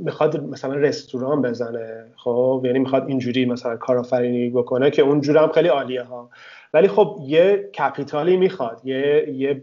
می‌خواد 0.00 0.40
مثلا 0.44 0.74
رستوران 0.74 1.42
بزنه 1.42 2.04
خب؟ 2.16 2.62
یعنی 2.64 2.78
می‌خواد 2.78 3.08
اینجوری 3.08 3.44
مثلا 3.44 3.76
کارآفرینی 3.76 4.50
بکنه 4.50 4.90
که 4.90 5.02
اونجور 5.02 5.38
هم 5.38 5.52
خیلی 5.52 5.68
عالیه 5.68 6.02
ها. 6.02 6.30
ولی 6.74 6.88
خب 6.88 7.18
یه 7.26 7.70
کپیتالی 7.78 8.36
می‌خواد 8.36 8.80
یه 8.84 9.28
یه 9.34 9.62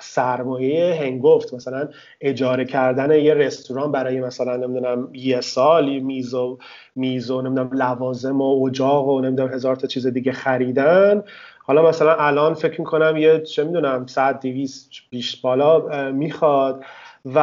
سرمایه 0.00 0.94
هنگفت 0.94 1.54
مثلا 1.54 1.88
اجاره 2.20 2.64
کردن 2.64 3.10
یه 3.10 3.34
رستوران 3.34 3.92
برای 3.92 4.20
مثلا 4.20 4.56
نمی‌دونم 4.56 5.08
یه 5.14 5.40
سال 5.40 5.98
میز 5.98 6.34
و 6.34 6.58
میز 6.96 7.30
و 7.30 7.42
نمی‌دونم 7.42 7.70
لوازم 7.72 8.40
و 8.40 8.64
اجاق 8.66 9.08
و 9.08 9.20
نمی‌دونم 9.20 9.52
هزار 9.54 9.76
تا 9.76 9.86
چیز 9.86 10.06
دیگه 10.06 10.32
خریدن. 10.32 11.22
حالا 11.64 11.88
مثلا 11.88 12.14
الان 12.14 12.54
فکر 12.54 12.80
می‌کنم 12.80 13.16
یه 13.16 13.40
چه 13.40 13.64
می‌دونم 13.64 14.06
100 14.06 14.40
200 14.40 14.90
بیش 15.10 15.40
بالا 15.40 16.10
می‌خواد. 16.12 16.84
و 17.24 17.38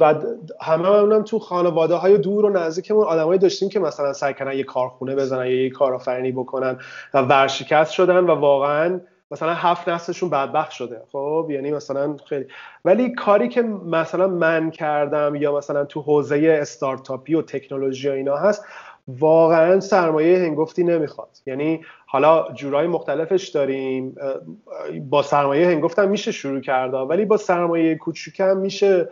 و 0.00 0.14
همه 0.60 0.88
هم 0.88 1.22
تو 1.22 1.38
خانواده 1.38 1.94
های 1.94 2.18
دور 2.18 2.44
و 2.44 2.50
نزدیکمون 2.50 3.04
آدمایی 3.04 3.38
داشتیم 3.38 3.68
که 3.68 3.80
مثلا 3.80 4.12
سعی 4.12 4.34
کردن 4.34 4.52
یه 4.52 4.64
کارخونه 4.64 5.14
بزنن 5.14 5.46
یا 5.46 5.62
یه 5.62 5.70
کارآفرینی 5.70 6.32
بکنن 6.32 6.78
و 7.14 7.22
ورشکست 7.22 7.92
شدن 7.92 8.24
و 8.24 8.34
واقعا 8.34 9.00
مثلا 9.30 9.54
هفت 9.54 9.88
نسلشون 9.88 10.30
بدبخت 10.30 10.70
شده. 10.70 11.02
خب 11.12 11.46
یعنی 11.50 11.72
مثلا 11.72 12.16
خیلی. 12.28 12.46
ولی 12.84 13.12
کاری 13.12 13.48
که 13.48 13.62
مثلا 13.86 14.28
من 14.28 14.70
کردم 14.70 15.34
یا 15.34 15.56
مثلا 15.56 15.84
تو 15.84 16.00
حوزه 16.00 16.58
استارتاپی 16.60 17.34
و 17.34 17.42
تکنولوژی 17.42 18.08
و 18.08 18.12
اینا 18.12 18.36
هست 18.36 18.64
واقعا 19.08 19.80
سرمایه 19.80 20.38
هنگفتی 20.38 20.84
نمی‌خواد. 20.84 21.28
یعنی 21.46 21.80
حالا 22.12 22.46
جورای 22.54 22.86
مختلفش 22.86 23.48
داریم. 23.48 24.14
با 25.00 25.22
سرمایه 25.22 25.66
هنگفتم 25.66 26.08
میشه 26.08 26.32
شروع 26.32 26.60
کرده 26.60 26.96
ولی 26.96 27.24
با 27.24 27.36
سرمایه 27.36 27.94
کوچیکم 27.94 28.56
میشه 28.56 29.08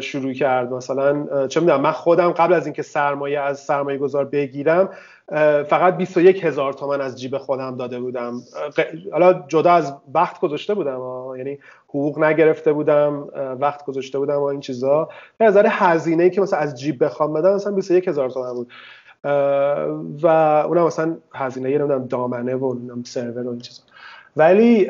شروع 0.00 0.32
کرد. 0.32 0.72
مثلا 0.72 1.46
چه 1.46 1.60
می‌دونم 1.60 1.80
من 1.80 1.92
خودم 1.92 2.30
قبل 2.30 2.52
از 2.52 2.66
اینکه 2.66 2.82
سرمایه 2.82 3.40
از 3.40 3.60
سرمایه 3.60 3.98
گذار 3.98 4.24
بگیرم 4.24 4.88
فقط 5.68 5.96
21 5.96 6.44
هزار 6.44 6.72
تومن 6.72 7.00
از 7.00 7.20
جیب 7.20 7.38
خودم 7.38 7.76
داده 7.76 8.00
بودم. 8.00 8.40
حالا 9.12 9.44
جدا 9.48 9.72
از 9.72 9.94
وقت 10.14 10.40
گذاشته 10.40 10.74
بودم 10.74 11.00
یعنی 11.36 11.58
حقوق 11.88 12.18
نگرفته 12.18 12.72
بودم 12.72 13.28
وقت 13.60 13.84
گذاشته 13.84 14.18
بودم 14.18 14.38
و 14.38 14.42
این 14.42 14.60
چیزا. 14.60 15.08
به 15.38 15.44
نظر 15.44 15.66
هزینه 15.70 16.22
ای 16.22 16.30
که 16.30 16.40
مثلا 16.40 16.58
از 16.58 16.80
جیب 16.80 17.04
بخوام 17.04 17.32
بدم 17.32 17.54
مثلا 17.54 17.72
21 17.72 18.08
هزار 18.08 18.30
تومن 18.30 18.54
بود. 18.54 18.68
و 20.22 20.26
اونم 20.68 20.84
مثلا 20.84 21.16
هزینه 21.34 21.68
نمی‌دونم 21.68 22.06
دامنه 22.06 22.54
و 22.54 22.76
سرور 23.04 23.46
و 23.46 23.50
این 23.50 23.60
چیزا. 23.60 23.82
ولی 24.36 24.84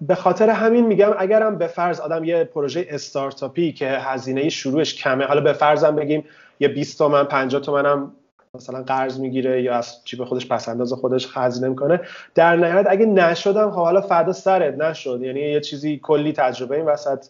به 0.00 0.14
خاطر 0.14 0.50
همین 0.50 0.86
میگم 0.86 1.10
اگرم 1.18 1.58
به 1.58 1.66
فرض 1.66 2.00
آدم 2.00 2.24
یه 2.24 2.44
پروژه 2.44 2.86
استارتاپی 2.90 3.72
که 3.72 3.88
هزینه 3.88 4.48
شروعش 4.48 4.94
کمه 4.94 5.24
حالا 5.24 5.40
به 5.40 5.52
فرضم 5.52 5.96
بگیم 5.96 6.24
یه 6.60 6.68
20 6.68 6.98
تومن 6.98 7.24
50 7.24 7.62
تومن 7.62 7.86
هم 7.86 8.12
مثلا 8.54 8.82
قرض 8.82 9.20
می‌گیره 9.20 9.62
یا 9.62 9.74
از 9.74 10.04
جیب 10.04 10.24
خودش 10.24 10.48
پس 10.48 10.68
انداز 10.68 10.92
خودش 10.92 11.26
خزینه 11.26 11.68
می‌کنه 11.68 12.00
در 12.34 12.56
نهایت 12.56 12.86
اگه 12.88 13.06
نشدم 13.06 13.70
خب 13.70 13.76
حالا 13.76 14.00
فردا 14.00 14.32
سرت 14.32 14.74
نشد. 14.74 15.20
یعنی 15.22 15.40
یه 15.40 15.60
چیزی 15.60 16.00
کلی 16.02 16.32
تجربه 16.32 16.76
این 16.76 16.86
وسط. 16.86 17.26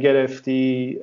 گرفتی 0.00 1.00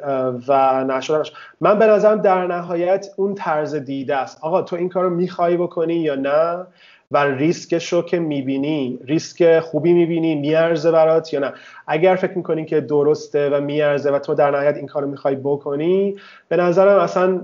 و 0.48 0.84
نشد. 0.84 1.28
من 1.62 1.80
به 1.80 1.86
نظرم 1.88 2.22
در 2.22 2.48
نهایت 2.48 3.08
اون 3.18 3.36
طرز 3.36 3.76
دیده 3.76 4.16
است. 4.16 4.38
آقا 4.42 4.62
تو 4.62 4.76
این 4.76 4.90
کارو 4.90 5.10
می‌خوای 5.10 5.58
بکنی 5.58 5.96
یا 5.96 6.16
نه؟ 6.16 6.66
و 7.12 7.18
ریسکش 7.18 7.94
رو 7.94 8.02
که 8.02 8.20
می‌بینی 8.20 9.00
ریسک 9.06 9.60
خوبی 9.60 9.94
می‌بینی 9.94 10.36
میارزه 10.36 10.92
برات 10.92 11.34
یا 11.34 11.40
نه؟ 11.40 11.54
اگر 11.88 12.16
فکر 12.16 12.38
می‌کنی 12.38 12.66
که 12.66 12.82
درسته 12.82 13.50
و 13.50 13.62
میارزه 13.62 14.12
و 14.12 14.20
تو 14.20 14.34
در 14.34 14.52
نهایت 14.52 14.76
این 14.76 14.88
کارو 14.88 15.08
می‌خوای 15.08 15.36
بکنی 15.36 16.16
به 16.48 16.58
نظرم 16.58 17.00
اصلا 17.00 17.42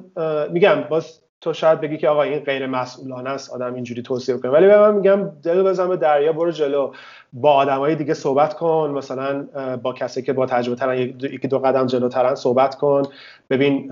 میگم 0.51 0.83
باز 0.89 1.19
تو 1.41 1.53
شاید 1.53 1.81
بگی 1.81 1.97
که 1.97 2.09
آقا 2.09 2.21
این 2.21 2.39
غیر 2.39 2.67
مسئولانه 2.67 3.29
است 3.29 3.53
آدم 3.53 3.73
اینجوری 3.73 4.01
توصیه 4.01 4.37
کنه 4.37 4.51
ولی 4.51 4.67
به 4.67 4.79
من 4.79 4.93
میگم 4.93 5.29
دل 5.43 5.63
بزن 5.63 5.89
به 5.89 5.97
دریا 5.97 6.33
برو 6.33 6.51
جلو. 6.51 6.91
با 7.33 7.53
آدمای 7.53 7.95
دیگه 7.95 8.13
صحبت 8.13 8.53
کن. 8.53 8.93
مثلا 8.97 9.47
با 9.83 9.93
کسی 9.93 10.21
که 10.21 10.33
با 10.33 10.45
تجربه 10.45 10.75
ترن 10.75 10.97
یکی 10.97 11.47
دو 11.47 11.59
قدم 11.59 11.85
جلوترن 11.85 12.35
صحبت 12.35 12.75
کن. 12.75 13.01
ببین 13.49 13.91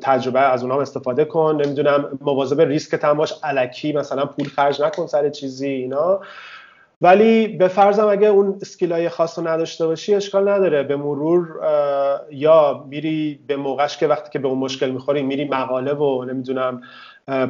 تجربه 0.00 0.40
از 0.40 0.62
اونها 0.62 0.80
استفاده 0.80 1.24
کن. 1.24 1.60
نمی‌دونم 1.64 2.18
مواظب 2.20 2.60
ریسک 2.60 3.04
هم 3.04 3.16
باش. 3.16 3.34
الکی 3.42 3.92
مثلا 3.92 4.26
پول 4.26 4.48
خرج 4.48 4.82
نکن 4.82 5.06
سر 5.06 5.28
چیزی 5.30 5.68
اینا. 5.68 6.20
ولی 7.00 7.48
به 7.48 7.68
فرضم 7.68 8.08
اگه 8.08 8.26
اون 8.28 8.58
اسکیلای 8.62 9.08
خاص 9.08 9.38
رو 9.38 9.48
نداشته 9.48 9.86
باشی 9.86 10.14
اشکال 10.14 10.48
نداره. 10.48 10.82
به 10.82 10.96
مرور 10.96 11.48
یا 12.30 12.84
میری 12.88 13.40
به 13.46 13.56
موقعش 13.56 13.96
که 13.96 14.06
وقتی 14.06 14.30
که 14.30 14.38
به 14.38 14.48
اون 14.48 14.58
مشکل 14.58 14.90
می‌خوری 14.90 15.22
میری 15.22 15.44
مقاله 15.44 15.92
و 15.94 16.24
نمی‌دونم 16.24 16.82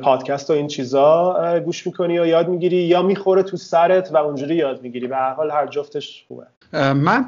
پادکست 0.02 0.50
و 0.50 0.52
این 0.52 0.66
چیزا 0.66 1.60
گوش 1.64 1.86
می‌کنی 1.86 2.18
و 2.18 2.26
یاد 2.26 2.48
می‌گیری 2.48 2.76
یا 2.76 3.02
می‌خوره 3.02 3.42
تو 3.42 3.56
سرت 3.56 4.10
و 4.12 4.16
اونجوری 4.16 4.54
یاد 4.54 4.82
می‌گیری. 4.82 5.06
به 5.06 5.16
هر 5.16 5.32
حال 5.32 5.50
هر 5.50 5.66
جفتش 5.66 6.24
خوبه. 6.28 6.46
من 6.94 7.26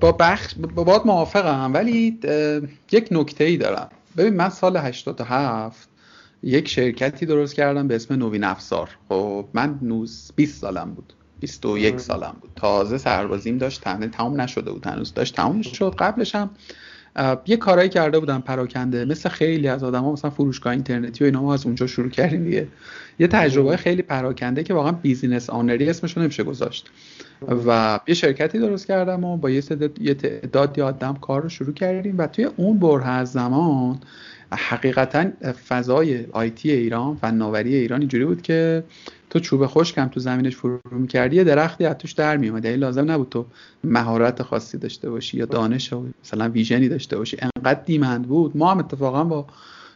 با 0.00 0.12
بخش 0.12 0.54
با 0.74 0.84
باد 0.84 1.02
موافقم 1.06 1.74
ولی 1.74 2.18
یک 2.92 3.08
نکته 3.10 3.44
ای 3.44 3.56
دارم. 3.56 3.88
ببین 4.16 4.36
من 4.36 4.48
سال 4.48 4.76
87 4.76 5.88
یک 6.42 6.68
شرکتی 6.68 7.26
درست 7.26 7.54
کردم 7.54 7.88
به 7.88 7.94
اسم 7.94 8.14
نوین 8.14 8.44
افزار 8.44 8.88
خب 9.08 9.44
من 9.54 9.78
20 10.36 10.60
سالم 10.60 10.94
بود. 10.94 11.12
21 11.40 12.00
سالم 12.00 12.36
بود. 12.40 12.50
تازه 12.56 12.98
سربازیم 12.98 13.58
داشت 13.58 13.80
تنه 13.80 14.08
تمام 14.08 14.40
نشده 14.40 14.72
بود. 14.72 14.86
هنوز 14.86 15.14
داشت 15.14 15.36
تمام 15.36 15.62
شد. 15.62 15.94
قبلش 15.98 16.34
هم 16.34 16.50
یه 17.46 17.56
کارایی 17.56 17.88
کرده 17.88 18.18
بودم 18.18 18.40
پراکنده. 18.40 19.04
مثل 19.04 19.28
خیلی 19.28 19.68
از 19.68 19.84
آدم 19.84 20.04
ها 20.04 20.12
مثلا 20.12 20.30
فروشگاه 20.30 20.72
اینترنتی 20.72 21.24
و 21.24 21.26
اینا 21.26 21.42
ما 21.42 21.54
از 21.54 21.66
اونجا 21.66 21.86
شروع 21.86 22.08
کردیم 22.08 22.44
دیگه. 22.44 22.68
یه 23.18 23.26
تجربه 23.26 23.76
خیلی 23.76 24.02
پراکنده 24.02 24.62
که 24.62 24.74
واقعا 24.74 24.92
بیزینس 24.92 25.50
آنری 25.50 25.90
اسمش 25.90 26.16
رو 26.16 26.22
نمیشه 26.22 26.42
گذاشت. 26.42 26.90
و 27.66 28.00
یه 28.06 28.14
شرکتی 28.14 28.58
درست 28.58 28.86
کردم 28.86 29.24
و 29.24 29.36
با 29.36 29.50
یه 29.50 30.14
تعدادی 30.14 30.80
آدم 30.80 31.14
کار 31.14 31.42
رو 31.42 31.48
شروع 31.48 31.72
کردیم. 31.72 32.18
و 32.18 32.26
توی 32.26 32.44
اون 32.44 32.78
بره 32.78 33.08
از 33.08 33.32
زمان 33.32 33.98
حقیقتا 34.52 35.24
فضای 35.68 36.26
آیتی 36.32 36.70
ایران 36.70 37.16
فناوری 37.16 37.74
ایران 37.74 38.00
اینجوری 38.00 38.24
بود 38.24 38.42
که 38.42 38.84
تو 39.30 39.38
چوب 39.40 39.66
خشکم 39.66 40.08
تو 40.08 40.20
زمینش 40.20 40.56
فرو 40.56 40.80
می‌کردی 40.90 41.36
یه 41.36 41.44
درختی 41.44 41.84
از 41.84 41.98
توش 41.98 42.12
در 42.12 42.36
میومد 42.36 42.64
یعنی 42.64 42.76
لازم 42.76 43.10
نبود 43.10 43.28
تو 43.28 43.46
مهارت 43.84 44.42
خاصی 44.42 44.78
داشته 44.78 45.10
باشی 45.10 45.36
یا 45.36 45.44
دانش 45.44 45.92
و 45.92 46.06
مثلا 46.24 46.48
ویژنی 46.48 46.88
داشته 46.88 47.18
باشی. 47.18 47.36
انقدر 47.56 47.80
دیمند 47.84 48.28
بود. 48.28 48.56
ما 48.56 48.70
هم 48.70 48.78
اتفاقا 48.78 49.24
با 49.24 49.46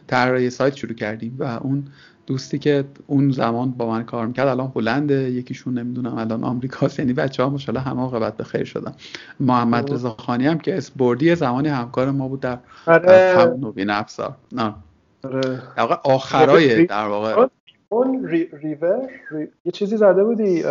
طراحی 0.07 0.51
سایت 0.51 0.77
شروع 0.77 0.95
کردیم 0.95 1.37
و 1.39 1.45
اون 1.45 1.87
دوستی 2.27 2.59
که 2.59 2.85
اون 3.07 3.31
زمان 3.31 3.71
با 3.71 3.91
من 3.91 4.03
کار 4.03 4.27
می‌کرد 4.27 4.49
الان 4.49 4.73
هلنده 4.77 5.31
یکیشون 5.31 5.79
نمی‌دونم 5.79 6.19
الان 6.19 6.45
آمریکاست 6.45 6.99
یعنی 6.99 7.13
بچه 7.13 7.43
ها 7.43 7.51
ماشاءالله 7.51 7.85
همه 7.85 8.01
عاقبت 8.01 8.37
به 8.37 8.45
خیر 8.45 8.65
شدن. 8.65 8.95
محمد 9.41 9.93
رضا 9.93 10.11
خانی 10.11 10.47
هم 10.47 10.59
که 10.59 10.77
اسپوردی 10.77 11.35
زمانی 11.35 11.69
همکار 11.69 12.11
ما 12.11 12.29
بود 12.29 12.41
در 12.41 12.59
آره. 12.87 13.35
همون 13.39 13.61
نوین 13.61 13.91
افزار 13.91 14.37
آره. 15.25 15.61
آخرای 16.05 16.87
در 16.87 17.07
واقع. 17.07 17.47
اون 17.89 18.29
ریور 18.63 19.09
یه 19.65 19.73
چیزی 19.73 19.97
زده 19.97 20.25
بودی؟ 20.25 20.63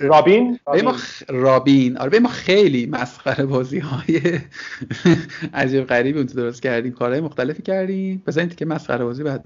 رابین؟ 0.00 0.58
رابین 0.66 0.84
ما 0.84 0.94
رابین. 1.28 1.96
آره 1.98 2.18
ما 2.18 2.28
خیلی 2.28 2.86
مسخره 2.86 3.46
بازی 3.46 3.78
های 3.78 4.20
عجیب 5.54 5.84
غریبی 5.84 6.18
اون 6.18 6.26
درست 6.26 6.62
کردیم. 6.62 6.92
کارهای 6.92 7.20
مختلفی 7.20 7.62
کردیم. 7.62 8.22
بزنید 8.26 8.54
که 8.54 8.64
مسخره 8.64 9.04
بازی 9.04 9.22
بعد 9.22 9.44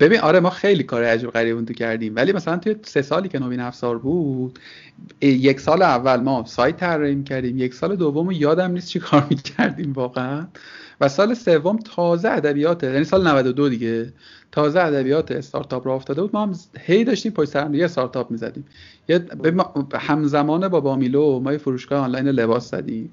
ببین 0.00 0.20
آره 0.20 0.40
ما 0.40 0.50
خیلی 0.50 0.82
کار 0.82 1.04
عجیب 1.04 1.30
غریب 1.30 1.56
اون 1.56 1.64
تو 1.66 1.74
کردیم. 1.74 2.16
ولی 2.16 2.32
مثلا 2.32 2.56
توی 2.56 2.76
سه 2.82 3.02
سالی 3.02 3.28
که 3.28 3.38
نوین 3.38 3.60
افزار 3.60 3.98
بود 3.98 4.58
یک 5.20 5.60
سال 5.60 5.82
اول 5.82 6.20
ما 6.20 6.44
سایت 6.46 6.76
طراحی 6.76 7.22
کردیم. 7.22 7.58
یک 7.58 7.74
سال 7.74 7.96
دوم 7.96 8.30
یادم 8.30 8.70
نیست 8.72 8.88
چی 8.88 8.98
کار 8.98 9.26
می‌کردیم 9.30 9.92
واقعا. 9.92 10.46
و 11.00 11.08
سال 11.08 11.34
سوم 11.34 11.76
تازه 11.76 12.28
ادبیات 12.28 12.84
یعنی 12.84 13.04
سال 13.04 13.28
92 13.28 13.68
دیگه 13.68 14.12
تازه 14.52 14.80
ادبیات 14.80 15.32
استارتاپ 15.32 15.86
را 15.86 15.94
افتاده 15.94 16.22
بود. 16.22 16.30
ما 16.34 16.42
هم 16.42 16.54
هی 16.78 17.04
داشتیم 17.04 17.32
پشت 17.32 17.48
سر 17.48 17.74
یه 17.74 17.84
استارتاپ 17.84 18.30
می‌زدیم. 18.30 18.64
یه 19.08 19.26
همزمان 19.94 20.68
با 20.68 20.80
بامیلو 20.80 21.40
ما 21.40 21.52
یه 21.52 21.58
فروشگاه 21.58 22.00
آنلاین 22.04 22.28
لباس 22.28 22.70
زدیم. 22.70 23.10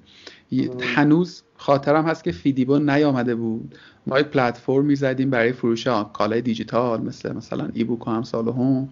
هنوز 0.82 1.44
خاطرم 1.58 2.06
هست 2.06 2.24
که 2.24 2.32
فیدیبو 2.32 2.80
نیامده 2.80 3.36
بود. 3.36 3.76
ما 4.08 4.20
یک 4.20 4.26
پلتفرم 4.26 4.86
می‌زدیم 4.86 5.30
برای 5.30 5.52
فروش 5.52 5.88
کالای 6.14 6.42
دیجیتال 6.42 7.02
مثل 7.02 7.36
مثلا 7.36 7.70
ای 7.74 7.84
بوک 7.84 8.08
و 8.08 8.12
همسال 8.12 8.48
هم. 8.48 8.90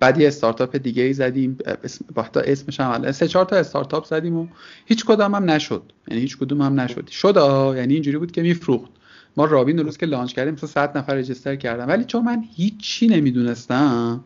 بعد 0.00 0.20
یه 0.20 0.28
استارتاپ 0.28 0.76
دیگه 0.76 1.02
ای 1.02 1.12
زدیم 1.12 1.58
اسم 1.84 2.04
تا 2.32 2.40
اسمش 2.40 2.80
هم 2.80 3.12
سه 3.12 3.28
چهار 3.28 3.44
تا 3.44 3.56
استارتاپ 3.56 4.04
زدیم 4.04 4.36
و 4.36 4.46
هیچ 4.86 5.04
کدوم 5.04 5.34
هم 5.34 5.50
نشد. 5.50 5.82
یعنی 6.08 6.20
هیچ 6.20 6.38
کدوم 6.38 6.62
هم 6.62 6.80
نشد. 6.80 7.08
شد 7.08 7.36
یعنی 7.76 7.94
اینجوری 7.94 8.18
بود 8.18 8.32
که 8.32 8.42
میفروخت. 8.42 8.90
ما 9.36 9.44
رابین 9.44 9.78
روز 9.78 9.96
که 9.96 10.06
لانچ 10.06 10.32
کردیم 10.32 10.54
مثلا 10.54 10.68
100 10.68 10.98
نفر 10.98 11.14
رجیستر 11.14 11.56
کردم 11.56 11.88
ولی 11.88 12.04
چون 12.04 12.24
من 12.24 12.44
هیچی 12.54 13.08
نمی‌دونستم 13.08 14.20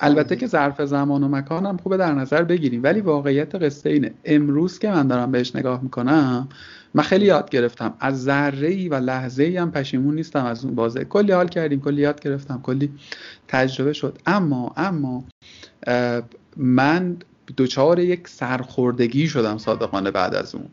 البته 0.00 0.36
که 0.36 0.46
ظرف 0.46 0.82
زمان 0.82 1.22
و 1.22 1.28
مکانم 1.28 1.76
خوبه 1.76 1.96
در 1.96 2.12
نظر 2.14 2.42
بگیریم. 2.42 2.82
ولی 2.82 3.00
واقعیت 3.00 3.54
قصه 3.54 3.90
اینه. 3.90 4.14
امروز 4.24 4.78
که 4.78 4.90
من 4.90 5.06
دارم 5.08 5.32
بهش 5.32 5.56
نگاه 5.56 5.82
می‌کنم 5.82 6.48
من 6.94 7.02
خیلی 7.02 7.26
یاد 7.26 7.50
گرفتم. 7.50 7.94
از 8.00 8.22
ذره 8.22 8.68
ای 8.68 8.88
و 8.88 8.94
لحظه 8.94 9.42
ای 9.42 9.56
هم 9.56 9.70
پشیمون 9.70 10.14
نیستم 10.14 10.44
از 10.44 10.64
اون 10.64 10.74
بازه. 10.74 11.04
کلی 11.04 11.32
حال 11.32 11.48
کردیم 11.48 11.80
کلی 11.80 12.00
یاد 12.00 12.20
گرفتم 12.20 12.60
کلی 12.62 12.92
تجربه 13.48 13.92
شد. 13.92 14.18
اما 14.26 14.72
اما 14.76 15.24
من 16.56 17.16
دوچار 17.56 17.98
یک 17.98 18.28
سرخوردگی 18.28 19.28
شدم 19.28 19.58
صادقانه 19.58 20.10
بعد 20.10 20.34
از 20.34 20.54
اون. 20.54 20.68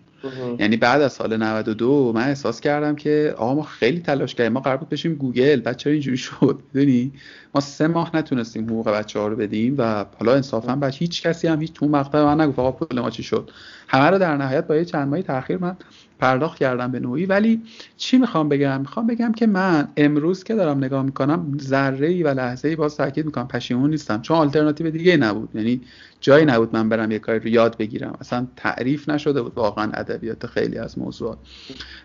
یعنی 0.60 0.78
بعد 0.78 1.02
از 1.02 1.14
سال 1.14 1.38
92 1.38 2.12
من 2.16 2.28
احساس 2.28 2.62
کردم 2.62 2.96
که 2.96 3.36
آقا 3.38 3.56
ما 3.56 3.64
خیلی 3.64 4.00
تلاش 4.00 4.36
کردیم. 4.36 4.54
ما 4.54 4.60
قرار 4.60 4.78
بود 4.78 4.90
بشیم 4.90 5.16
گوگل. 5.16 5.62
بعد 5.62 5.78
چرا 5.78 5.94
اینجوری 5.94 6.18
شد؟ 6.18 6.60
می‌دونی؟ 6.74 7.12
ما 7.56 7.62
سه 7.62 7.88
ماه 7.88 8.16
نتونستیم 8.16 8.66
حقوق 8.66 8.90
بچه 8.90 9.20
ها 9.20 9.28
رو 9.28 9.36
بدیم 9.36 9.76
و 9.78 10.06
حالا 10.20 10.36
انصافا 10.36 10.76
بعد 10.76 10.94
هیچ 10.94 11.22
کسی 11.22 11.48
هم 11.48 11.62
هیچ 11.62 11.74
تو 11.74 11.88
مقطع 11.88 12.24
من 12.24 12.42
نگفت. 12.42 12.60
آقا 12.60 12.72
پول 12.72 13.00
ما 13.00 13.10
چی 13.10 13.24
شد؟ 13.24 13.52
همه 13.88 14.06
رو 14.06 14.18
در 14.18 14.38
نهایت 14.38 14.68
با 14.68 14.76
یه 14.76 14.86
چند 14.86 15.08
ماهی 15.08 15.24
تاخیر 15.24 15.58
من 15.58 15.78
پرداخت 16.20 16.58
کردم 16.60 16.92
به 16.92 17.00
نوعی. 17.00 17.26
ولی 17.26 17.62
چی 17.98 18.18
می‌خوام 18.18 18.50
بگم؟ 18.50 18.82
می‌خوام 18.82 19.08
بگم 19.08 19.32
که 19.32 19.48
من 19.48 19.88
امروز 19.98 20.44
که 20.44 20.56
دارم 20.56 20.78
نگاه 20.84 21.04
می‌کنم 21.04 21.58
ذره 21.62 22.08
ای 22.08 22.24
و 22.24 22.28
لحظه 22.28 22.68
ای 22.68 22.76
باز 22.76 22.98
تاکید 22.98 23.26
می‌کنم. 23.26 23.48
پشیمون 23.48 23.90
نیستم. 23.90 24.22
چون 24.22 24.38
آلترناتیو 24.38 24.90
دیگه 24.90 25.18
نبود. 25.18 25.50
یعنی 25.56 25.82
جایی 26.26 26.46
نبود 26.46 26.76
من 26.76 26.90
برم 26.90 27.12
یه 27.12 27.20
کاری 27.20 27.40
رو 27.40 27.48
یاد 27.48 27.78
بگیرم. 27.78 28.18
اصلا 28.22 28.48
تعریف 28.56 29.10
نشده 29.10 29.42
بود 29.42 29.54
واقعا 29.56 29.92
ادبیات 29.94 30.46
خیلی 30.46 30.78
از 30.78 31.00
موضوعات. 31.00 31.38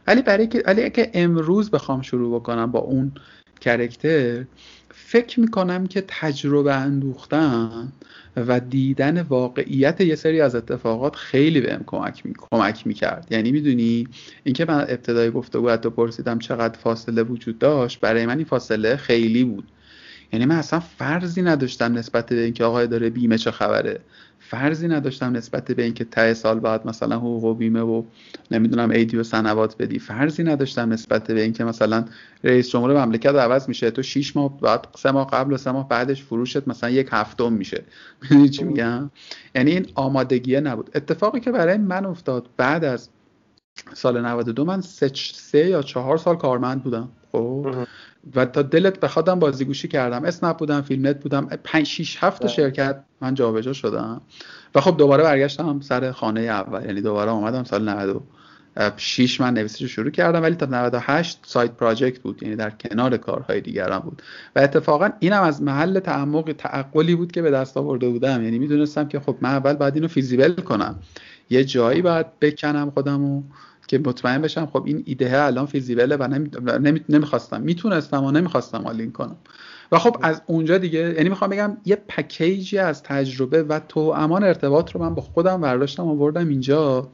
ولی 0.07 0.23
برای 0.23 0.47
که 0.47 0.63
ولی 0.67 0.91
که 0.91 1.11
امروز 1.15 1.71
بخوام 1.71 2.03
شروع 2.03 2.41
بکنم 2.41 2.73
با 2.73 2.79
اون 2.79 3.13
کرکتر 3.61 4.45
فکر 4.91 5.41
می‌کنم 5.41 5.87
که 5.87 6.05
تجربه 6.09 6.75
اندوختن 6.75 7.93
و 8.37 8.61
دیدن 8.61 9.23
واقعیت 9.23 10.01
یه 10.01 10.15
سری 10.15 10.41
از 10.41 10.55
اتفاقات 10.55 11.17
خیلی 11.17 11.61
بهم 11.61 11.83
کمک 11.87 12.27
می 12.27 12.33
کمک 12.39 12.87
می‌کرد. 12.87 13.27
یعنی 13.31 13.53
می‌دونی؟ 13.53 14.09
اینکه 14.45 14.65
من 14.65 14.81
ابتدای 14.81 15.31
گفتگو 15.31 15.71
حتی 15.71 15.91
پرسیدم 15.91 16.39
چقدر 16.39 16.79
فاصله 16.79 17.23
وجود 17.23 17.59
داشت 17.59 18.01
برای 18.01 18.27
من 18.27 18.37
این 18.37 18.47
فاصله 18.47 18.97
خیلی 18.97 19.45
بود. 19.45 19.65
یعنی 20.33 20.47
من 20.47 20.57
اصلا 20.57 20.81
فرضی 20.81 21.43
نداشتم 21.43 21.99
نسبت 21.99 22.27
به 22.27 22.45
اینکه 22.45 22.65
آقای 22.65 22.87
داره 22.87 23.11
بیمه 23.11 23.39
چه 23.39 23.51
خبره. 23.51 24.01
فرضی 24.39 24.89
نداشتم 24.89 25.37
نسبت 25.37 25.73
به 25.73 25.83
اینکه 25.83 26.05
ته 26.05 26.35
سال 26.35 26.61
بعد 26.61 26.87
مثلا 26.87 27.17
حقوق 27.17 27.45
و 27.45 27.55
بیمه 27.55 27.81
و 27.81 28.03
نمی‌دونم 28.51 28.91
ایدی 28.91 29.17
و 29.17 29.23
سنوات 29.23 29.77
بدی. 29.77 29.99
فرضی 29.99 30.43
نداشتم 30.43 30.93
نسبت 30.93 31.27
به 31.27 31.43
اینکه 31.43 31.65
مثلا 31.65 32.05
رئیس 32.45 32.71
جمهور 32.71 33.05
مملکت 33.05 33.35
عوض 33.35 33.69
میشه. 33.69 33.91
تو 33.91 34.03
6 34.03 34.37
ماه 34.37 34.61
بعد 34.61 34.89
سه 34.97 35.11
ماه 35.11 35.31
قبل 35.31 35.53
و 35.53 35.57
سه 35.57 35.73
ماه 35.73 35.89
بعدش 35.89 36.23
فروشت 36.23 36.69
مثلا 36.69 36.91
یک 36.91 37.09
هفتم 37.11 37.53
میشه. 37.53 37.85
می‌دونی 38.23 38.49
چی 38.49 38.65
میگم؟ 38.65 39.11
یعنی 39.55 39.71
این 39.71 39.87
آمادگیه 39.95 40.61
نبود. 40.61 40.91
اتفاقی 40.95 41.41
که 41.41 41.51
برای 41.51 41.77
من 41.77 42.07
افتاد 42.07 42.47
بعد 42.57 42.85
از 42.85 43.09
سال 43.95 44.21
92 44.21 44.65
من 44.65 44.81
سه, 44.81 45.11
سه 45.15 45.67
یا 45.67 45.83
چهار 45.83 46.17
سال 46.17 46.37
کارمند 46.37 46.83
بودم. 46.83 47.09
خب؟ 47.33 47.75
و 48.35 48.47
تا 48.47 48.63
دلت 48.63 49.01
بخوادم 49.01 49.39
بازیگوشی 49.39 49.89
کردم. 49.89 50.25
اسنپ 50.25 50.57
بودم 50.57 50.81
فیلمنت 50.81 51.23
بودم. 51.23 51.47
5 51.65 51.87
6 51.87 52.17
7 52.21 52.47
شرکت 52.47 53.01
من 53.21 53.35
جابجا 53.35 53.73
شدم. 53.73 54.21
و 54.75 54.81
خب 54.81 54.97
دوباره 54.97 55.23
برگشتم 55.23 55.81
سر 55.81 56.13
خانه 56.13 56.41
اول. 56.41 56.85
یعنی 56.85 57.01
دوباره 57.01 57.31
اومدم 57.31 57.65
سال 57.65 57.89
96 58.77 59.41
من 59.41 59.55
نویسش 59.55 59.83
شروع 59.83 60.11
کردم. 60.11 60.43
ولی 60.43 60.55
تا 60.55 60.67
98 60.67 61.39
سایت 61.43 61.71
پراجکت 61.71 62.19
بود. 62.19 62.43
یعنی 62.43 62.57
در 62.57 62.71
کنار 62.71 63.17
کارهای 63.17 63.61
دیگرم 63.61 63.99
بود. 63.99 64.23
و 64.57 64.61
اتفاقا 64.61 65.11
اینم 65.21 65.43
از 65.43 65.63
محل 65.63 66.01
تعمق 66.01 66.55
تعقلی 66.59 67.15
بود 67.15 67.33
که 67.33 67.43
به 67.43 67.51
دست 67.51 67.77
آورده 67.77 68.09
بودم. 68.09 68.45
یعنی 68.45 68.59
می‌دونستم 68.59 69.09
که 69.09 69.21
خب 69.21 69.37
من 69.41 69.51
اول 69.51 69.73
باید 69.73 69.95
اینو 69.95 70.09
feasible 70.09 70.53
کنم. 70.53 70.99
یه 71.51 71.65
جایی 71.65 72.03
باید 72.03 72.41
بکنم 72.41 72.91
خودمو. 72.91 73.43
که 73.91 73.99
مطمئن 73.99 74.43
بشم 74.43 74.67
خب 74.67 74.83
این 74.87 75.03
ایده 75.07 75.43
الان 75.43 75.67
feasible 75.67 76.11
ه 76.11 76.17
و 76.17 76.27
نمی... 76.79 77.01
نمی‌خواستم. 77.09 77.61
می‌تونستم 77.61 78.25
و 78.25 78.31
نمی‌خواستم 78.31 78.87
all 78.87 79.03
in 79.03 79.13
کنم. 79.13 79.37
و 79.93 79.99
خب 79.99 80.17
از 80.23 80.43
اونجا 80.47 80.79
دیگه 80.79 81.15
یعنی 81.17 81.29
می‌خوام 81.29 81.51
بگم 81.51 81.77
یه 81.85 81.97
package 82.09 82.70
ی 82.70 82.79
از 82.79 83.03
تجربه 83.03 83.63
و 83.63 83.81
توأمان 83.89 84.45
ارتباط 84.45 84.93
رو 84.93 85.01
من 85.01 85.15
با 85.15 85.23
خودم 85.23 85.61
برداشتم 85.61 86.09
آوردم 86.09 86.49
اینجا 86.49 87.09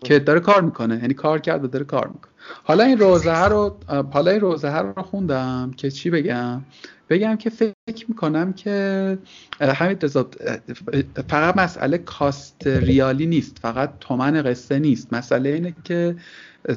که 0.00 0.18
داره 0.18 0.40
کار 0.40 0.62
می‌کنه. 0.62 0.98
یعنی 0.98 1.14
کار 1.14 1.38
کرد 1.38 1.64
و 1.64 1.66
داره 1.66 1.84
کار 1.84 2.06
می‌کنه. 2.06 2.32
حالا 2.64 2.84
این 2.84 2.98
روضه 2.98 3.44
رو 3.44 3.76
حالا 4.12 4.30
این 4.30 4.40
روضه 4.40 4.78
رو 4.78 5.02
خوندم 5.02 5.70
که 5.76 5.90
چی 5.90 6.10
بگم؟ 6.10 6.62
بگم 7.10 7.36
که 7.36 7.50
فکر 7.50 8.06
می‌کنم 8.08 8.52
که 8.52 9.18
همین 9.60 9.96
فقط 11.28 11.56
مسئله 11.56 11.98
cost 11.98 12.66
ریالی 12.66 13.26
نیست 13.26 13.58
فقط 13.58 13.92
تومن 14.00 14.42
قصه 14.42 14.78
نیست. 14.78 15.12
مسئله 15.12 15.48
اینه 15.48 15.74
که 15.84 16.16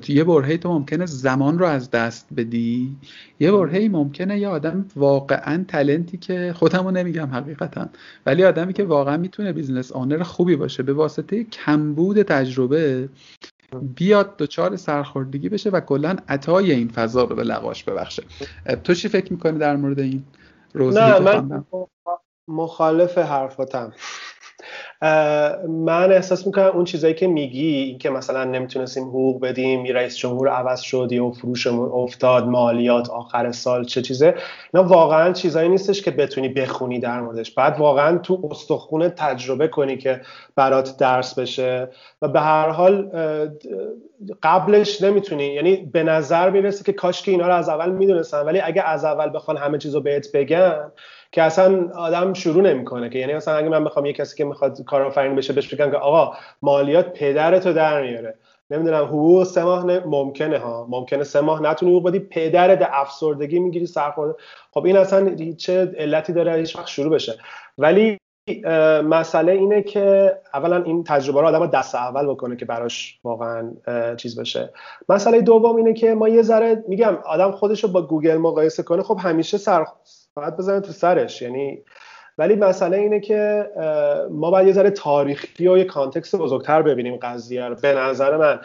یه 0.08 0.24
برهه‌ای 0.24 0.58
تو 0.58 0.70
ممکنه 0.70 1.06
زمان 1.06 1.60
رو 1.60 1.66
از 1.66 1.92
دست 1.92 2.28
بدی. 2.38 2.98
یه 3.40 3.52
برهه‌ای 3.52 3.88
ممکنه 3.88 4.40
یه 4.40 4.48
آدم 4.48 4.86
واقعا 4.96 5.66
talent 5.68 6.11
ی 6.11 6.18
که 6.18 6.54
خودمو 6.56 6.92
نمیگم 6.92 7.30
حقیقتا 7.34 7.90
ولی 8.26 8.44
آدمی 8.44 8.74
که 8.74 8.84
واقعا 8.84 9.18
می‌تونه 9.18 9.54
business 9.54 9.92
owner 9.92 10.24
خوبی 10.24 10.56
باشه 10.56 10.84
به 10.84 10.94
واسطه 10.94 11.44
کمبود 11.44 12.22
تجربه 12.22 13.10
بیاد 13.82 14.38
دچار 14.38 14.76
سرخوردگی 14.76 15.50
بشه 15.50 15.70
و 15.70 15.80
کلا 15.80 16.16
عطای 16.30 16.72
این 16.72 16.88
فضا 16.88 17.24
رو 17.24 17.36
به 17.36 17.44
لغاش 17.44 17.84
ببخشه. 17.84 18.24
تو 18.84 18.94
چی 18.94 19.08
فکر 19.08 19.34
می‌کنی 19.34 19.60
در 19.60 19.76
مورد 19.76 20.00
این؟ 20.00 20.24
نه 20.76 21.20
من 21.20 21.66
مخالف 22.48 23.18
حرفاتم. 23.18 23.94
من 25.02 26.12
احساس 26.12 26.48
می‌کنم 26.48 26.72
اون 26.74 26.84
چیزایی 26.86 27.14
که 27.14 27.28
میگی 27.28 27.68
این 27.68 27.98
که 27.98 28.10
مثلا 28.10 28.44
نمی‌تونستیم 28.44 29.04
حقوق 29.04 29.42
بدیم 29.42 29.84
رئیس 29.84 30.18
جمهور 30.18 30.50
عوض 30.50 30.82
شد 30.82 31.08
یا 31.12 31.32
فروشمون 31.32 31.90
افتاد 31.90 32.48
مالیات 32.48 33.10
آخر 33.10 33.52
سال 33.52 33.86
چه 33.86 34.02
چیزه 34.02 34.36
اینا 34.74 34.88
واقعا 34.88 35.34
چیزایی 35.34 35.70
نیستش 35.70 36.02
که 36.02 36.12
بتونی 36.12 36.50
بخونی 36.50 37.00
در 37.00 37.22
موردش. 37.22 37.52
بعد 37.52 37.80
واقعا 37.80 38.18
تو 38.18 38.50
استخونه 38.52 39.10
تجربه 39.10 39.68
کنی 39.68 39.98
که 39.98 40.22
برات 40.56 40.98
درس 40.98 41.40
بشه 41.40 41.90
و 42.22 42.28
به 42.28 42.40
هر 42.42 42.70
حال 42.70 43.12
قبلش 44.44 45.02
نمی‌تونی. 45.02 45.46
یعنی 45.46 45.76
به 45.94 46.04
نظر 46.04 46.50
می‌رسه 46.50 46.84
که 46.84 46.94
کاش 46.94 47.22
که 47.22 47.32
اینا 47.32 47.48
رو 47.48 47.54
از 47.54 47.70
اول 47.70 47.90
می‌دونستن 47.92 48.42
ولی 48.42 48.60
اگه 48.60 48.84
از 48.84 49.06
اول 49.06 49.30
بخوان 49.34 49.58
همه 49.58 49.78
چیز 49.78 49.96
رو 49.96 50.02
بهت 50.02 50.32
بگن 50.32 50.92
که 51.32 51.44
اصلا 51.44 51.90
آدم 51.96 52.34
شروع 52.34 52.64
نمی‌کنه 52.64 53.10
که. 53.10 53.20
یعنی 53.20 53.34
مثلا 53.34 53.56
اگه 53.56 53.70
من 53.70 53.84
بخوام 53.84 54.06
یه 54.06 54.14
کسی 54.14 54.38
که 54.38 54.46
می‌خواد 54.46 54.84
کارآفرین 54.84 55.36
بشه 55.36 55.54
بهش 55.54 55.74
بگم 55.74 55.92
که 55.92 55.98
آقا 55.98 56.38
مالیات 56.62 57.14
پدرتو 57.14 57.74
در 57.74 58.02
میاره. 58.02 58.36
نمی‌دونم 58.72 59.06
حقوق 59.06 59.44
سه 59.44 59.64
ماه 59.64 59.86
ممکنه 59.86 60.58
ها. 60.58 60.88
ممکنه 60.90 61.24
سه 61.24 61.42
ماه 61.42 61.62
نتونی 61.62 61.92
حقوق 61.92 62.10
بدی 62.10 62.20
پدرت 62.20 62.90
افسردگی 62.92 63.60
می‌گیری 63.60 63.86
سرخورده. 63.86 64.40
خب 64.72 64.86
این 64.86 64.98
اصلا 64.98 65.36
چه 65.58 65.92
علتی 65.98 66.34
داره؟ 66.34 66.56
هیچ 66.56 66.76
وقت 66.76 66.88
شروع 66.88 67.14
بشه. 67.14 67.34
ولی 67.78 68.18
مسئله 69.04 69.52
اینه 69.52 69.82
که 69.82 70.38
اولا 70.54 70.84
این 70.84 71.04
تجربه 71.04 71.42
رو 71.42 71.48
آدم 71.48 71.66
دست 71.66 71.96
اول 71.96 72.28
بکنه 72.28 72.56
که 72.56 72.66
براش 72.66 73.20
واقعا 73.24 73.72
چیز 74.18 74.40
بشه. 74.40 74.74
مسئله 75.10 75.42
دوم 75.42 75.76
اینه 75.76 75.94
که 75.94 76.14
ما 76.14 76.30
یه 76.30 76.42
ذره 76.42 76.84
میگم 76.88 77.18
آدم 77.26 77.52
خودش 77.52 77.84
رو 77.84 77.90
با 77.90 78.02
گوگل 78.02 78.38
مقایسه 78.38 78.84
کنه 78.84 79.04
خب 79.04 79.18
همیشه 79.20 79.58
سر 79.58 79.86
باید 80.36 80.58
بزنه 80.58 80.80
تو 80.80 80.92
سرش 80.92 81.42
یعنی 81.42 81.84
ولی 82.38 82.56
مسئله 82.56 82.98
اینه 82.98 83.20
که 83.20 83.70
ما 84.32 84.52
باید 84.52 84.68
یه 84.68 84.74
ذره 84.74 84.90
تاریخی 84.90 85.68
و 85.68 85.78
یه 85.78 85.84
context 85.84 86.36
بزرگتر 86.36 86.82
ببینیم 86.82 87.16
قضیه 87.16 87.66
رو. 87.66 87.76
به 87.76 87.94
نظر 87.94 88.38
من 88.38 88.60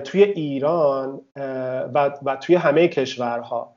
توی 0.00 0.22
ایران 0.22 1.20
و, 1.94 2.10
و 2.24 2.36
توی 2.36 2.54
همه 2.54 2.88
کشورها 2.88 3.74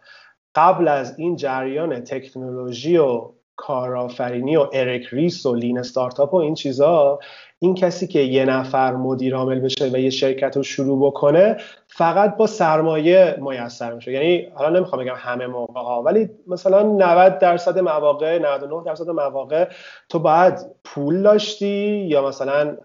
قبل 0.55 0.87
از 0.87 1.19
این 1.19 1.35
جریان 1.35 2.03
تکنولوژی 2.03 2.97
و 2.97 3.31
کارآفرینی 3.57 4.57
و 4.57 4.67
اریک 4.73 5.07
ریس 5.11 5.45
و 5.45 5.55
لین 5.55 5.79
استارتاپ 5.79 6.33
و 6.33 6.37
این 6.37 6.53
چیزا 6.53 7.19
این 7.59 7.75
کسی 7.75 8.07
که 8.07 8.19
یه 8.19 8.45
نفر 8.45 8.95
مدیر 8.95 9.35
عامل 9.35 9.59
بشه 9.59 9.89
و 9.93 9.97
یه 9.97 10.09
شرکت 10.09 10.57
رو 10.57 10.63
شروع 10.63 11.07
بکنه 11.07 11.57
فقط 11.87 12.37
با 12.37 12.47
سرمایه 12.47 13.37
میسر 13.41 13.93
میشه. 13.93 14.11
یعنی 14.11 14.47
حالا 14.55 14.79
نمی‌خوام 14.79 15.01
بگم 15.01 15.13
همه 15.17 15.47
موقع 15.47 15.81
ها 15.81 16.03
ولی 16.03 16.29
مثلا 16.47 16.83
90 16.83 17.39
درصد 17.39 17.79
مواقع 17.79 18.39
99 18.39 18.83
درصد 18.85 19.09
مواقع 19.09 19.69
تو 20.09 20.19
باید 20.19 20.53
پول 20.83 21.21
داشتی 21.21 22.05
یا 22.09 22.27
مثلا 22.27 22.77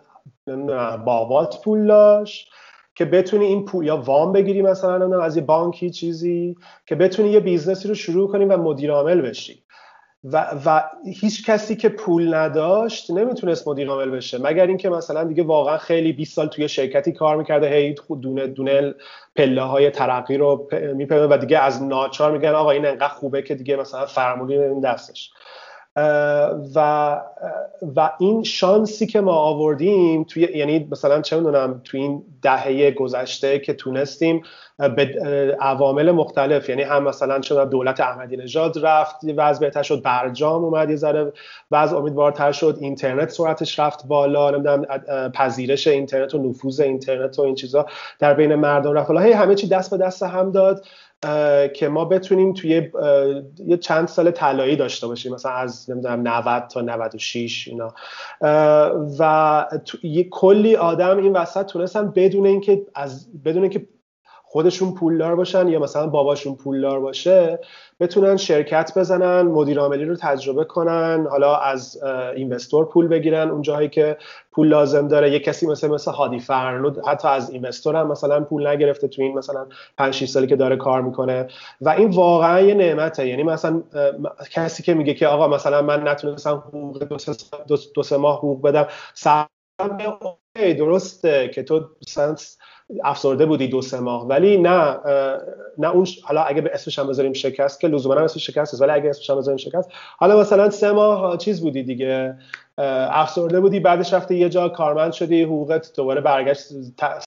بابات 1.05 1.63
پول 1.65 1.87
داشت 1.87 2.49
که 2.95 3.05
بتونی 3.05 3.45
این 3.45 3.65
پول 3.65 3.87
یا 3.87 3.97
وام 3.97 4.33
بگیری 4.33 4.63
مثلا 4.63 5.23
از 5.23 5.37
یه 5.37 5.43
بانکی 5.43 5.91
چیزی 5.91 6.57
که 6.87 6.95
بتونی 6.95 7.29
یه 7.29 7.41
business 7.41 7.84
ی 7.84 7.89
رو 7.89 7.95
شروع 7.95 8.33
کنی 8.33 8.45
و 8.45 8.57
مدیر 8.57 8.93
عامل 8.93 9.21
بشی. 9.21 9.62
و, 10.25 10.47
و 10.67 10.83
هیچ 11.05 11.47
کسی 11.47 11.77
که 11.77 11.89
پول 11.89 12.35
نداشت 12.35 13.11
نمی‌تونست 13.11 13.69
مدیر 13.69 13.89
عامل 13.89 14.11
بشه. 14.11 14.39
مگر 14.39 14.67
اینکه 14.67 14.91
مثلا 14.91 15.25
دیگه 15.25 15.43
واقعا 15.43 15.79
خیلی 15.79 16.13
20 16.13 16.37
سال 16.37 16.47
توی 16.47 16.69
شرکتی 16.69 17.13
کار 17.13 17.37
می‌کرده 17.37 17.69
هی 17.69 17.95
دونه 18.23 18.47
دونه 18.47 18.95
پله 19.37 19.63
های 19.63 19.91
ترقی 19.91 20.37
رو 20.37 20.69
میپره 20.95 21.27
و 21.27 21.39
دیگه 21.41 21.59
از 21.59 21.83
ناچار 21.83 22.33
میگن 22.33 22.49
آقا 22.49 22.71
این 22.71 22.87
انقدر 22.87 23.09
خوبه 23.09 23.43
که 23.43 23.55
دیگه 23.55 23.77
مثلا 23.77 24.07
فرمون 24.07 24.55
اینه 24.55 24.81
دستش. 24.81 25.31
و 25.97 27.21
و 27.97 28.11
این 28.19 28.43
شانسی 28.43 29.07
که 29.07 29.21
ما 29.21 29.33
آوردیم 29.33 30.25
توی 30.25 30.49
یعنی 30.55 30.89
مثلا 30.91 31.21
چه 31.21 31.37
می‌دونم 31.37 31.81
توی 31.85 32.01
این 32.01 32.23
دهه 32.43 32.91
گذشته 32.91 33.59
که 33.59 33.75
تونستیم 33.75 34.43
به 34.79 35.57
عوامل 35.61 36.11
مختلف 36.11 36.69
یعنی 36.69 36.83
هم 36.83 37.03
مثلا 37.03 37.41
شد 37.41 37.71
دولت 37.71 38.01
احمدی 38.01 38.37
نژاد 38.37 38.87
رفت 38.87 39.17
وضع 39.37 39.61
بهتر 39.61 39.83
شد 39.83 40.03
برجام 40.03 40.65
اومد 40.65 40.91
یه 40.91 40.97
ذره 40.97 41.33
وضع 41.71 41.97
امیدوارتر 41.97 42.53
شد 42.53 42.79
اینترنت 42.81 43.29
سرعتش 43.29 43.79
رفت 43.79 44.07
بالا 44.07 44.51
نمی‌دونم 44.51 44.83
پذیرش 45.35 45.87
اینترنت 45.87 46.35
و 46.35 46.49
نفوذ 46.49 46.81
اینترنت 46.81 47.39
و 47.39 47.43
این 47.43 47.55
چیزا 47.55 47.87
در 48.19 48.35
بین 48.35 48.55
مردم 48.55 48.93
رفت 48.93 49.09
بالا. 49.09 49.21
همه 49.21 49.55
چی 49.55 49.69
دست 49.69 49.91
به 49.91 49.97
دست 49.97 50.23
هم 50.23 50.53
داد. 50.53 50.87
که 51.75 51.89
ما 51.89 52.05
بتونیم 52.05 52.53
توی 52.53 52.91
یه 53.67 53.77
چند 53.77 54.09
سال 54.09 54.31
طلایی 54.31 54.77
داشته 54.77 55.07
باشیم 55.07 55.35
مثلا 55.35 55.53
از 55.53 55.91
نمی‌دونم 55.91 56.29
90 56.29 56.67
تا 56.67 56.81
96 56.81 57.69
اینا. 57.69 57.95
و 59.19 59.67
یه 60.03 60.29
کلی 60.29 60.77
آدم 60.77 61.19
این 61.19 61.33
وسط 61.33 61.67
تونستن 61.67 62.11
بدون 62.11 62.47
اینکه 62.47 62.87
از 62.95 63.29
بدون 63.45 63.63
اینکه 63.63 63.87
خودشون 64.53 64.95
پولدار 64.95 65.37
باشن 65.37 65.69
یا 65.69 65.79
مثلا 65.79 66.07
باباشون 66.07 66.55
پولدار 66.55 67.01
باشه 67.01 67.59
بتونن 68.01 68.37
شرکت 68.37 68.93
بزنن 68.99 69.43
مدیر 69.43 69.81
عاملی 69.81 70.05
رو 70.05 70.17
تجربه 70.17 70.65
کنن 70.65 71.27
حالا 71.31 71.57
از 71.57 72.03
اینوستور 72.37 72.85
پول 72.85 73.09
بگیرن 73.09 73.51
اون 73.51 73.63
جاهایی 73.63 73.89
که 73.89 74.17
پول 74.53 74.69
لازم 74.69 75.09
داره. 75.09 75.31
یه 75.31 75.39
کسی 75.39 75.67
مثل 75.67 75.89
مثل 75.89 76.11
هادی 76.11 76.39
فرنود 76.39 77.07
حتی 77.07 77.29
از 77.29 77.51
اینوستور 77.51 77.97
هم 77.97 78.09
مثلا 78.09 78.41
پول 78.41 78.67
نگرفته 78.67 79.09
تو 79.09 79.23
این 79.23 79.39
مثلا 79.39 79.67
5 79.99 80.15
6 80.15 80.29
سالی 80.29 80.47
که 80.47 80.57
داره 80.57 80.77
کار 80.77 81.03
می‌کنه. 81.03 81.49
و 81.81 81.89
این 81.89 82.11
واقعا 82.11 82.61
یه 82.61 82.75
نعمته. 82.75 83.29
یعنی 83.29 83.43
مثلا 83.43 83.83
کسی 84.51 84.83
که 84.83 84.95
میگه 84.95 85.15
که 85.15 85.27
آقا 85.27 85.49
مثلا 85.49 85.83
من 85.83 86.09
نتونستم 86.09 86.55
حقوق 86.55 87.05
دو 87.05 87.19
سه, 87.19 87.33
دو 87.95 88.03
سه 88.03 88.17
ماه 88.17 88.39
حقوق 88.39 88.63
بدم 88.63 88.87
درسته 90.55 91.49
که 91.55 91.63
تو 91.63 91.89
افسرده 93.05 93.47
بودی 93.47 93.69
دو 93.69 93.83
سه 93.83 94.01
ماه 94.01 94.27
ولی 94.27 94.57
نه 94.57 94.99
نه 95.79 95.89
اون 95.89 96.07
حالا 96.23 96.43
اگه 96.43 96.61
به 96.61 96.71
اسمش 96.75 96.99
هم 96.99 97.07
بذاریم 97.07 97.33
شکست 97.33 97.81
که 97.81 97.89
لزوما 97.89 98.15
هم 98.15 98.25
اسمش 98.25 98.47
شکست 98.47 98.75
است 98.75 98.83
ولی 98.83 98.91
اگه 98.91 99.11
اسمش 99.11 99.31
هم 99.31 99.37
بذاریم 99.37 99.57
شکست 99.57 99.91
حالا 100.19 100.41
مثلا 100.41 100.71
سه 100.71 100.93
ماه 100.93 101.37
چیز 101.37 101.61
بودی 101.61 101.83
دیگه 101.83 102.35
افسرده 102.79 103.61
بودی 103.61 103.81
بعدش 103.81 104.13
رفتی 104.13 104.37
یه 104.37 104.49
جا 104.49 104.69
کارمند 104.69 105.13
شدی 105.13 105.43
حقوقت 105.43 105.93
دوباره 105.97 106.21
برگشت 106.21 106.63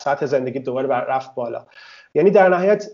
سطح 0.01 0.25
زندگی 0.25 0.59
دوباره 0.59 0.87
رفت 0.87 1.35
بالا. 1.35 1.65
یعنی 2.15 2.31
در 2.31 2.49
نهایت 2.49 2.87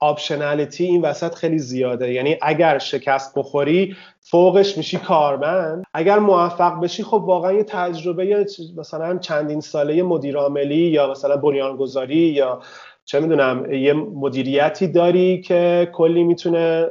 optionality 0.00 0.84
این 0.84 1.02
وسط 1.02 1.34
خیلی 1.34 1.58
زیاده. 1.58 2.12
یعنی 2.12 2.36
اگر 2.42 2.78
شکست 2.78 3.38
بخوری 3.38 3.96
فوقش 4.20 4.76
میشی 4.76 4.96
کارمند. 4.96 5.84
اگر 5.94 6.18
موفق 6.18 6.80
بشی 6.80 7.02
خب 7.02 7.22
واقعا 7.26 7.52
یه 7.52 7.62
تجربه 7.62 8.46
مثلا 8.76 9.18
چندین 9.18 9.60
ساله 9.60 10.02
مدیر 10.02 10.36
عاملی 10.36 10.76
یا 10.76 11.10
مثلا 11.10 11.36
بنیانگذاری 11.36 12.16
یا 12.16 12.60
چه 13.04 13.20
می‌دونم 13.20 13.72
یه 13.72 13.92
مدیریتی 13.92 14.88
داری 14.88 15.40
که 15.40 15.88
کلی 15.92 16.24
می‌تونه 16.24 16.86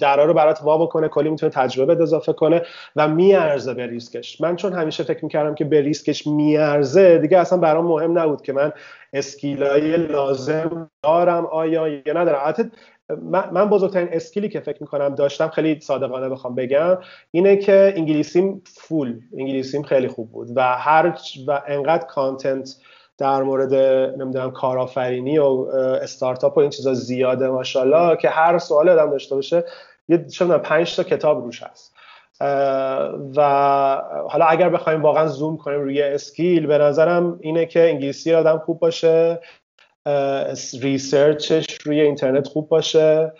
درا 0.00 0.24
رو 0.24 0.34
برات 0.34 0.62
وا 0.62 0.78
بکنه 0.78 1.08
کلی 1.08 1.30
می‌تونه 1.30 1.52
تجربه 1.52 2.02
اضافه 2.02 2.32
کنه 2.32 2.62
و 2.96 3.08
میارزه 3.08 3.74
به 3.74 3.86
ریسکش. 3.86 4.40
من 4.40 4.56
چون 4.56 4.72
همیشه 4.72 5.02
فکر 5.02 5.24
می‌کردم 5.24 5.54
که 5.54 5.64
به 5.64 5.80
ریسکش 5.80 6.26
میارزه 6.26 7.18
دیگه 7.18 7.38
اصلا 7.38 7.58
برام 7.58 7.84
مهم 7.86 8.18
نبود 8.18 8.42
که 8.42 8.52
من 8.52 8.72
skill 9.12 9.82
ای 9.82 9.96
لازم 9.96 10.90
دارم 11.02 11.46
آیا 11.46 11.88
یا 11.88 12.12
ندارم. 12.14 12.40
البته 12.44 12.70
من 13.52 13.68
بزرگترین 13.68 14.08
skill 14.12 14.42
ی 14.42 14.48
که 14.48 14.60
فکر 14.60 14.78
می‌کنم 14.80 15.14
داشتم 15.14 15.48
خیلی 15.48 15.80
صادقانه 15.80 16.28
بخوام 16.28 16.54
بگم 16.54 16.98
اینه 17.30 17.56
که 17.56 17.92
انگلیسیم 17.96 18.62
full 18.64 19.20
انگلیسیم 19.38 19.82
خیلی 19.82 20.08
خوب 20.08 20.32
بود 20.32 20.48
و 20.56 20.62
هر 20.62 21.18
و 21.46 21.62
انقدر 21.68 22.06
content 22.06 22.76
در 23.18 23.42
مورد 23.42 23.74
نمی‌دونم 24.20 24.50
کارآفرینی 24.50 25.38
و 25.38 25.44
استارتاپ 26.02 26.56
و 26.56 26.60
این 26.60 26.70
چیزا 26.70 26.94
زیاده 26.94 27.48
ماشاءالله 27.48 28.16
که 28.16 28.28
هر 28.28 28.58
سوال 28.58 28.88
آدم 28.88 29.10
داشته 29.10 29.34
باشه 29.34 29.64
یه 30.08 30.26
چه 30.26 30.46
پنج 30.46 30.96
تا 30.96 31.02
کتاب 31.02 31.44
روش 31.44 31.62
هست. 31.62 31.94
و 33.36 33.42
حالا 34.28 34.44
اگر 34.44 34.68
بخوایم 34.68 35.02
واقعا 35.02 35.26
زوم 35.26 35.56
کنیم 35.56 35.80
روی 35.80 36.02
اسکیل 36.02 36.66
به 36.66 36.78
نظرم 36.78 37.38
اینه 37.40 37.66
که 37.66 37.90
انگلیسی 37.90 38.34
آدم 38.34 38.58
خوب 38.58 38.78
باشه 38.78 39.40
ریسرچش 40.80 41.66
روی 41.84 42.00
اینترنت 42.00 42.48
خوب 42.48 42.68
باشه 42.68 43.32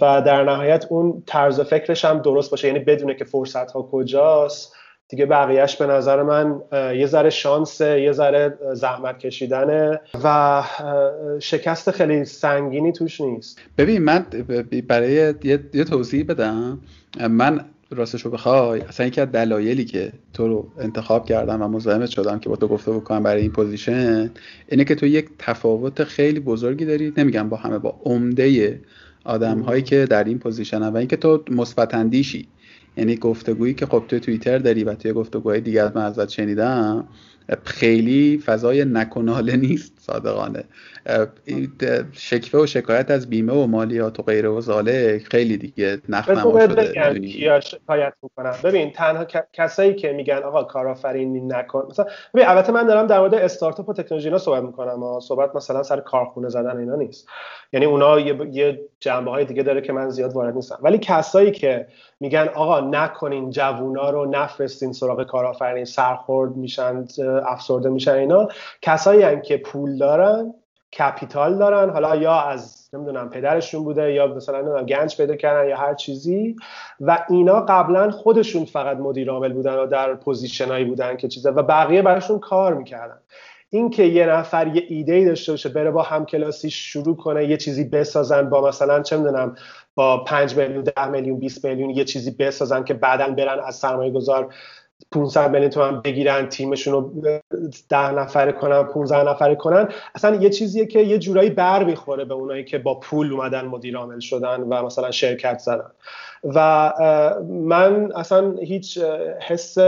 و 0.00 0.22
در 0.26 0.44
نهایت 0.44 0.86
اون 0.90 1.22
طرز 1.26 1.60
فکرش 1.60 2.04
هم 2.04 2.18
درست 2.18 2.50
باشه. 2.50 2.68
یعنی 2.68 2.78
بدونه 2.78 3.14
که 3.14 3.24
فرصت 3.24 3.72
ها 3.72 3.82
کجاست. 3.82 4.74
دیگه 5.10 5.26
بقیهش 5.26 5.76
به 5.76 5.86
نظر 5.86 6.22
من 6.22 6.60
یه 6.72 7.06
ذره 7.06 7.30
شانس 7.30 7.80
یه 7.80 8.12
ذره 8.12 8.58
زحمت 8.72 9.18
کشیدنه 9.18 10.00
و 10.24 10.62
شکست 11.40 11.90
خیلی 11.90 12.24
سنگینی 12.24 12.92
توش 12.92 13.20
نیست. 13.20 13.58
ببین 13.78 14.02
من 14.02 14.26
برای 14.88 15.34
یه, 15.44 15.84
توضیح 15.84 16.24
بدم. 16.24 16.78
من 17.30 17.64
راستش 17.90 18.22
رو 18.22 18.30
بخوای 18.30 18.80
اصلا 18.80 19.06
یکی 19.06 19.20
از 19.20 19.32
دلایلی 19.32 19.84
که 19.84 20.12
تو 20.34 20.48
رو 20.48 20.68
انتخاب 20.78 21.26
کردم 21.26 21.62
و 21.62 21.68
مزاحمت 21.68 22.10
شدم 22.10 22.38
که 22.38 22.48
با 22.48 22.56
تو 22.56 22.68
گفتگو 22.68 22.92
بکنم 22.92 23.22
برای 23.22 23.42
این 23.42 23.50
position 23.50 24.30
اینه 24.68 24.84
که 24.84 24.94
تو 24.94 25.06
یک 25.06 25.28
تفاوت 25.38 26.04
خیلی 26.04 26.40
بزرگی 26.40 26.84
داری. 26.84 27.12
نمیگم 27.16 27.48
با 27.48 27.56
همه 27.56 27.78
با 27.78 28.00
عمده 28.04 28.80
آدم 29.24 29.60
هایی 29.60 29.82
که 29.82 30.06
در 30.10 30.24
این 30.24 30.38
position 30.38 30.82
و 30.82 30.96
اینکه 30.96 31.16
تو 31.16 31.44
مثبت 31.50 31.94
اندیشی. 31.94 32.48
یعنی 32.96 33.16
گفتگویی 33.16 33.74
که 33.74 33.86
خب 33.86 34.04
توی 34.08 34.20
توییتر 34.20 34.58
داری 34.58 34.84
و 34.84 34.94
توی 34.94 35.12
گفتگوهای 35.12 35.60
دیگه 35.60 35.98
من 35.98 36.04
ازت 36.04 36.28
شنیدم 36.28 37.08
خیلی 37.64 38.42
فضای 38.46 38.84
چسناله 38.84 39.56
نیست 39.56 39.92
صادقانه. 40.00 40.64
شکوه 42.12 42.62
و 42.62 42.66
شکایت 42.66 43.10
از 43.10 43.30
بیمه 43.30 43.52
و 43.52 43.66
مالیات 43.66 44.20
و 44.20 44.22
غیره 44.22 44.48
و 44.48 44.60
ذلک 44.60 45.18
خیلی 45.18 45.56
دیگه 45.56 45.98
نخنما 46.08 46.60
شده. 46.60 47.20
یا 47.22 47.60
شکایت 47.60 48.12
می‌کنن. 48.22 48.54
ببین 48.64 48.92
تنها 48.92 49.26
کسایی 49.52 49.94
که 49.94 50.12
میگن 50.12 50.36
آقا 50.36 50.64
کارآفرینی 50.64 51.40
نکن 51.40 51.86
مثلا 51.90 52.06
ببین 52.34 52.46
البته 52.46 52.72
من 52.72 52.86
دارم 52.86 53.06
در 53.06 53.18
مورد 53.18 53.34
استارتاپ 53.34 53.88
و 53.88 53.92
تکنولوژی 53.92 54.28
اینا 54.28 54.38
صحبت 54.38 54.62
می‌کنم 54.62 55.20
صحبت 55.20 55.56
مثلا 55.56 55.82
سر 55.82 56.00
کارخونه 56.00 56.48
زدن 56.48 56.76
اینا 56.76 56.96
نیست. 56.96 57.28
یعنی 57.72 57.86
اونا 57.86 58.20
یه, 58.20 58.38
یه 58.52 58.80
جنبه 59.00 59.30
های 59.30 59.44
دیگه 59.44 59.62
داره 59.62 59.80
که 59.80 59.92
من 59.92 60.10
زیاد 60.10 60.32
وارد 60.32 60.54
نیستم. 60.54 60.78
ولی 60.82 60.98
کسایی 60.98 61.50
که 61.50 61.86
میگن 62.20 62.48
آقا 62.54 62.80
نکنین 62.80 63.50
جوونا 63.50 64.10
رو 64.10 64.26
نفرستین 64.26 64.92
سراغ 64.92 65.22
کارآفرین 65.22 65.84
سرخورد 65.84 66.56
میشن 66.56 67.06
افسرده 67.46 67.88
میشن 67.88 68.14
اینا. 68.14 68.48
کسایی 68.82 69.40
که 69.40 69.56
پول 69.56 69.98
دارن 69.98 70.54
کپیتال 70.98 71.58
دارن 71.58 71.90
حالا 71.90 72.16
یا 72.16 72.40
از 72.40 72.88
نمی‌دونم 72.92 73.30
پدرشون 73.30 73.84
بوده 73.84 74.12
یا 74.12 74.26
مثلا 74.26 74.58
نمی‌دونم 74.58 74.86
گنج 74.86 75.16
پیدا 75.16 75.36
کردن 75.36 75.68
یا 75.68 75.76
هر 75.76 75.94
چیزی. 75.94 76.56
و 77.00 77.24
اینا 77.28 77.60
قبلا 77.60 78.10
خودشون 78.10 78.64
فقط 78.64 78.96
مدیر 78.96 79.30
عامل 79.30 79.52
بودن 79.52 79.74
و 79.74 79.86
در 79.86 80.14
پوزیشنایی 80.14 80.84
بودن 80.84 81.16
که 81.16 81.28
چیزا 81.28 81.52
و 81.56 81.62
بقیه 81.62 82.02
براشون 82.02 82.38
کار 82.38 82.74
می‌کردن. 82.74 83.18
اینکه 83.70 84.02
یه 84.02 84.26
نفر 84.26 84.66
یه 84.66 84.82
ایده 84.88 85.12
ای 85.12 85.24
داشته 85.24 85.52
باشه 85.52 85.68
بره 85.68 85.90
با 85.90 86.02
همکلاسی 86.02 86.70
شروع 86.70 87.16
کنه 87.16 87.44
یه 87.44 87.56
چیزی 87.56 87.84
بسازن 87.84 88.50
با 88.50 88.68
مثلا 88.68 89.02
چه 89.02 89.16
می‌دونم 89.16 89.56
با 89.94 90.24
5 90.24 90.56
میلیون 90.56 90.84
10 90.84 91.08
میلیون 91.08 91.38
20 91.38 91.64
میلیون 91.64 91.90
یه 91.90 92.04
چیزی 92.04 92.30
بسازن 92.30 92.84
که 92.84 92.94
بعدا 92.94 93.28
برن 93.28 93.60
از 93.60 93.76
سرمایه 93.76 94.12
گذار 94.12 94.54
500 95.12 95.50
میلیون 95.50 95.70
تومن 95.70 96.00
بگیرن 96.00 96.48
تیمشون 96.48 96.92
رو 96.92 97.12
ده 97.88 98.12
نفره 98.12 98.52
کنن 98.52 98.82
15 98.82 99.30
نفره 99.30 99.54
کنن. 99.54 99.88
اصلا 100.14 100.36
یه 100.36 100.50
چیزیه 100.50 100.86
که 100.86 101.00
یه 101.00 101.18
جورایی 101.18 101.50
بر 101.50 101.84
می‌خوره 101.84 102.24
به 102.24 102.34
اونایی 102.34 102.64
که 102.64 102.78
با 102.78 103.00
پول 103.00 103.32
اومدن 103.32 103.64
مدیر 103.64 103.96
عامل 103.96 104.20
شدن 104.20 104.60
و 104.60 104.82
مثلا 104.82 105.10
شرکت 105.10 105.58
زدن. 105.58 105.90
و 106.44 106.92
من 107.48 108.12
اصلا 108.12 108.52
هیچ 108.52 108.98
حس 109.48 109.78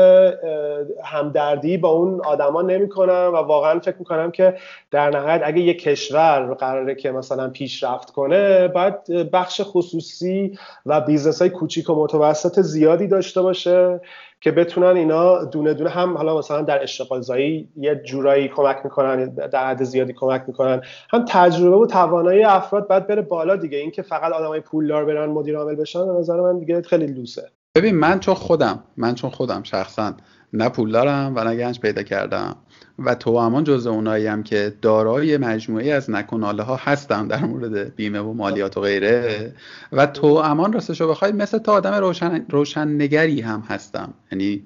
همدردی 1.04 1.76
با 1.76 1.88
اون 1.88 2.20
آدما 2.24 2.62
نمی 2.62 2.88
کنم 2.88 3.30
و 3.34 3.36
واقعا 3.36 3.80
فکر 3.80 3.96
می‌کنم 3.98 4.30
که 4.30 4.56
در 4.90 5.10
نهایت 5.10 5.40
اگه 5.44 5.60
یه 5.60 5.74
کشور 5.74 6.54
قراره 6.54 6.94
که 6.94 7.10
مثلا 7.10 7.48
پیشرفت 7.48 8.10
کنه 8.10 8.68
باید 8.68 9.08
بخش 9.32 9.60
خصوصی 9.64 10.58
و 10.86 11.00
business 11.00 11.42
های 11.42 11.50
کوچیک 11.50 11.90
و 11.90 11.94
متوسط 11.94 12.60
زیادی 12.60 13.06
داشته 13.06 13.42
باشه. 13.42 14.00
که 14.42 14.50
بتونن 14.50 14.96
اینا 14.96 15.44
دونه 15.44 15.74
دونه 15.74 15.90
هم 15.90 16.16
حالا 16.16 16.38
مثلا 16.38 16.62
در 16.62 16.82
اشتغال 16.82 17.20
زایی 17.20 17.68
یه 17.76 17.94
جورایی 17.94 18.48
کمک 18.48 18.76
می‌کنن 18.84 19.24
در 19.34 19.66
حد 19.66 19.84
زیادی 19.84 20.12
کمک 20.12 20.44
می‌کنن. 20.46 20.82
هم 21.10 21.24
تجربه 21.28 21.76
و 21.76 21.86
توانایی 21.86 22.44
افراد 22.44 22.88
باید 22.88 23.06
بره 23.06 23.22
بالا 23.22 23.56
دیگه. 23.56 23.78
اینکه 23.78 24.02
فقط 24.02 24.32
آدمای 24.32 24.60
پولدار 24.60 25.04
برن 25.04 25.30
مدیر 25.30 25.56
عامل 25.56 25.74
بشن 25.74 26.06
به 26.06 26.12
نظر 26.12 26.40
من 26.40 26.58
دیگه 26.58 26.82
خیلی 26.82 27.06
لوسه. 27.06 27.50
ببین 27.76 27.94
من 27.94 28.20
چون 28.20 28.34
خودم 28.34 28.82
من 28.96 29.14
چون 29.14 29.30
خودم 29.30 29.62
شخصا 29.62 30.12
نه 30.52 30.68
پول 30.68 30.92
دارم 30.92 31.32
و 31.36 31.44
نه 31.44 31.56
گنج 31.56 31.80
پیدا 31.80 32.02
کردم. 32.02 32.56
و 32.98 33.14
تو 33.14 33.38
همان 33.38 33.64
جزء 33.64 33.90
اونایی 33.90 34.26
هم 34.26 34.42
که 34.42 34.74
دارای 34.82 35.36
مجموعی 35.36 35.92
از 35.92 36.10
نکناله 36.10 36.62
ها 36.62 36.76
هستم 36.76 37.28
در 37.28 37.44
مورد 37.44 37.94
بیمه 37.94 38.20
و 38.20 38.32
مالیات 38.32 38.76
و 38.76 38.80
غیره. 38.80 39.54
و 39.92 40.06
تو 40.06 40.26
امان 40.26 40.72
راستش 40.72 41.00
رو 41.00 41.08
بخوای 41.08 41.32
مثل 41.32 41.58
تا 41.58 41.72
آدم 41.72 41.94
روشن, 41.94 42.46
روشن 42.50 42.88
نگری 42.88 43.40
هم 43.40 43.64
هستم. 43.68 44.14
یعنی 44.32 44.62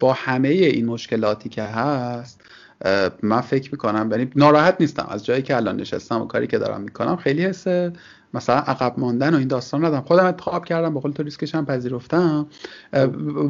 با 0.00 0.12
همه 0.12 0.48
این 0.48 0.86
مشکلاتی 0.86 1.48
که 1.48 1.62
هست 1.62 2.40
من 3.22 3.40
فکر 3.40 3.68
می‌کنم 3.72 4.10
یعنی 4.10 4.30
ناراحت 4.36 4.76
نیستم. 4.80 5.06
از 5.10 5.24
جایی 5.26 5.42
که 5.42 5.56
الان 5.56 5.76
نشستم 5.76 6.22
و 6.22 6.26
کاری 6.26 6.46
که 6.46 6.58
دارم 6.58 6.80
می‌کنم 6.80 7.16
خیلی 7.16 7.42
حس 7.42 7.66
مثلا 8.34 8.56
عقب 8.56 8.94
ماندن 8.98 9.34
و 9.34 9.38
این 9.38 9.48
داستان 9.48 9.84
ندارم. 9.84 10.02
خودم 10.02 10.24
انتخاب 10.24 10.64
کردم 10.64 10.94
با 10.94 11.10
تو 11.10 11.22
ریسکش 11.22 11.54
هم 11.54 11.66
پذیرفتم. 11.66 12.46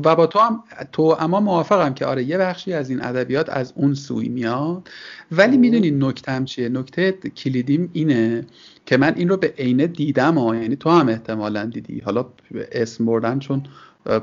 و 0.04 0.16
با 0.16 0.26
تو 0.26 0.38
هم 0.38 0.64
تو 0.92 1.16
اما 1.20 1.40
موافقم 1.40 1.94
که 1.94 2.06
آره 2.06 2.24
یه 2.24 2.38
بخشی 2.38 2.72
از 2.72 2.90
این 2.90 3.04
ادبیات 3.04 3.48
از 3.48 3.72
اون 3.76 3.94
سوی 3.94 4.28
میاد. 4.28 4.88
ولی 5.32 5.56
می‌دونی 5.56 5.90
نکتم 5.90 6.44
چیه؟ 6.44 6.68
نکته 6.68 7.12
کلیدیم 7.12 7.90
اینه 7.92 8.46
که 8.86 8.96
من 8.96 9.14
این 9.16 9.28
رو 9.28 9.36
به 9.36 9.54
عینه 9.58 9.86
دیدم 9.86 10.38
ها. 10.38 10.56
یعنی 10.56 10.76
تو 10.76 10.90
هم 10.90 11.08
احتمالا 11.08 11.64
دیدی. 11.64 12.00
حالا 12.00 12.26
اسم 12.72 13.06
بردن 13.06 13.38
چون 13.38 13.62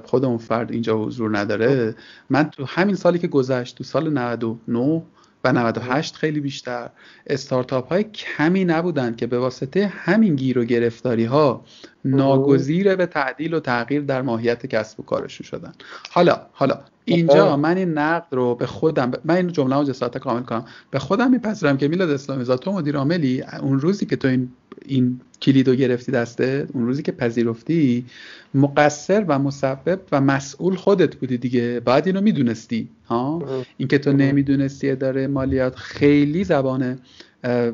خود 0.03 0.25
اون 0.25 0.37
فرد 0.37 0.71
اینجا 0.71 0.97
حضور 0.97 1.37
نداره. 1.37 1.95
من 2.29 2.49
تو 2.49 2.65
همین 2.67 2.95
سالی 2.95 3.19
که 3.19 3.27
گذشت 3.27 3.77
تو 3.77 3.83
سال 3.83 4.13
99 4.13 5.01
و 5.47 5.51
98 5.53 6.15
خیلی 6.15 6.39
بیشتر. 6.39 6.89
استارتاپ 7.27 7.89
های 7.89 8.03
کمی 8.03 8.65
نبودند 8.65 9.17
که 9.17 9.27
به 9.27 9.39
واسطه 9.39 9.87
همین 9.87 10.35
گیر 10.35 10.59
و 10.59 10.63
گرفتاری 10.65 11.25
ها 11.25 11.65
ناگزیر 12.05 12.95
به 12.95 13.05
تعدیل 13.05 13.53
و 13.53 13.59
تغییر 13.59 14.01
در 14.01 14.21
ماهیت 14.21 14.65
کسب 14.65 14.99
و 14.99 15.03
کارشون 15.03 15.47
شدن. 15.47 15.73
حالا 16.11 16.41
حالا 16.51 16.79
اینجا 17.07 17.57
من 17.57 17.77
این 17.77 17.97
نقد 17.97 18.27
رو 18.31 18.55
به 18.55 18.65
خودم 18.65 19.11
من 19.25 19.35
این 19.35 19.47
جمله 19.47 19.75
رو 19.75 19.83
جسارت 19.83 20.17
کامل 20.17 20.41
کنم. 20.41 20.65
به 20.91 20.99
خودم 20.99 21.31
میپذیرم 21.31 21.77
که 21.77 21.87
میلاد 21.87 22.09
اسلامی 22.09 22.45
تو 22.45 22.71
مدیر 22.71 22.97
عاملی 22.97 23.43
اون 23.61 23.79
روزی 23.79 24.05
که 24.05 24.15
تو 24.15 24.27
این 24.27 24.49
این 24.85 25.19
کلیدو 25.41 25.75
گرفتی 25.75 26.11
دسته 26.11 26.67
اون 26.73 26.85
روزی 26.85 27.03
که 27.03 27.11
پذیرفتی 27.11 28.05
مقصر 28.53 29.25
و 29.27 29.39
مسبب 29.39 29.99
و 30.11 30.21
مسئول 30.21 30.75
خودت 30.75 31.15
بودی 31.15 31.37
دیگه. 31.37 31.79
باید 31.85 32.07
اینو 32.07 32.21
می‌دونستی 32.21 32.89
ها؟ 33.07 33.41
اینکه 33.77 33.97
تو 33.97 34.13
نمی‌دونستی 34.13 34.89
اداره 34.89 35.27
مالیات 35.27 35.75
خیلی 35.75 36.43
زبان 36.43 36.99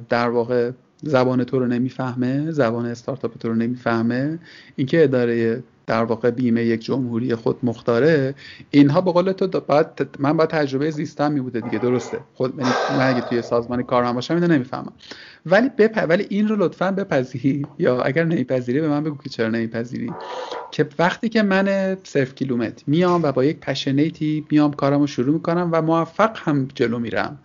در 0.10 0.30
واقع 0.30 0.72
زبان 1.04 1.44
تو 1.44 1.60
رو 1.60 1.68
نمی‌فهمه 1.68 2.52
زبان 2.52 2.86
استارتاپ 2.86 3.38
تو 3.38 3.48
رو 3.48 3.56
نمی‌فهمه. 3.56 4.40
اینکه 4.76 5.04
اداره 5.04 5.64
در 5.88 6.04
واقع 6.04 6.32
بیمه 6.32 6.64
یک 6.64 6.86
جمهوری 6.86 7.36
خود 7.36 7.58
مختاره 7.64 8.36
اینها 8.72 9.02
به 9.02 9.12
قول 9.12 9.32
تو 9.32 9.60
باید 9.60 9.88
من 10.20 10.38
باید 10.38 10.50
تجربه 10.50 10.92
زیستم 10.92 11.32
می 11.32 11.42
بوده 11.42 11.60
دیگه 11.60 11.78
درسته. 11.78 12.20
خود 12.34 12.56
من 12.98 13.08
اگه 13.08 13.22
توی 13.22 13.42
سازمان 13.42 13.84
کار 13.84 14.04
هم 14.04 14.14
باشم 14.14 14.34
اینو 14.34 14.48
نمی‌فهمم. 14.48 14.94
ولی 15.46 15.70
بپ... 15.70 16.06
ولی 16.10 16.26
این 16.30 16.48
رو 16.48 16.56
لطفا 16.56 16.92
بپذیری. 16.92 17.66
یا 17.80 18.02
اگر 18.02 18.24
نمیپذیری 18.24 18.82
به 18.82 18.88
من 18.88 19.04
بگو 19.04 19.18
که 19.24 19.30
چرا 19.30 19.50
نمیپذیری. 19.50 20.12
که 20.72 20.90
وقتی 21.00 21.30
که 21.30 21.44
من 21.44 21.98
صرف 22.04 22.36
کیلومتر 22.36 22.84
میام 22.88 23.24
و 23.24 23.32
با 23.32 23.44
یک 23.44 23.60
پشنیتی 23.60 24.46
میام 24.52 24.74
کارمو 24.74 25.08
شروع 25.08 25.34
می‌کنم 25.34 25.70
و 25.72 25.82
موفق 25.82 26.32
هم 26.36 26.68
جلو 26.76 27.00
میرم. 27.00 27.40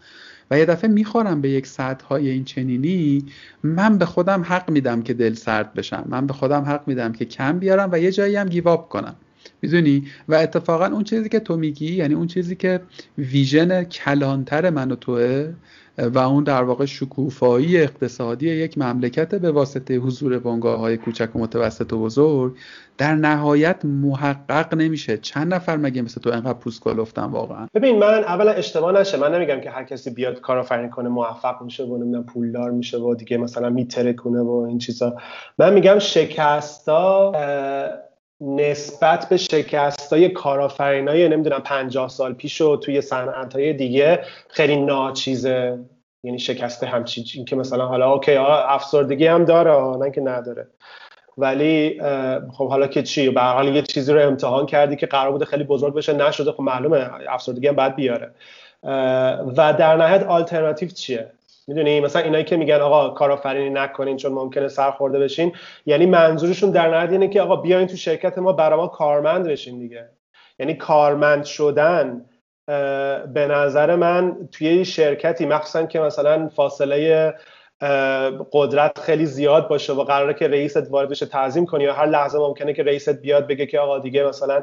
و 0.51 0.59
یه 0.59 0.65
دفعه 0.65 0.91
می‌خورم 0.91 1.41
به 1.41 1.51
یک 1.51 1.67
سطح 1.67 2.07
های 2.07 2.29
این 2.29 2.45
چنینی 2.45 3.25
من 3.63 3.99
به 3.99 4.05
خودم 4.07 4.43
حق 4.43 4.71
میدم 4.71 5.03
که 5.03 5.15
دل 5.15 5.35
سرد 5.35 5.75
بشم. 5.75 6.05
من 6.09 6.27
به 6.27 6.33
خودم 6.33 6.63
حق 6.63 6.83
میدم 6.87 7.13
که 7.13 7.25
کم 7.25 7.59
بیارم 7.59 7.89
و 7.93 7.99
یه 7.99 8.13
جایی 8.13 8.37
هم 8.37 8.49
گیواب 8.49 8.89
کنم. 8.89 9.15
می‌دونی؟ 9.63 10.07
و 10.29 10.35
اتفاقا 10.35 10.87
اون 10.87 11.05
چیزی 11.05 11.29
که 11.29 11.41
تو 11.41 11.57
میگی 11.57 11.95
یعنی 11.95 12.15
اون 12.15 12.27
چیزی 12.27 12.57
که 12.57 12.81
ویژن 13.19 13.85
کلانتر 13.85 14.71
من 14.71 14.91
و 14.91 14.97
توه 14.97 15.55
و 15.99 16.19
اون 16.19 16.45
در 16.45 16.63
واقع 16.63 16.85
شکوفایی 16.85 17.79
اقتصادی 17.83 18.51
یک 18.51 18.79
مملکت 18.79 19.35
به 19.35 19.51
واسطه 19.51 19.97
حضور 19.97 20.39
بنگاه 20.39 20.79
های 20.79 20.97
کوچک 20.97 21.37
و 21.37 21.39
متوسط 21.39 21.93
و 21.93 21.99
بزرگ 21.99 22.57
در 22.99 23.15
نهایت 23.15 23.85
محقق 23.85 24.75
نمیشه. 24.75 25.19
چند 25.19 25.55
نفر 25.55 25.77
مگه 25.77 26.03
مثل 26.03 26.21
تو 26.21 26.31
انقدر 26.31 26.53
پوست 26.53 26.85
گلفتن 26.85 27.25
واقعا؟ 27.25 27.69
ببین 27.75 27.99
من 27.99 28.25
اولا 28.25 28.51
اشتباه 28.51 28.93
نشه. 28.93 29.19
من 29.19 29.35
نمیگم 29.35 29.61
که 29.61 29.71
هر 29.71 29.85
کسی 29.85 30.11
بیاد 30.11 30.41
کارآفرینی 30.41 30.91
کنه 30.91 31.09
موفق 31.09 31.63
میشه 31.63 31.85
و 31.85 31.97
نمی‌دونم 31.97 32.25
پولدار 32.25 32.71
میشه 32.71 32.99
و 32.99 33.15
دیگه 33.15 33.37
مثلا 33.37 33.71
میتره 33.71 34.13
کنه 34.13 34.41
و 34.41 34.67
این 34.69 34.79
چیزا. 34.79 35.17
من 35.59 35.75
میگم 35.75 35.99
شکستا 35.99 37.33
نسبت 38.41 39.29
به 39.29 39.37
شکستای 39.37 40.29
کارآفرینای 40.29 41.29
نمی‌دونم 41.29 41.61
50 41.61 42.09
سال 42.09 42.35
پیش 42.35 42.61
و 42.61 42.77
توی 42.77 43.01
صنعت‌های 43.01 43.73
دیگه 43.73 44.21
خیلی 44.49 44.77
ناچیزه. 44.77 45.79
یعنی 46.25 46.39
شکسته 46.39 46.87
همچین 46.87 47.25
این 47.35 47.45
که 47.45 47.57
مثلا 47.57 47.87
حالا 47.87 48.13
اوکی 48.13 48.37
افسردگی 48.37 49.27
هم 49.27 49.45
داره 49.45 49.97
نه 49.97 50.11
که 50.11 50.21
نداره. 50.21 50.67
ولی 51.39 52.01
خب 52.53 52.69
حالا 52.69 52.87
که 52.87 53.03
چی 53.03 53.31
به 53.31 53.41
حال 53.41 53.77
یه 53.77 53.83
چیزی 53.83 54.13
رو 54.13 54.29
امتحان 54.29 54.67
کردی 54.67 54.97
که 54.97 55.07
قرار 55.07 55.33
بوده 55.33 55.45
خیلی 55.45 55.65
بزرگ 55.65 55.95
بشه 55.95 56.13
نشده 56.13 56.53
خب 56.53 56.61
معلومه 56.61 57.11
افسردگی 57.29 57.69
هم 57.69 57.77
بعد 57.77 57.97
بیاره. 57.97 58.31
و 59.57 59.75
در 59.79 59.97
نهایت 59.97 60.23
آلترناتیو 60.23 60.89
چیه؟ 60.89 61.31
می‌دونی؟ 61.69 62.01
مثلا 62.01 62.23
اینایی 62.23 62.45
که 62.45 62.57
میگن 62.57 62.81
آقا 62.81 63.09
کارآفرینی 63.09 63.71
نکنین 63.71 64.17
چون 64.17 64.33
ممکنه 64.33 64.69
سرخورده 64.69 65.19
بشین 65.19 65.53
یعنی 65.87 66.07
منظورشون 66.07 66.71
در 66.71 66.91
نهایت 66.91 67.11
اینه 67.11 67.29
که 67.29 67.43
آقا 67.43 67.57
بیاین 67.57 67.87
تو 67.87 67.97
شرکت 67.97 68.39
ما 68.39 68.53
برای 68.53 68.79
ما 68.79 68.87
کارمند 68.87 69.49
بشین 69.49 69.79
دیگه. 69.79 70.09
یعنی 70.59 70.75
کارمند 70.75 71.45
شدن 71.45 72.25
به 73.35 73.47
نظر 73.51 73.97
من 73.97 74.37
توی 74.53 74.85
شرکتی 74.85 75.47
مخصوصا 75.47 75.87
که 75.87 76.01
مثلا 76.01 76.49
فاصله 76.49 77.35
قدرت 78.53 78.99
خیلی 79.01 79.27
زیاد 79.27 79.69
باشه 79.69 79.93
و 79.93 80.05
قراره 80.05 80.35
که 80.35 80.49
رئیست 80.49 80.91
وارد 80.91 81.09
بشه 81.09 81.27
تعظیم 81.27 81.67
کنی 81.67 81.85
یا 81.85 81.93
هر 81.93 82.07
لحظه 82.07 82.39
ممکنه 82.39 82.73
که 82.73 82.83
رئیست 82.83 83.21
بیاد 83.21 83.47
بگه 83.47 83.67
که 83.67 83.81
آقا 83.81 83.99
دیگه 83.99 84.25
مثلا 84.25 84.63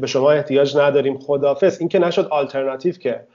به 0.00 0.06
شما 0.06 0.30
احتیاج 0.30 0.76
نداریم 0.76 1.18
خدافظ 1.18 1.80
این 1.80 1.88
که 1.88 1.98
نشد 1.98 2.28
آلترناتیو 2.30 2.94
که. 2.94 3.26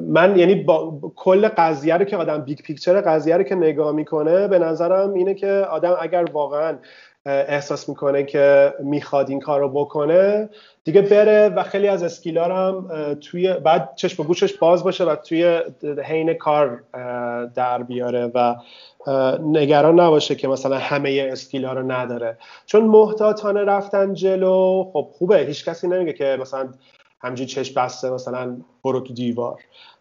من 0.00 0.36
یعنی 0.36 0.54
با 0.54 1.00
کل 1.16 1.48
قضیه 1.48 1.96
رو 1.96 2.04
که 2.04 2.16
آدم 2.16 2.38
big 2.38 2.58
picture 2.58 3.00
قضیه 3.00 3.36
رو 3.36 3.42
که 3.42 3.54
نگاه 3.54 3.92
می‌کنه 3.92 4.48
به 4.48 4.58
نظرم 4.58 5.14
اینه 5.14 5.34
که 5.34 5.66
آدم 5.70 5.96
اگر 6.00 6.24
واقعا 6.32 6.78
احساس 7.26 7.88
می‌کنه 7.88 8.22
که 8.22 8.74
می‌خواد 8.80 9.30
این 9.30 9.40
کار 9.40 9.60
رو 9.60 9.68
بکنه 9.68 10.48
دیگه 10.84 11.02
بره 11.02 11.48
و 11.48 11.62
خیلی 11.62 11.88
از 11.88 12.02
skill 12.02 12.37
ا 12.37 12.44
هم 12.44 12.88
توی 13.14 13.52
بعد 13.52 13.92
چشم 13.96 14.22
و 14.22 14.26
گوشش 14.26 14.58
باز 14.58 14.84
باشه 14.84 15.04
و 15.04 15.16
توی 15.16 15.60
حین 16.04 16.34
کار 16.34 16.82
در 17.54 17.82
بیاره 17.82 18.30
و 18.34 18.54
نگران 19.42 20.00
نباشه 20.00 20.34
که 20.34 20.48
مثلا 20.48 20.78
همه 20.78 21.28
skill 21.32 21.65
ا 21.65 21.72
رو 21.72 21.92
نداره. 21.92 22.38
چون 22.66 22.84
محتاطانه 22.84 23.64
رفتن 23.64 24.14
جلو 24.14 24.84
خب 24.92 25.08
خوبه 25.12 25.38
هیچ 25.38 25.64
کسی 25.64 25.88
نمیگه 25.88 26.12
که 26.12 26.38
مثلا 26.40 26.68
همجوری 27.24 27.48
چشم 27.48 27.80
بسته 27.80 28.10
مثلا 28.10 28.56
برو 28.84 29.00
تو 29.00 29.14
دیوار. 29.14 29.60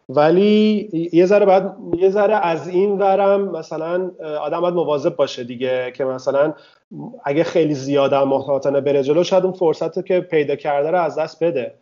ولی 0.09 0.89
یه 1.13 1.26
ذره 1.26 1.45
بعد 1.45 1.76
یه 1.97 2.09
ذره 2.09 2.36
از 2.36 2.67
این 2.67 2.97
ورم 2.97 3.41
مثلا 3.41 4.11
آدم 4.41 4.61
باید 4.61 4.74
مواظب 4.74 5.15
باشه 5.15 5.43
دیگه 5.43 5.91
که 5.95 6.05
مثلا 6.05 6.53
اگه 7.24 7.43
خیلی 7.43 7.74
زیاد 7.74 8.13
هم 8.13 8.28
محتاطانه 8.28 8.82
بره 8.82 9.03
جلو 9.03 9.24
شاید 9.24 9.43
اون 9.43 9.53
فرصت 9.53 10.05
که 10.05 10.19
پیدا 10.19 10.55
کرده 10.55 10.91
رو 10.91 11.01
از 11.01 11.19
دست 11.19 11.43
بده. 11.43 11.74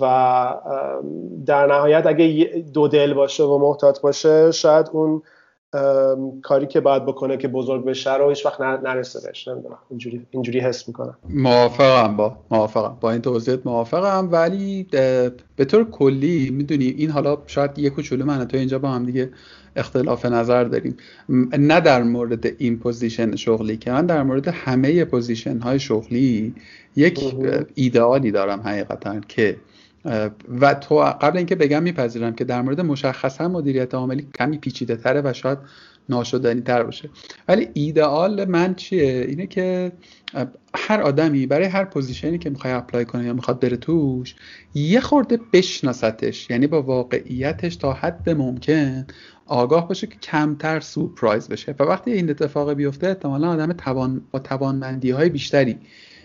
و 0.00 0.54
در 1.46 1.66
نهایت 1.66 2.06
اگه 2.06 2.44
دو 2.74 2.88
دل 2.88 3.14
باشه 3.14 3.44
و 3.44 3.58
محتاط 3.58 4.00
باشه 4.00 4.50
شاید 4.50 4.90
اون 4.92 5.22
کاری 6.42 6.66
که 6.66 6.80
باید 6.80 7.06
بکنه 7.06 7.36
که 7.36 7.48
بزرگ 7.48 7.84
بشه 7.84 8.14
رو 8.14 8.28
هیچ 8.28 8.46
وقت 8.46 8.60
نرسه 8.60 9.20
بهش 9.20 9.48
نمی‌دونم. 9.48 9.78
اینجوری 9.90 10.26
اینجوری 10.30 10.60
حس 10.60 10.88
می‌کنم. 10.88 11.16
موافقم 11.28 12.16
با 12.16 12.36
موافقم. 12.50 12.96
با 13.00 13.10
این 13.10 13.22
توضیحات 13.22 13.60
موافقم 13.64 14.28
ولی 14.32 14.86
به 15.56 15.64
طور 15.64 15.90
کلی 15.90 16.50
می‌دونی 16.50 16.84
این 16.84 17.10
حالا 17.10 17.38
شاید 17.46 17.78
یک 17.78 17.92
کوچولو 17.92 18.24
من 18.24 18.48
تو 18.48 18.56
اینجا 18.56 18.78
با 18.78 18.88
هم 18.88 19.06
دیگه 19.06 19.30
اختلاف 19.76 20.26
نظر 20.26 20.64
داریم. 20.64 20.96
نه 21.58 21.80
در 21.80 22.02
مورد 22.02 22.46
این 22.58 22.78
position 22.78 23.36
شغلی 23.36 23.76
که 23.76 23.92
من 23.92 24.06
در 24.06 24.22
مورد 24.22 24.48
همه 24.48 25.04
position 25.04 25.58
های 25.58 25.80
شغلی 25.80 26.54
یک 26.96 27.34
ایدئالی 27.74 28.30
دارم 28.30 28.60
حقیقتا 28.60 29.20
که 29.28 29.56
و 30.60 30.74
تو 30.74 30.96
قبل 30.96 31.36
اینکه 31.36 31.54
بگم 31.54 31.82
میپذیرم 31.82 32.34
که 32.34 32.44
در 32.44 32.62
مورد 32.62 32.80
مشخصا 32.80 33.48
مدیریت 33.48 33.94
عاملی 33.94 34.28
کمی 34.38 34.58
پیچیده 34.58 34.96
تره 34.96 35.20
و 35.24 35.32
شاید 35.32 35.58
ناشدنی 36.08 36.60
تر 36.60 36.82
باشه. 36.82 37.10
ولی 37.48 37.68
ایدئال 37.74 38.44
من 38.44 38.74
چیه؟ 38.74 39.26
اینه 39.28 39.46
که 39.46 39.92
هر 40.74 41.00
آدمی 41.00 41.46
برای 41.46 41.66
هر 41.66 41.84
position 41.84 42.32
ی 42.32 42.38
که 42.38 42.50
می‌خوای 42.50 42.72
apply 42.72 43.04
کنه 43.04 43.24
یا 43.24 43.32
می‌خواد 43.32 43.60
بره 43.60 43.76
توش 43.76 44.34
یه 44.74 45.00
خورده 45.00 45.38
بشناستش 45.52 46.50
یعنی 46.50 46.66
با 46.66 46.82
واقعیتش 46.82 47.76
تا 47.76 47.92
حد 47.92 48.30
ممکن 48.30 49.06
آگاه 49.46 49.88
باشه 49.88 50.06
که 50.06 50.18
کمتر 50.18 50.80
surprise 50.80 51.48
بشه. 51.48 51.74
و 51.78 51.82
وقتی 51.82 52.12
این 52.12 52.30
اتفاق 52.30 52.72
بیفته 52.72 53.06
احتمالا 53.06 53.50
آدم 53.50 53.72
توان 53.72 54.20
با 54.30 54.38
توانمندی 54.38 55.10
های 55.10 55.28
بیشتری 55.28 55.78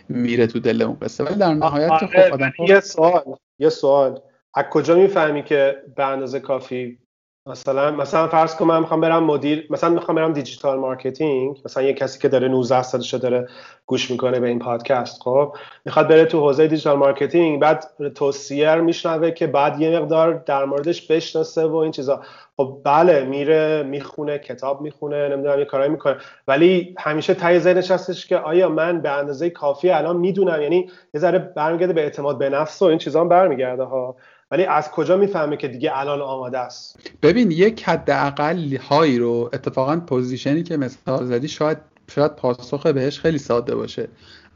میره 0.10 0.48
تو 0.48 0.60
دل 0.60 0.82
اون 0.82 0.98
قصه. 1.02 1.24
ولی 1.24 1.36
در 1.36 1.54
نهایت 1.54 1.92
که 2.00 2.08
خب 2.08 2.34
آدم 2.34 2.52
یه 2.68 2.80
سوال. 2.80 3.22
یه 3.60 3.70
سوال. 3.70 4.22
از 4.54 4.66
کجا 4.72 4.96
می‌فهمی 4.96 5.44
که 5.44 5.84
به 5.96 6.06
اندازه 6.06 6.40
کافی 6.40 7.00
مثلا 7.48 7.92
مثلا 7.92 8.28
فرض 8.28 8.56
کن 8.56 8.66
من 8.66 8.80
می‌خوام 8.80 9.02
برم 9.02 9.24
مدیر 9.24 9.68
مثلا 9.70 9.90
می‌خوام 9.90 10.16
برم 10.16 10.34
digital 10.34 10.80
marketing. 10.80 11.62
مثلا 11.66 11.84
یه 11.84 11.94
کسی 11.94 12.20
که 12.20 12.28
داره 12.28 12.48
19 12.48 12.82
سالشه 12.84 13.18
داره 13.18 13.48
گوش 13.86 14.12
می‌کنه 14.12 14.40
به 14.40 14.48
این 14.48 14.60
پادکست 14.60 15.22
خب؟ 15.22 15.56
می‌خواد 15.86 16.08
بره 16.08 16.26
تو 16.26 16.40
حوزه 16.40 16.68
digital 16.68 16.98
marketing 16.98 17.62
بعد 17.62 17.86
توصیه 18.16 18.76
میشنوه 18.76 19.32
که 19.32 19.48
بعد 19.48 19.82
یه 19.82 20.00
مقدار 20.00 20.34
در 20.34 20.66
موردش 20.66 21.08
بشناسه 21.08 21.66
و 21.66 21.76
این 21.76 21.92
چیزا. 21.92 22.22
خب 22.58 22.82
بله 22.84 23.24
میره 23.24 23.84
می‌خونه 23.84 24.40
کتاب 24.40 24.82
می‌خونه 24.82 25.30
نمی‌دونم 25.30 25.60
یه 25.60 25.66
کارایی 25.66 25.92
می‌کنه. 25.92 26.16
ولی 26.48 26.96
همیشه 27.00 27.34
ته 27.34 27.60
ذهنش 27.60 27.92
هستش 27.92 28.28
که 28.28 28.38
آیا 28.38 28.70
من 28.70 29.02
به 29.02 29.12
اندازه 29.12 29.50
کافی 29.50 29.90
الان 29.90 30.18
می‌دونم؟ 30.18 30.62
یعنی 30.62 30.90
یه 31.14 31.20
ذره 31.20 31.40
برمیگرده 31.40 31.94
به 31.94 32.02
اعتماد 32.02 32.38
به 32.38 32.50
نفس 32.50 32.82
و 32.82 32.86
این 32.86 32.98
چیزا 32.98 33.22
هم 33.22 33.30
برمیگرده 33.30 33.84
ها. 33.84 34.16
ولی 34.52 34.66
از 34.66 34.92
کجا 34.92 35.18
می‌فهمه 35.18 35.58
که 35.58 35.68
دیگه 35.68 35.98
الان 35.98 36.22
آماده 36.22 36.60
است؟ 36.60 37.00
ببین 37.22 37.52
یک 37.52 37.84
حداقل 37.84 38.78
هایی 38.78 39.20
رو 39.20 39.50
اتفاقا 39.54 40.00
position 40.00 40.57
ی 40.57 40.64
که 40.64 40.78
مثال 40.78 41.26
زدی 41.26 41.48
شاید 41.48 41.78
شاید 42.12 42.36
پاسخ 42.36 42.88
بهش 42.88 43.20
خیلی 43.20 43.38
ساده 43.38 43.76
باشه. 43.76 44.08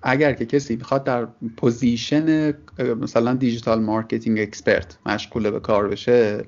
اگر 0.04 0.34
که 0.34 0.46
کسی 0.46 0.76
می‌خواد 0.76 1.04
در 1.04 1.28
position 1.58 2.54
مثلا 3.02 3.34
digital 3.34 3.82
marketing 3.82 4.40
expert 4.40 4.98
مشغول 5.06 5.50
به 5.50 5.60
کار 5.60 5.88
بشه 5.88 6.44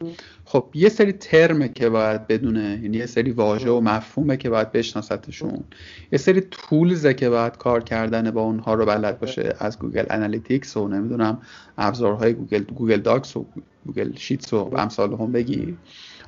خب 0.46 0.70
یه 0.74 0.90
سری 0.90 1.12
ترمه 1.12 1.70
که 1.70 1.90
باید 1.90 2.28
بدونه 2.28 2.80
یعنی 2.84 2.98
یه 2.98 3.06
سری 3.06 3.32
واژه 3.32 3.70
و 3.70 3.82
مفهومه 3.82 4.38
که 4.38 4.50
باید 4.50 4.72
بشناستشون. 4.72 5.64
یه 6.12 6.20
سری 6.20 6.42
tools 6.42 7.02
ه 7.02 7.14
که 7.14 7.30
باید 7.30 7.58
کار 7.58 7.84
کردن 7.84 8.32
با 8.32 8.42
اونها 8.42 8.74
رو 8.74 8.86
بلد 8.86 9.20
باشه 9.20 9.56
از 9.60 9.80
Google 9.80 10.06
Analytics 10.10 10.78
و 10.78 10.88
نمی‌دونم 10.88 11.42
ابزارهای 11.78 12.34
Google 12.34 12.64
Google 12.64 13.02
Docs 13.02 13.38
و 13.38 13.46
Google 13.86 14.16
Sheets 14.16 14.54
و 14.54 14.72
امثالهم 14.78 15.32
بگیر. 15.32 15.78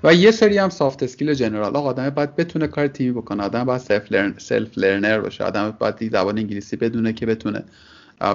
و 0.03 0.13
یه 0.13 0.31
سری 0.31 0.57
هم 0.57 0.69
soft 0.69 1.03
skill 1.03 1.33
general 1.33 1.75
آقا 1.75 1.89
آدم 1.89 2.09
باید 2.09 2.35
بتونه 2.35 2.67
کار 2.67 2.87
تیمی 2.87 3.11
بکنه. 3.11 3.43
آدم 3.43 3.63
باید 3.63 3.81
self 3.81 4.11
learn 4.11 4.33
self 4.37 4.77
learner 4.77 5.19
باشه. 5.19 5.43
آدم 5.43 5.77
باید 5.79 6.11
زبان 6.11 6.37
انگلیسی 6.37 6.75
بدونه 6.75 7.13
که 7.13 7.25
بتونه 7.25 7.63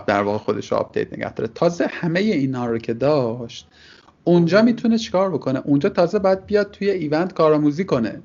در 0.07 0.23
واقع 0.23 0.39
خودش 0.39 0.73
رو 0.73 0.79
update 0.79 1.13
نگه 1.13 1.35
داره. 1.35 1.51
تازه 1.55 1.87
همه 1.91 2.21
اینا 2.21 2.67
رو 2.67 2.79
که 2.79 2.95
داشت 2.95 3.67
اونجا 4.25 4.63
می‌تونه 4.63 4.99
چیکار 4.99 5.31
بکنه؟ 5.31 5.63
اونجا 5.65 5.89
تازه 5.89 6.19
باید 6.19 6.47
بیاد 6.47 6.71
توی 6.71 6.91
ایوند 6.91 7.33
کارآموزی 7.35 7.85
کنه. 7.85 8.21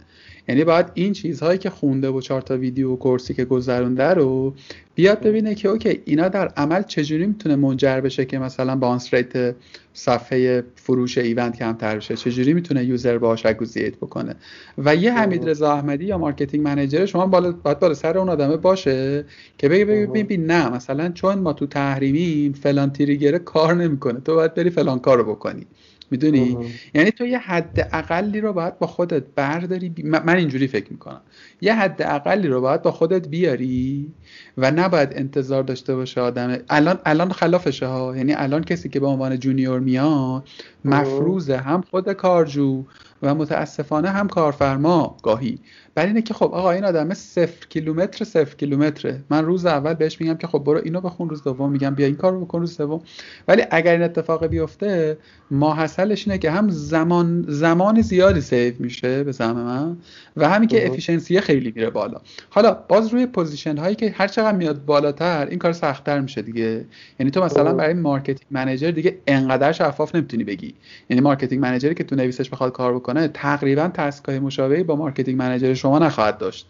یعنی 0.47 0.63
باید 0.63 0.85
این 0.93 1.13
چیزهایی 1.13 1.57
که 1.57 1.69
خونده 1.69 2.09
و 2.09 2.21
چهار 2.21 2.41
تا 2.41 2.57
ویدیو 2.57 2.93
و 2.93 2.95
course 2.95 3.28
ی 3.28 3.33
که 3.33 3.45
گذرونده 3.45 4.13
رو 4.13 4.53
بیاد 4.95 5.19
ببینه 5.21 5.55
که 5.55 5.69
okay 5.69 6.01
اینا 6.05 6.27
در 6.27 6.47
عمل 6.47 6.83
چجوری 6.83 7.25
می‌تونه 7.25 7.55
منجر 7.55 8.01
بشه 8.01 8.25
که 8.25 8.39
مثلا 8.39 8.75
bounce 8.75 9.13
rate 9.13 9.55
صفحه 9.93 10.63
فروش 10.75 11.17
ایوند 11.17 11.57
کمتر 11.57 11.95
بشه؟ 11.95 12.15
چجوری 12.15 12.53
می‌تونه 12.53 12.85
user 12.85 13.17
باهاش 13.17 13.45
engage 13.45 13.95
بکنه؟ 13.95 14.35
و 14.77 14.95
یه 14.95 15.13
حمید 15.13 15.49
رضا 15.49 15.73
احمدی 15.73 16.05
یا 16.05 16.17
marketing 16.17 16.63
manager 16.63 17.05
شما 17.05 17.27
بالا 17.27 17.51
باید 17.51 17.79
بالا 17.79 17.93
سر 17.93 18.17
اون 18.17 18.29
آدمه 18.29 18.57
باشه 18.57 19.25
که 19.57 19.69
بگه 19.69 19.85
ببین 19.85 20.45
نه 20.45 20.69
مثلا 20.69 21.09
چون 21.09 21.39
ما 21.39 21.53
تو 21.53 21.65
تحریمیم 21.65 22.53
فلان 22.53 22.91
trigger 22.91 23.33
ه 23.33 23.39
کار 23.39 23.73
نمی‌کنه. 23.73 24.19
تو 24.19 24.35
باید 24.35 24.53
بری 24.53 24.69
فلان 24.69 24.99
کارو 24.99 25.23
بکنی. 25.23 25.65
می‌دونی؟ 26.11 26.57
یعنی 26.93 27.11
تو 27.11 27.25
یه 27.25 27.37
حد 27.37 27.89
اقلی 27.93 28.41
رو 28.41 28.53
باید 28.53 28.79
با 28.79 28.87
خودت 28.87 29.23
برداری 29.35 29.93
من 30.03 30.35
اینجوری 30.35 30.67
فکر 30.67 30.91
می‌کنم. 30.91 31.21
یه 31.61 31.75
حد 31.75 32.01
اقلی 32.01 32.47
رو 32.47 32.61
باید 32.61 32.81
با 32.81 32.91
خودت 32.91 33.27
بیاری 33.27 34.13
و 34.57 34.71
نباید 34.71 35.09
انتظار 35.15 35.63
داشته 35.63 35.95
باشه 35.95 36.21
آدم 36.21 36.57
الان 36.69 36.99
الان 37.05 37.31
خلافشه 37.31 37.85
ها. 37.85 38.17
یعنی 38.17 38.33
الان 38.33 38.63
کسی 38.63 38.89
که 38.89 38.99
به 38.99 39.07
عنوان 39.07 39.39
junior 39.39 39.79
میاد 39.79 40.47
مفروضه 40.85 41.57
هم 41.57 41.81
خود 41.81 42.11
کارجو 42.11 42.83
و 43.21 43.35
متاسفانه 43.35 44.09
هم 44.09 44.27
کارفرما. 44.27 45.17
گاهی 45.23 45.59
برای 45.95 46.07
اینه 46.07 46.21
که 46.21 46.33
خب 46.33 46.45
آقا 46.53 46.71
این 46.71 46.85
آدم 46.85 47.13
صفر 47.13 47.67
کیلومتر 47.69 48.25
صفر 48.25 48.55
کیلومتره. 48.55 49.21
من 49.29 49.45
روز 49.45 49.65
اول 49.65 49.93
بهش 49.93 50.21
میگم 50.21 50.35
که 50.35 50.47
خب 50.47 50.59
برو 50.59 50.81
اینو 50.83 51.01
بخون 51.01 51.29
روز 51.29 51.43
دوم 51.43 51.71
میگم 51.71 51.95
بیا 51.95 52.05
این 52.05 52.15
کارو 52.15 52.45
بکن 52.45 52.59
روز 52.59 52.75
سوم. 52.75 53.01
ولی 53.47 53.63
اگر 53.71 53.91
این 53.91 54.03
اتفاق 54.03 54.47
بیفته 54.47 55.17
ماحصلش 55.51 56.27
اینه 56.27 56.37
که 56.37 56.51
هم 56.51 56.69
زمان 56.69 57.45
زمان 57.47 58.01
زیادی 58.01 58.41
save 58.41 58.73
میشه 58.79 59.23
به 59.23 59.31
زعم 59.31 59.55
من 59.55 59.97
و 60.37 60.49
هم 60.49 60.69
اینکه 60.69 60.87
efficiency 60.87 61.39
خیلی 61.39 61.73
میره 61.75 61.89
بالا. 61.89 62.21
حالا 62.49 62.73
باز 62.73 63.07
روی 63.07 63.25
position 63.25 63.77
هایی 63.77 63.95
که 63.95 64.13
هر 64.17 64.27
چقدر 64.27 64.57
میاد 64.57 64.85
بالاتر 64.85 65.47
این 65.49 65.59
کار 65.59 65.73
سختتر 65.73 66.21
میشه 66.21 66.41
دیگه. 66.41 66.85
یعنی 67.19 67.31
تو 67.31 67.43
مثلا 67.43 67.73
برای 67.73 67.93
marketing 67.93 68.47
manager 68.51 68.91
دیگه 68.91 69.17
انقدر 69.27 69.71
شفاف 69.71 70.15
نمی‌تونی 70.15 70.43
بگی. 70.43 70.73
یعنی 71.09 71.21
marketing 71.21 71.61
manager 71.61 71.91
ی 71.91 71.95
که 71.95 72.03
تو 72.03 72.15
نویسش 72.15 72.49
بخواد 72.49 72.71
کار 72.71 72.95
بکنه 72.95 73.27
تقریبا 73.27 73.91
task 73.93 74.30
ای 74.30 74.39
مشابهی 74.39 74.83
با 74.83 74.95
marketing 74.95 75.39
manager 75.39 75.73
شما 75.85 75.99
نخواهد 75.99 76.37
داشت. 76.37 76.67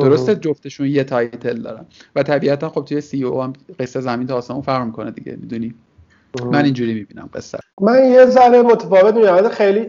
درسته 0.00 0.34
جفتشون 0.34 0.86
یه 0.86 1.04
title 1.04 1.62
دارن. 1.62 1.86
و 2.16 2.22
طبیعتا 2.22 2.68
خب 2.68 2.84
توی 2.84 3.00
CEO 3.00 3.42
هم 3.42 3.52
قصه 3.78 4.00
زمین 4.00 4.26
تا 4.26 4.36
آسمون 4.36 4.62
فرق 4.62 4.86
می‌کنه 4.86 5.10
دیگه 5.10 5.36
می‌دونی؟ 5.40 5.74
من 6.44 6.64
اینجوری 6.64 6.94
می‌بینم 6.94 7.30
قصه. 7.34 7.58
من 7.80 8.10
یه 8.10 8.26
ذره 8.26 8.62
متفاوت 8.62 9.14
می‌بینم. 9.14 9.48
خیلی 9.48 9.88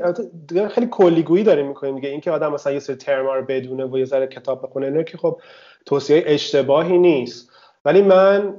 خیلی 0.69 0.87
کلیگویی 0.91 1.43
داریم 1.43 1.67
می‌کنیم 1.67 1.95
دیگه. 1.95 2.09
اینکه 2.09 2.31
آدم 2.31 2.53
مثلا 2.53 2.73
یه 2.73 2.79
سری 2.79 2.95
ترما 2.95 3.35
رو 3.35 3.45
بدونه 3.45 3.85
و 3.85 3.97
یه 3.97 4.05
ذره 4.05 4.27
کتاب 4.27 4.63
بخونه 4.63 4.89
نه 4.89 5.03
که 5.03 5.17
خب 5.17 5.41
توصیه 5.85 6.23
اشتباهی 6.25 6.97
نیست. 6.97 7.49
ولی 7.85 8.01
من 8.01 8.53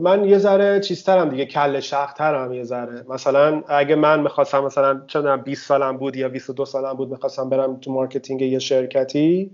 من 0.00 0.24
یه 0.24 0.38
ذره 0.38 0.80
چیزترم 0.80 1.28
دیگه 1.28 1.46
کله‌شق‌ترم 1.46 2.52
یه 2.52 2.64
ذره. 2.64 3.04
مثلا 3.08 3.62
اگه 3.68 3.94
من 3.94 4.20
می‌خواستم 4.20 4.64
مثلا 4.64 5.00
چه 5.06 5.36
20 5.36 5.66
سالم 5.66 5.96
بود 5.96 6.16
یا 6.16 6.28
22 6.28 6.64
سالم 6.64 6.92
بود 6.92 7.10
می‌خواستم 7.10 7.48
برم 7.48 7.80
تو 7.80 7.92
marketing 7.92 8.42
یه 8.42 8.58
شرکتی 8.58 9.52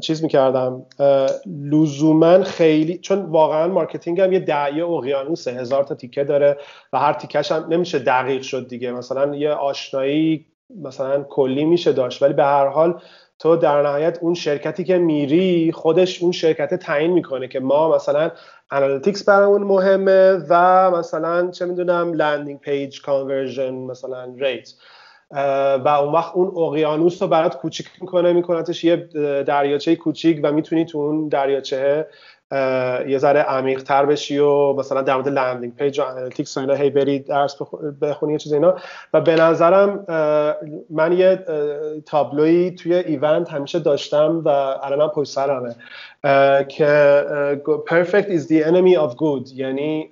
چیز 0.00 0.22
می‌کردم. 0.22 0.86
لزوما 1.46 2.42
خیلی 2.42 2.98
چون 2.98 3.18
واقعا 3.18 3.68
marketing 3.68 4.20
هم 4.20 4.32
یه 4.32 4.40
دریایه 4.40 4.86
اقیانوسه. 4.86 5.50
هزار 5.50 5.84
تا 5.84 5.94
تیکه 5.94 6.24
داره 6.24 6.56
و 6.92 6.98
هر 6.98 7.12
تیکه‌ش 7.12 7.52
هم 7.52 7.66
نمیشه 7.68 7.98
دقیق 7.98 8.42
شد 8.42 8.68
دیگه. 8.68 8.92
مثلا 8.92 9.34
یه 9.34 9.50
آشنایی 9.50 10.46
مثلا 10.82 11.22
کلی 11.22 11.64
میشه 11.64 11.92
داشت. 11.92 12.22
ولی 12.22 12.32
به 12.32 12.44
هر 12.44 12.66
حال 12.66 13.00
تو 13.40 13.56
در 13.56 13.82
نهایت 13.82 14.18
اون 14.20 14.34
شرکتی 14.34 14.84
که 14.84 14.98
میری 14.98 15.72
خودش 15.72 16.22
اون 16.22 16.32
شرکت 16.32 16.74
تعیین 16.74 17.10
می‌کنه 17.10 17.48
که 17.48 17.60
ما 17.60 17.94
مثلا 17.94 18.30
analytics 18.70 19.24
برامون 19.24 19.62
مهمه 19.62 20.32
و 20.48 20.90
مثلا 20.90 21.50
چه 21.50 21.66
می‌دونم 21.66 22.12
landing 22.12 22.60
page 22.60 23.02
conversion 23.02 23.74
مثلا 23.74 24.34
rate 24.38 24.72
و 25.84 25.88
اون 25.88 26.12
وقت 26.12 26.34
اون 26.34 26.66
اقیانوس 26.68 27.22
رو 27.22 27.28
برات 27.28 27.56
کوچیک 27.56 27.86
می‌کنه 28.00 28.32
می‌کنتش 28.32 28.84
یه 28.84 28.96
دریاچه 29.46 29.96
کوچیک 29.96 30.40
و 30.42 30.52
می‌تونی 30.52 30.84
تو 30.84 30.98
اون 30.98 31.28
دریاچه 31.28 32.06
یه 33.08 33.18
ذره 33.18 33.40
عمیق 33.40 33.82
تر 33.82 34.06
بشی 34.06 34.38
و 34.38 34.72
مثلا 34.72 35.02
در 35.02 35.14
مورد 35.14 35.28
landing 35.28 35.74
page 35.74 36.00
و 36.00 36.04
analytics 36.04 36.58
اینا 36.58 36.74
هی 36.74 36.90
بری 36.90 37.18
درس 37.18 37.56
بخونی 38.02 38.38
چیز 38.38 38.52
اینا. 38.52 38.74
و 39.14 39.20
به 39.20 39.34
نظرم 39.36 40.04
من 40.90 41.12
یه 41.12 41.44
تابلوی 42.06 42.70
توی 42.70 42.94
ایونت 42.94 43.50
همیشه 43.50 43.78
داشتم 43.78 44.42
و 44.44 44.48
الانم 44.48 45.08
پشت 45.08 45.30
سرمه 45.30 45.74
که 46.68 47.24
perfect 47.86 48.26
is 48.26 48.46
the 48.46 48.64
enemy 48.64 48.96
of 48.96 49.14
good. 49.16 49.52
یعنی 49.54 50.10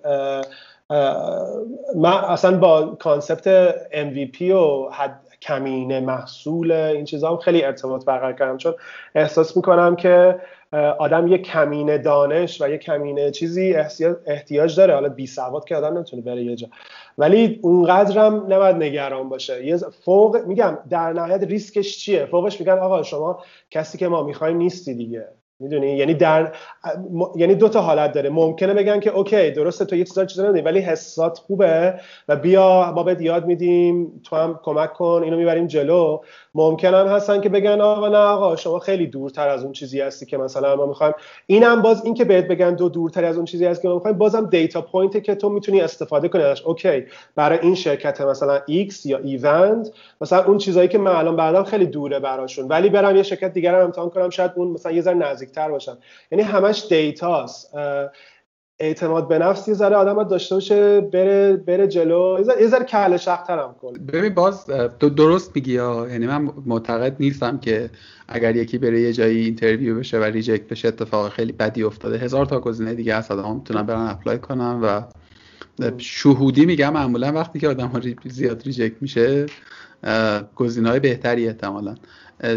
من 1.97 2.13
اصلا 2.29 2.59
با 2.59 2.97
concept 3.01 3.71
MVP 3.93 4.43
و 4.43 4.89
حد 4.91 5.21
کمینه 5.43 6.01
محصول 6.01 6.73
این 6.73 7.05
چیزا 7.05 7.31
هم 7.31 7.37
خیلی 7.37 7.65
ارتباط 7.65 8.05
برقرار 8.05 8.33
کردم. 8.33 8.57
چون 8.57 8.75
احساس 9.15 9.57
می‌کنم 9.57 9.97
که 9.97 10.41
آدم 10.73 11.27
یه 11.27 11.39
کمینه 11.39 11.99
دانش 11.99 12.63
و 12.63 12.69
یه 12.69 12.79
کمینه 12.79 13.31
چیزی 13.31 13.75
احتیاج 14.27 14.77
داره. 14.77 14.95
حالا 14.95 15.09
بی 15.09 15.27
سواد 15.27 15.65
که 15.65 15.77
آدم 15.77 15.95
نمی‌تونه 15.95 16.23
بره 16.23 16.43
یه 16.43 16.57
جا. 16.57 16.69
ولی 17.19 17.59
اونقدرم 17.63 18.35
نباید 18.35 18.77
نگران 18.77 19.29
باشه. 19.29 19.67
یه 19.67 19.77
فوق 19.77 20.37
میگم 20.47 20.79
در 20.91 21.13
نهایت 21.13 21.43
ریسکش 21.43 21.99
چیه؟ 21.99 22.25
فوقش 22.27 22.61
میگن 22.61 22.79
آقا 22.79 23.03
شما 23.03 23.43
کسی 23.71 23.99
که 23.99 24.09
ما 24.09 24.23
می‌خوایم 24.23 24.57
نیستی 24.57 24.95
دیگه. 24.95 25.29
می‌دونی؟ 25.61 25.97
یعنی 25.97 26.15
در 26.15 26.53
یعنی 27.37 27.55
دو 27.55 27.69
تا 27.69 27.81
حالت 27.81 28.13
داره. 28.13 28.31
ممکنه 28.31 28.75
بگن 28.75 29.01
که 29.01 29.11
اوکی 29.11 29.51
درسته 29.51 29.85
تو 29.85 29.97
یه 29.97 30.05
چیزا 30.05 30.25
چیزا 30.25 30.43
نداری 30.43 30.61
ولی 30.61 30.81
حسات 30.81 31.39
خوبه 31.39 31.95
و 32.29 32.37
بیا 32.37 32.93
ما 32.97 33.03
بهت 33.03 33.21
یاد 33.21 33.47
میدیم 33.47 34.21
تو 34.25 34.37
هم 34.37 34.61
کمک 34.63 34.93
کن 34.93 35.21
اینو 35.25 35.37
می‌بریم 35.37 35.67
جلو. 35.67 36.21
ممکن 36.55 36.95
هم 36.95 37.07
هستن 37.07 37.41
که 37.41 37.49
بگن 37.49 37.81
آقا 37.81 38.09
نه 38.09 38.19
آقا 38.19 38.57
شما 38.57 38.79
خیلی 38.79 39.07
دورتر 39.07 39.49
از 39.49 39.63
اون 39.65 39.73
چیزی 39.73 40.01
هستی 40.01 40.27
که 40.27 40.37
مثلا 40.37 40.77
ما 40.77 40.87
می‌خوایم. 40.87 41.15
اینم 41.47 41.83
باز 41.83 42.05
این 42.05 42.15
که 42.15 42.25
بهت 42.25 42.49
بگن 42.49 42.75
دورتر 42.75 43.25
از 43.25 43.37
اون 43.37 43.45
چیزی 43.45 43.67
هست 43.67 43.83
که 43.83 43.89
ما 43.89 43.95
می‌خوایم 43.95 44.19
بازم 44.19 44.47
data 44.47 44.81
point 44.81 45.17
ـه 45.17 45.25
که 45.25 45.35
تو 45.35 45.49
می‌تونی 45.49 45.81
استفاده 45.81 46.29
کنی 46.29 46.43
ازش. 46.43 46.63
اوکی 46.63 47.05
برای 47.37 47.59
این 47.63 47.75
شرکت 47.75 48.21
مثلا 48.21 48.59
X 48.59 49.07
یا 49.07 49.19
ایونت 49.19 49.91
مثلا 50.21 50.45
اون 50.45 50.59
چیزایی 50.59 50.89
که 50.89 50.99
من 50.99 51.11
الان 51.13 51.37
بعدا 51.37 51.65
خیلی 51.65 51.87
دوره 51.87 52.19
براشون. 52.19 52.69
ولی 52.69 52.89
برم 52.89 53.17
یه 53.17 53.23
شرکت 53.23 53.53
دیگر 53.53 53.73
رو 53.73 53.85
امتحان 53.85 54.11
کنم 54.11 54.31
شاید 54.31 54.51
اون 54.57 54.69
مثلا 54.69 54.93
یه 54.93 55.03
ذره 55.03 55.15
نزدیکتر 55.49 55.71
باشن. 55.71 55.97
یعنی 56.31 56.45
همش 56.45 56.87
data 56.89 57.38
ست. 57.38 57.75
اعتماد 58.81 59.29
به 59.29 59.39
نفس 59.39 59.69
یه 59.69 59.75
ذره 59.75 59.97
آدم 59.97 60.15
باید 60.15 60.29
داشته 60.29 60.55
باشه 60.55 61.01
بره 61.01 61.57
بره 61.57 61.87
جلو. 61.87 62.39
یه 62.61 62.67
ذره 62.67 62.85
کله‌شق‌تر 62.85 63.59
هم 63.59 63.75
کنه 63.81 63.99
ببین 63.99 64.35
باز 64.35 64.67
تو 65.01 65.09
درست 65.09 65.57
میگی 65.57 65.77
ها. 65.77 66.09
یعنی 66.11 66.27
من 66.27 66.51
معتقد 66.67 67.17
نیستم 67.21 67.59
که 67.59 67.91
اگر 68.29 68.57
یکی 68.57 68.79
بره 68.79 69.01
یه 69.01 69.13
جایی 69.13 69.45
interview 69.45 69.99
بشه 69.99 70.19
و 70.19 70.25
reject 70.25 70.69
بشه 70.69 70.89
اتفاق 70.89 71.29
خیلی 71.29 71.53
بدی 71.53 71.83
افتاده. 71.83 72.19
هزار 72.19 72.47
تا 72.47 72.61
گزینه 72.61 72.95
دیگه 72.95 73.17
هست. 73.17 73.31
آدم 73.31 73.57
می‌تونن 73.57 73.83
برن 73.83 74.09
apply 74.09 74.39
کنن 74.39 74.81
و 74.81 75.03
شهودی 75.99 76.67
میگم 76.67 76.93
معمولا 76.93 77.33
وقتی 77.33 77.59
که 77.59 77.69
آدم 77.69 77.87
ها 77.87 78.01
زیاد 78.25 78.63
reject 78.63 79.03
میشه 79.03 79.47
گزینه 80.57 80.89
های 80.89 81.01
بهتری 81.01 81.47
احتمالا 81.47 81.95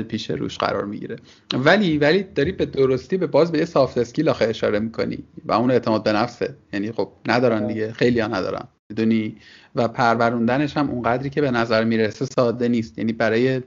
پیش 0.08 0.32
روش 0.32 0.58
قرار 0.58 0.86
می‌گیره. 0.86 1.16
ولی 1.54 1.98
ولی 1.98 2.24
داری 2.24 2.52
به 2.52 2.66
درستی 2.66 3.18
به 3.18 3.28
باز 3.28 3.52
به 3.52 3.58
یه 3.58 3.66
soft 3.66 3.98
skill 3.98 4.30
آخه 4.30 4.46
اشاره 4.46 4.80
می‌کنی 4.80 5.24
و 5.46 5.54
اون 5.54 5.72
اعتماد 5.72 6.04
به 6.04 6.14
نفسه. 6.14 6.56
یعنی 6.74 6.92
خب 6.92 7.10
ندارن 7.28 7.68
دیگه 7.68 7.92
خیلی 7.94 8.20
ها 8.20 8.28
ندارن 8.28 8.68
می‌دونی؟ 8.90 9.36
و 9.76 9.88
پروروندنش 9.88 10.78
هم 10.78 10.90
اونقدری 10.90 11.30
که 11.30 11.42
به 11.42 11.52
نظر 11.52 11.84
می‌رسه 11.84 12.26
ساده 12.26 12.68
نیست. 12.68 12.98
یعنی 12.98 13.14
برای 13.14 13.62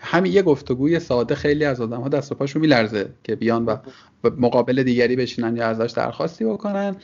همین 0.00 0.32
یه 0.32 0.42
گفتگوی 0.42 1.00
ساده 1.00 1.34
خیلی 1.34 1.64
از 1.64 1.80
آدم 1.80 2.00
ها 2.00 2.08
دست 2.08 2.32
و 2.32 2.34
پاشون 2.34 2.62
میلرزه 2.62 3.08
که 3.24 3.36
بیان 3.36 3.64
و 3.64 3.76
مقابل 4.38 4.82
دیگری 4.82 5.16
بشینن 5.16 5.56
یا 5.56 5.66
ازش 5.66 5.90
درخواستی 5.90 6.44
بکنن. 6.44 6.96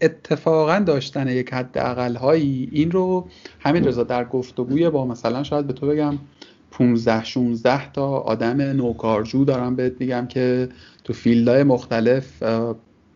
اتفاقا 0.00 0.78
داشتن 0.78 1.28
یک 1.28 1.54
حد 1.54 1.76
هایی 2.16 2.68
این 2.72 2.90
رو. 2.90 3.28
همین 3.60 3.84
رضا 3.84 4.02
در 4.02 4.24
گفتگوی 4.24 4.90
با 4.90 5.06
مثلا 5.06 5.42
شاید 5.42 5.66
به 5.66 5.72
تو 5.72 5.86
بگم 5.86 6.18
15 6.70 7.24
16 7.24 7.92
تا 7.92 8.06
آدم 8.06 8.60
نوکارجو 8.60 9.44
دارم 9.44 9.76
بهت 9.76 9.92
میگم 10.00 10.26
که 10.26 10.68
تو 11.04 11.12
فیلدهای 11.12 11.62
مختلف 11.62 12.42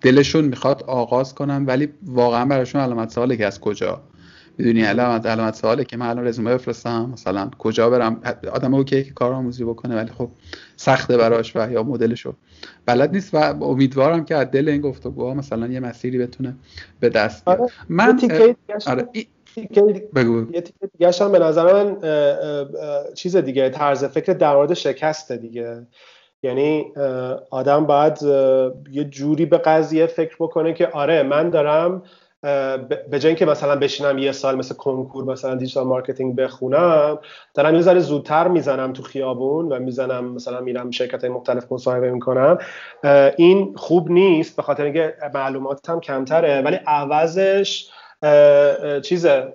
دلشون 0.00 0.44
می‌خواد 0.44 0.82
آغاز 0.82 1.34
کنن 1.34 1.64
ولی 1.66 1.88
واقعا 2.06 2.44
براشون 2.44 2.80
علامت 2.80 3.10
سواله 3.10 3.36
که 3.36 3.46
از 3.46 3.60
کجا. 3.60 4.02
می‌دونی 4.58 4.82
علامت 4.82 5.26
علامت 5.26 5.54
سواله 5.54 5.84
که 5.84 5.96
من 5.96 6.06
الان 6.06 6.26
رزومه 6.26 6.54
بفرستم. 6.54 7.10
مثلا 7.12 7.50
کجا 7.58 7.90
برم؟ 7.90 8.20
آدم 8.52 8.74
اوکی 8.74 9.04
که 9.04 9.12
کارآموزی 9.12 9.64
بکنه 9.64 9.96
ولی 9.96 10.10
خب 10.10 10.30
سخته 10.76 11.16
براش 11.16 11.56
و 11.56 11.72
یا 11.72 11.82
مدلشو. 11.82 12.34
بلد 12.86 13.10
نیست 13.10 13.34
و 13.34 13.64
امیدوارم 13.64 14.24
که 14.24 14.34
از 14.34 14.50
دل 14.50 14.68
این 14.68 14.80
گفتگوها 14.80 15.34
مثلا 15.34 15.66
یه 15.66 15.80
مسیری 15.80 16.18
بتونه 16.18 16.54
به 17.00 17.08
دست 17.08 17.44
بیاد 17.44 17.60
آره. 17.60 17.70
من 17.88 18.20
آره. 18.86 19.08
بگو 20.14 20.54
یه 20.54 20.64
دیگه 20.98 21.10
هم 21.20 21.32
به 21.32 21.38
نظر 21.38 21.84
من 21.84 21.96
چیز 23.14 23.36
دیگه 23.36 23.70
طرز 23.70 24.04
فکر 24.04 24.32
در 24.32 24.54
مورد 24.54 24.74
شکسته 24.74 25.36
دیگه. 25.36 25.86
یعنی 26.42 26.92
آدم 27.50 27.86
باید 27.86 28.22
یه 28.92 29.04
جوری 29.04 29.46
به 29.46 29.58
قضیه 29.58 30.06
فکر 30.06 30.36
بکنه 30.40 30.72
که 30.72 30.88
آره 30.88 31.22
من 31.22 31.50
دارم 31.50 32.02
به 33.10 33.18
جای 33.18 33.28
اینکه 33.28 33.46
مثلا 33.46 33.76
بشینم 33.76 34.18
یه 34.18 34.32
سال 34.32 34.56
مثل 34.56 34.74
کنکور 34.74 35.24
مثلا 35.24 35.54
digital 35.54 35.86
marketing 35.86 36.36
بخونم 36.36 37.18
دارم 37.54 37.74
یه 37.74 37.80
ذره 37.80 38.00
زودتر 38.00 38.48
می‌زنم 38.48 38.92
تو 38.92 39.02
خیابون 39.02 39.72
و 39.72 39.78
می‌زنم 39.78 40.24
مثلا 40.24 40.60
میرم 40.60 40.90
شرکت 40.90 41.20
های 41.20 41.32
مختلف 41.32 41.72
مصاحبه 41.72 42.10
می‌کنم. 42.10 42.58
این 43.36 43.74
خوب 43.76 44.10
نیست 44.10 44.56
به 44.56 44.62
خاطر 44.62 44.84
اینکه 44.84 45.14
معلوماتم 45.34 46.00
کمتره 46.00 46.62
ولی 46.62 46.76
عوضش 46.86 47.90
چیزه 49.02 49.52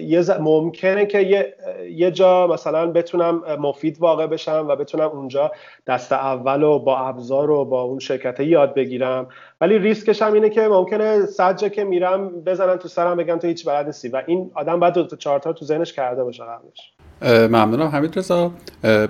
یه 0.00 0.38
ممکنه 0.40 1.06
که 1.06 1.20
یه،, 1.20 1.54
یه 1.90 2.10
جا 2.10 2.46
مثلا 2.46 2.86
بتونم 2.86 3.42
مفید 3.58 3.98
واقع 4.00 4.26
بشم 4.26 4.66
و 4.68 4.76
بتونم 4.76 5.08
اونجا 5.08 5.52
دست 5.86 6.12
اول 6.12 6.62
و 6.62 6.78
با 6.78 6.98
ابزار 6.98 7.50
و 7.50 7.64
با 7.64 7.82
اون 7.82 7.98
شرکت 7.98 8.40
یاد 8.40 8.74
بگیرم. 8.74 9.28
ولی 9.60 9.78
ریسکش 9.78 10.22
هم 10.22 10.32
اینه 10.32 10.50
که 10.50 10.68
ممکنه 10.68 11.26
صد 11.26 11.58
جا 11.58 11.68
که 11.68 11.84
میرم 11.84 12.40
بزنن 12.40 12.76
تو 12.76 12.88
سرم 12.88 13.16
بگن 13.16 13.38
تو 13.38 13.46
هیچ 13.46 13.68
بلد 13.68 13.86
نیستی. 13.86 14.08
و 14.08 14.22
این 14.26 14.50
آدم 14.54 14.80
باید 14.80 14.94
دو 14.94 15.06
تا 15.06 15.16
چهار 15.16 15.38
تا 15.38 15.52
تو 15.52 15.64
ذهنش 15.64 15.92
کرده 15.92 16.24
باشه 16.24 16.44
قبلش. 16.44 16.97
ممنونم 17.22 17.86
حمید 17.86 18.18
رضا. 18.18 18.52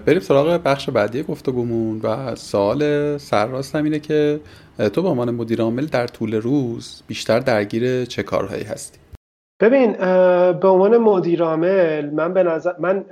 بریم 0.07 0.21
سراغ 0.21 0.61
بخش 0.65 0.91
بعدی 0.91 1.23
گفتگومون 1.23 2.01
و 2.01 2.35
سوال 2.35 3.17
سرراست 3.19 3.75
اینه 3.75 3.99
که 3.99 4.41
تو 4.93 5.03
به 5.03 5.09
عنوان 5.09 5.31
مدیر 5.31 5.63
عامل 5.63 5.87
در 5.87 6.07
طول 6.07 6.35
روز 6.35 7.03
بیشتر 7.07 7.39
درگیر 7.39 8.05
چه 8.05 8.23
کارهایی 8.23 8.65
هستی؟ 8.65 8.99
ببین 9.61 9.93
به 10.53 10.69
عنوان 10.69 10.97
مدیر 10.97 11.43
عامل 11.43 12.11
من 12.11 12.35
به 12.35 12.43
نظر 12.43 12.73
من 12.79 13.05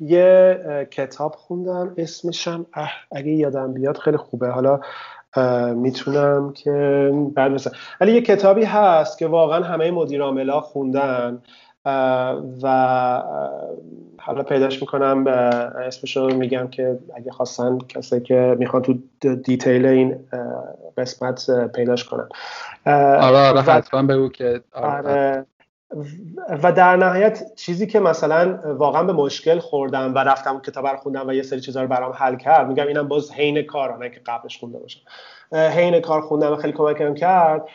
یه 0.00 0.58
کتاب 0.90 1.34
خوندم 1.34 1.94
اسمشم 1.96 2.66
اگه 3.12 3.32
یادم 3.32 3.72
بیاد 3.72 3.98
خیلی 3.98 4.16
خوبه. 4.16 4.48
حالا 4.48 4.80
می‌تونم 5.74 6.52
که 6.52 7.10
بعد 7.34 7.52
مثلا 7.52 7.72
ولی 8.00 8.12
یه 8.12 8.20
کتابی 8.20 8.64
هست 8.64 9.18
که 9.18 9.26
واقعا 9.26 9.64
همه 9.64 9.90
مدیر 9.90 10.22
ها 10.22 10.60
خوندن. 10.60 11.42
و 12.62 13.22
حالا 14.18 14.42
پیداش 14.42 14.80
می‌کنم 14.80 15.24
به 15.24 15.30
اسمش 15.30 16.16
رو 16.16 16.34
میگم 16.34 16.68
که 16.68 16.98
اگه 17.14 17.32
خواستن 17.32 17.78
کسی 17.78 18.20
که 18.20 18.56
می‌خوان 18.58 18.82
تو 18.82 18.94
دیتیل 19.34 19.86
این 19.86 20.16
قسمت 20.98 21.66
پیداش 21.66 22.04
کنن 22.04 22.28
آره 22.86 23.38
آره 23.38 23.60
حتما 23.60 24.02
بگو 24.02 24.28
که 24.28 24.60
آره. 24.72 25.10
آره. 25.10 25.46
و 26.62 26.72
در 26.72 26.96
نهایت 26.96 27.54
چیزی 27.56 27.86
که 27.86 28.00
مثلا 28.00 28.58
واقعا 28.64 29.02
به 29.02 29.12
مشکل 29.12 29.58
خوردم 29.58 30.14
و 30.14 30.18
رفتم 30.18 30.60
کتاب 30.60 30.86
رو 30.86 30.96
خوندم 30.96 31.28
و 31.28 31.32
یه 31.32 31.42
سری 31.42 31.60
چیزا 31.60 31.82
رو 31.82 31.88
برام 31.88 32.12
حل 32.12 32.36
کرد 32.36 32.68
میگم 32.68 32.86
اینم 32.86 33.08
باز 33.08 33.32
حین 33.32 33.62
کار 33.62 33.98
نه 33.98 34.10
که 34.10 34.20
قبلش 34.26 34.58
خونده 34.58 34.78
باشم 34.78 35.00
حین 35.52 36.00
کار 36.00 36.20
خوندم 36.20 36.52
و 36.52 36.56
خیلی 36.56 36.72
کمکم 36.72 37.14
کرد 37.14 37.68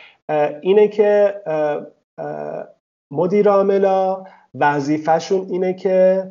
اینه 0.60 0.88
که 0.88 1.34
مدیر 3.10 3.48
عاملا 3.48 4.24
وظیفهشون 4.54 5.46
اینه 5.50 5.74
که 5.74 6.24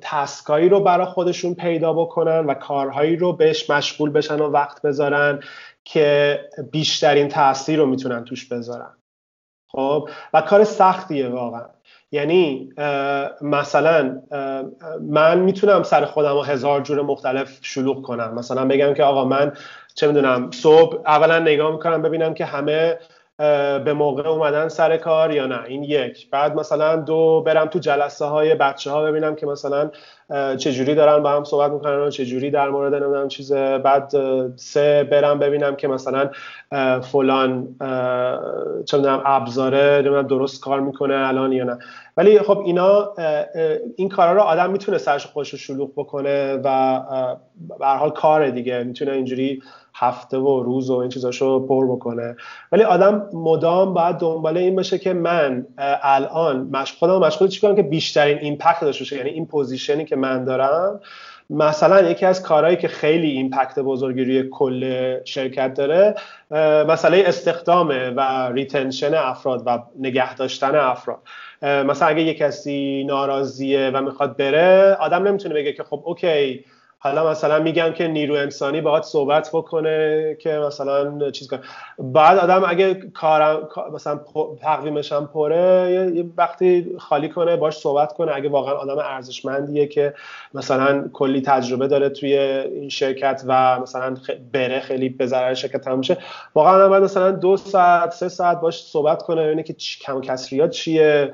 تسکایی 0.00 0.68
رو 0.68 0.80
برای 0.80 1.06
خودشون 1.06 1.54
پیدا 1.54 1.92
بکنن 1.92 2.46
و 2.46 2.54
کارهایی 2.54 3.16
رو 3.16 3.32
بهش 3.32 3.70
مشغول 3.70 4.10
بشن 4.10 4.40
و 4.40 4.50
وقت 4.50 4.82
بذارن 4.82 5.40
که 5.84 6.40
بیشترین 6.72 7.28
تاثیر 7.28 7.78
رو 7.78 7.86
می‌تونن 7.86 8.24
توش 8.24 8.48
بذارن. 8.48 8.96
خب؟ 9.68 10.08
و 10.34 10.40
کار 10.40 10.64
سختیه 10.64 11.28
واقعا. 11.28 11.66
یعنی 12.12 12.72
مثلا 13.42 14.22
من 15.00 15.38
می‌تونم 15.38 15.82
سر 15.82 16.04
خودم 16.04 16.36
و 16.36 16.42
هزار 16.42 16.80
جور 16.80 17.02
مختلف 17.02 17.58
شلوغ 17.62 18.02
کنم. 18.02 18.34
مثلا 18.34 18.66
بگم 18.66 18.94
که 18.94 19.04
آقا 19.04 19.24
من 19.24 19.52
چه 19.94 20.06
می‌دونم 20.06 20.50
صبح 20.50 20.96
اولا 21.06 21.38
نگاه 21.38 21.72
می‌کنم 21.72 22.02
ببینم 22.02 22.34
که 22.34 22.44
همه 22.44 22.98
به 23.84 23.92
موقع 23.92 24.28
اومدن 24.28 24.68
سر 24.68 24.96
کار 24.96 25.32
یا 25.34 25.46
نه؟ 25.46 25.60
این 25.66 25.82
یک. 25.82 26.30
بعد 26.30 26.56
مثلا 26.56 26.96
دو 26.96 27.42
برم 27.46 27.66
تو 27.66 27.78
جلسه 27.78 28.24
های 28.24 28.54
بچه 28.54 28.90
ها 28.90 29.02
ببینم 29.02 29.34
که 29.34 29.46
مثلا 29.46 29.90
چجوری 30.56 30.94
دارن 30.94 31.22
با 31.22 31.30
هم 31.30 31.44
صحبت 31.44 31.70
می‌کنن 31.70 31.98
و 32.00 32.10
چجوری 32.10 32.50
در 32.50 32.68
مورد 32.70 32.94
نمی‌دونم 32.94 33.28
چیز 33.28 33.52
بعد 33.52 34.12
سه 34.56 35.04
برم 35.04 35.38
ببینم 35.38 35.76
که 35.76 35.88
مثلا 35.88 36.30
فلان 37.00 37.68
چه 38.84 38.96
می‌دونم 38.96 39.22
ابزاره 39.24 39.96
نمی‌دونم 39.96 40.26
درست 40.26 40.64
کار 40.64 40.80
می‌کنه 40.80 41.14
الان 41.14 41.52
یا 41.52 41.64
نه. 41.64 41.78
ولی 42.16 42.38
خب 42.38 42.62
اینا 42.66 43.12
این 43.96 44.08
کارا 44.08 44.32
رو 44.32 44.40
آدم 44.40 44.70
می‌تونه 44.70 44.98
سرش 44.98 45.26
خودش 45.26 45.50
رو 45.50 45.58
شلوغ 45.58 45.90
بکنه 45.96 46.60
و 46.64 47.00
به 47.78 47.86
حال 47.86 48.10
کار 48.10 48.50
دیگه. 48.50 48.82
می‌تونه 48.82 49.12
اینجوری 49.12 49.62
هفته 50.00 50.38
و 50.38 50.62
روز 50.62 50.90
و 50.90 50.96
این 50.96 51.10
چیزاشو 51.10 51.66
پر 51.66 51.86
بکنه. 51.86 52.36
ولی 52.72 52.82
آدم 52.82 53.28
مدام 53.32 53.94
باید 53.94 54.16
دنبال 54.16 54.56
این 54.56 54.76
باشه 54.76 54.98
که 54.98 55.12
من 55.12 55.66
الان 56.02 56.68
مشغول 56.72 56.92
خودم 56.92 57.18
مشغول 57.18 57.48
چیکارم 57.48 57.76
که 57.76 57.82
بیشترین 57.82 58.38
impact 58.38 58.80
داشته 58.80 59.04
باشه 59.04 59.16
یعنی 59.16 59.30
این 59.30 59.46
position 59.46 59.98
ی 59.98 60.04
که 60.04 60.16
من 60.16 60.44
دارم. 60.44 61.00
مثلا 61.50 62.00
یکی 62.10 62.26
از 62.26 62.42
کارهایی 62.42 62.76
که 62.76 62.88
خیلی 62.88 63.30
impact 63.30 63.78
بزرگی 63.78 64.24
روی 64.24 64.48
کل 64.50 65.16
شرکت 65.24 65.74
داره 65.74 66.14
مسئله 66.88 67.22
استخدامه 67.26 68.10
و 68.10 68.52
retention 68.52 69.14
افراد 69.14 69.62
و 69.66 69.78
نگه 69.98 70.34
داشتن 70.34 70.74
افراد. 70.76 71.18
مثلا 71.62 72.08
اگه 72.08 72.22
یک 72.22 72.38
کسی 72.38 73.04
ناراضیه 73.04 73.90
و 73.94 74.02
می‌خواد 74.02 74.36
بره 74.36 74.96
آدم 75.00 75.28
نمی‌تونه 75.28 75.54
بگه 75.54 75.72
که 75.72 75.82
خب 75.82 76.02
اوکی 76.04 76.64
حالا 77.02 77.30
مثلا 77.30 77.58
میگم 77.58 77.92
که 77.92 78.08
نیرو 78.08 78.34
انسانی 78.34 78.80
باهات 78.80 79.02
صحبت 79.02 79.50
بکنه 79.52 80.36
که 80.40 80.50
مثلا 80.50 81.30
چیز 81.30 81.48
کنه. 81.48 81.60
بعد 81.98 82.38
آدم 82.38 82.62
اگه 82.66 82.94
کارم 82.94 83.68
مثلا 83.94 84.20
تقویمش 84.60 85.12
هم 85.12 85.26
پره 85.26 86.12
یه 86.14 86.24
وقتی 86.36 86.96
خالی 86.98 87.28
کنه 87.28 87.56
باش 87.56 87.78
صحبت 87.78 88.12
کنه. 88.12 88.32
اگه 88.34 88.48
واقعا 88.48 88.74
آدم 88.74 88.98
ارزشمندیه 88.98 89.86
که 89.86 90.14
مثلا 90.54 91.08
کلی 91.12 91.42
تجربه 91.42 91.88
داره 91.88 92.08
توی 92.08 92.38
این 92.38 92.88
شرکت 92.88 93.42
و 93.46 93.80
مثلا 93.80 94.16
بره 94.52 94.80
خیلی 94.80 95.08
به 95.08 95.26
ضرر 95.26 95.54
شرکت 95.54 95.80
تموم 95.80 96.02
شه 96.02 96.16
واقعا 96.54 96.88
باید 96.88 97.02
مثلا 97.02 97.30
دو 97.30 97.56
ساعت 97.56 98.10
سه 98.10 98.28
ساعت 98.28 98.60
باش 98.60 98.82
صحبت 98.82 99.22
کنه 99.22 99.46
ببینه 99.46 99.62
که 99.62 99.74
کم 100.00 100.20
کسریات 100.20 100.70
چیه. 100.70 101.32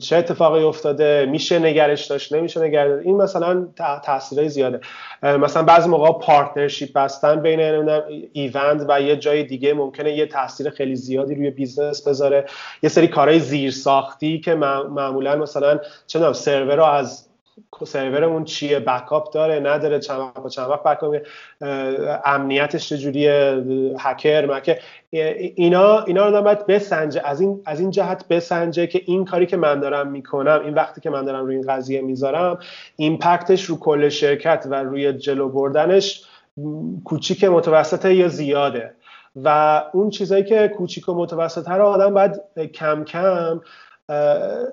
چه 0.00 0.16
اتفاقی 0.16 0.62
افتاده 0.62 1.26
میشه 1.30 1.58
نگهش 1.58 2.06
داشت 2.06 2.34
نمیشه 2.34 2.60
نگهش 2.60 3.04
این 3.04 3.16
مثلا 3.16 3.68
تاثیرای 4.04 4.48
زیاده. 4.48 4.80
مثلا 5.22 5.62
بعضی 5.62 5.88
موقع 5.88 6.26
partnership 6.26 6.92
بستن 6.92 7.40
بین 7.40 7.60
ایونت 8.32 8.84
و 8.88 9.02
یه 9.02 9.16
جای 9.16 9.44
دیگه 9.44 9.74
ممکنه 9.74 10.12
یه 10.12 10.26
تاثیر 10.26 10.70
خیلی 10.70 10.96
زیادی 10.96 11.34
روی 11.34 11.50
business 11.50 12.08
بذاره. 12.08 12.44
یه 12.82 12.88
سری 12.88 13.08
کارهای 13.08 13.40
زیر 13.40 13.70
ساختی 13.70 14.40
که 14.40 14.54
معمولا 14.54 15.36
مثلا 15.36 15.80
چه 16.06 16.32
سرور 16.32 16.76
رو 16.76 16.84
از 16.84 17.26
سرورمون 17.84 18.44
چیه 18.44 18.80
بکاپ 18.80 19.32
داره 19.32 19.60
نداره 19.60 19.98
چند 19.98 20.18
وقت 20.18 20.48
چند 20.48 20.70
وقت 20.70 20.82
بکاپ 20.82 21.16
امنیتش 22.24 22.88
چجوریه 22.88 23.64
هکر 23.98 24.46
مکه 24.46 24.78
اینا 25.10 26.02
اینا 26.02 26.28
رو 26.28 26.42
باید 26.42 26.66
بسنجه. 26.66 27.22
از 27.24 27.40
این 27.40 27.60
از 27.64 27.80
این 27.80 27.90
جهت 27.90 28.28
بسنجه 28.28 28.86
که 28.86 29.02
این 29.06 29.24
کاری 29.24 29.46
که 29.46 29.56
من 29.56 29.80
دارم 29.80 30.08
می‌کنم 30.10 30.60
این 30.64 30.74
وقتی 30.74 31.00
که 31.00 31.10
من 31.10 31.24
دارم 31.24 31.46
روی 31.46 31.56
این 31.56 31.66
قضیه 31.66 32.02
می‌ذارم 32.02 32.58
ایمپکتش 32.96 33.64
رو 33.64 33.78
کل 33.78 34.08
شرکت 34.08 34.66
و 34.70 34.74
روی 34.74 35.12
جلو 35.12 35.48
بردنش 35.48 36.24
کوچیک 37.04 37.44
متوسطه 37.44 38.14
یا 38.14 38.28
زیاده. 38.28 38.94
و 39.44 39.82
اون 39.92 40.10
چیزایی 40.10 40.44
که 40.44 40.68
کوچیک 40.68 41.08
و 41.08 41.14
متوسطه 41.14 41.72
رو 41.72 41.84
آدم 41.84 42.14
باید 42.14 42.40
کم 42.74 43.04
کم 43.04 43.60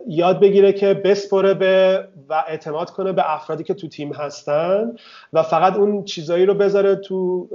یاد 0.08 0.40
بگیره 0.40 0.74
که 0.74 0.94
بسپره 0.94 1.54
به 1.54 2.08
و 2.30 2.44
اعتماد 2.48 2.90
کنه 2.90 3.12
به 3.12 3.34
افرادی 3.34 3.64
که 3.64 3.74
تو 3.74 3.88
تیم 3.88 4.14
هستن 4.14 4.96
و 5.34 5.44
فقط 5.44 5.76
اون 5.76 6.04
چیزایی 6.04 6.46
رو 6.46 6.54
بذاره 6.54 6.96
تو 6.96 7.48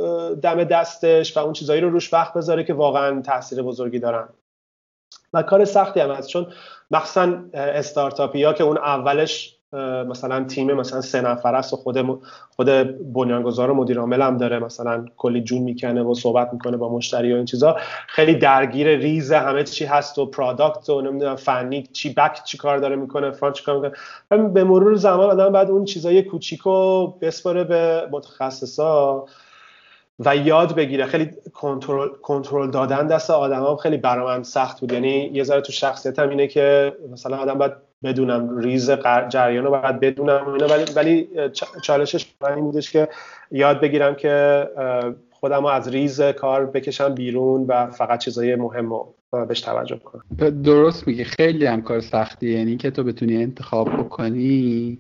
دم 0.43 0.64
دستش 0.64 1.37
و 1.37 1.41
اون 1.41 1.53
چیزایی 1.53 1.81
رو 1.81 1.91
روش 1.91 2.12
وقت 2.12 2.33
بذاره 2.33 2.64
که 2.64 2.74
واقعا 2.74 3.22
تاثیر 3.22 3.62
بزرگی 3.62 3.99
دارن. 3.99 4.29
و 5.33 5.43
کار 5.43 5.64
سختی 5.64 6.01
هم 6.01 6.11
هست 6.11 6.29
چون 6.29 6.53
مخصوصا 6.91 7.45
استارتاپی 7.55 8.43
ها 8.43 8.53
که 8.53 8.64
اون 8.64 8.79
اولش 8.79 9.57
مثلا 10.08 10.44
تیم 10.44 10.72
مثلا 10.72 11.00
سه 11.00 11.20
نفر 11.20 11.54
است 11.54 11.72
و 11.72 11.76
خود 11.76 12.20
خود 12.56 12.66
بنیانگذار 13.12 13.72
مدیر 13.72 13.98
عامل 13.98 14.22
هم 14.22 14.36
داره. 14.36 14.58
مثلا 14.58 15.04
کلی 15.16 15.40
جون 15.40 15.62
می‌کنه 15.62 16.02
و 16.02 16.14
صحبت 16.14 16.52
می‌کنه 16.52 16.76
با 16.76 16.88
مشتری 16.88 17.32
و 17.32 17.36
این 17.36 17.44
چیزا. 17.44 17.76
خیلی 18.06 18.34
درگیر 18.34 18.96
ریز 18.96 19.32
همه 19.32 19.64
چی 19.64 19.84
هست 19.84 20.18
و 20.18 20.26
پرادکت 20.26 20.90
و 20.90 21.00
نمی‌دونم 21.00 21.36
فنی 21.36 21.82
چی 21.82 22.14
بک 22.14 22.44
چی 22.44 22.58
کار 22.58 22.78
داره 22.78 22.96
می‌کنه 22.96 23.30
فرانت 23.30 23.56
چی 23.56 23.64
کار 23.64 23.74
می‌کنه. 23.76 24.48
به 24.48 24.64
مرور 24.64 24.94
زمان 24.94 25.30
آدم 25.30 25.52
بعد 25.52 25.70
اون 25.70 25.84
چیزای 25.84 26.22
کوچیکو 26.22 27.06
بسپره 27.06 27.64
به 27.64 28.08
متخصصا 28.12 29.24
و 30.18 30.36
یاد 30.36 30.74
بگیره. 30.74 31.06
خیلی 31.06 31.30
کنترل 31.54 32.08
کنترل 32.08 32.70
دادن 32.70 33.06
دست 33.06 33.30
آدم 33.30 33.76
خیلی 33.76 33.96
برام 33.96 34.42
سخت 34.42 34.80
بود. 34.80 34.92
یعنی 34.92 35.30
یه 35.34 35.44
ذره 35.44 35.60
تو 35.60 35.72
شخصیتم 35.72 36.28
اینه 36.28 36.46
که 36.46 36.96
مثلا 37.12 37.36
آدم 37.36 37.54
باید 37.54 37.88
بدونم 38.05 38.59
ریز 38.59 38.90
جریان 39.28 39.64
رو 39.64 39.70
باید 39.70 40.01
بدونم 40.01 40.57
ولی 40.70 40.84
ولی 40.96 41.28
چالشش 41.82 42.26
این 42.57 42.64
بودش 42.64 42.92
که 42.92 43.09
یاد 43.51 43.80
بگیرم 43.80 44.14
که 44.14 44.64
خودم 45.30 45.62
رو 45.62 45.66
از 45.66 45.88
ریز 45.88 46.20
کار 46.20 46.66
بکشم 46.66 47.14
بیرون 47.14 47.64
و 47.66 47.90
فقط 47.90 48.18
چیزای 48.18 48.57
مهم 48.57 48.90
رو 48.90 49.14
بهش 49.49 49.61
توجه 49.61 49.99
کنم. 49.99 50.22
درست 50.62 51.09
میگی. 51.09 51.24
خیلی 51.24 51.66
هم 51.66 51.82
کار 51.82 52.01
سختی. 52.01 52.51
یعنی 52.51 52.76
که 52.76 52.90
تو 52.90 53.05
بتونی 53.05 53.42
انتخاب 53.42 53.88
بکنی 53.96 54.99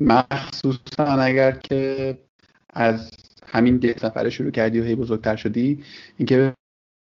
مخصوصا 0.00 1.04
اگر 1.04 1.52
که 1.52 2.18
از 2.70 3.10
همین 3.46 3.76
ده 3.76 3.94
سفره 3.98 4.30
شروع 4.30 4.50
کردی 4.50 4.80
و 4.80 4.84
هی 4.84 4.94
بزرگتر 4.94 5.36
شدی 5.36 5.84
اینکه 6.16 6.52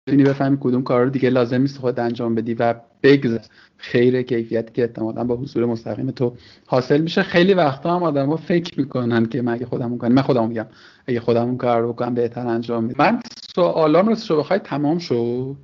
بتونی 0.07 0.23
بفهمی 0.23 0.57
کدوم 0.61 0.83
کار 0.83 1.03
رو 1.03 1.09
دیگه 1.09 1.29
لازم 1.29 1.61
نیست 1.61 1.77
خود 1.77 1.99
انجام 1.99 2.35
بدی 2.35 2.53
و 2.53 2.75
بگذر. 3.03 3.39
خیر 3.77 4.21
کیفیتی 4.21 4.73
که 4.73 4.81
احتمالا 4.81 5.23
با 5.23 5.35
حضور 5.35 5.65
مستقیم 5.65 6.11
تو 6.11 6.33
حاصل 6.65 7.01
میشه. 7.01 7.23
خیلی 7.23 7.53
وقتا 7.53 7.95
هم 7.95 8.03
آدم 8.03 8.29
ها 8.29 8.35
فکر 8.35 8.79
می‌کنن 8.79 9.25
که 9.25 9.41
من 9.41 9.53
اگه 9.53 9.65
خودم 9.65 9.97
کنم 9.97 10.11
من 10.11 10.21
خودم 10.21 10.47
میگم 10.47 10.65
اگه 11.07 11.19
خودم 11.19 11.57
کار 11.57 11.81
رو 11.81 11.93
بکنم 11.93 12.13
بهتر 12.13 12.47
انجام 12.47 12.83
میدم. 12.83 13.05
من 13.05 13.19
سوالام 13.55 14.07
رو 14.07 14.15
شو 14.15 14.37
بخوای 14.39 14.59
تمام 14.59 14.97
شد؟ 14.97 15.55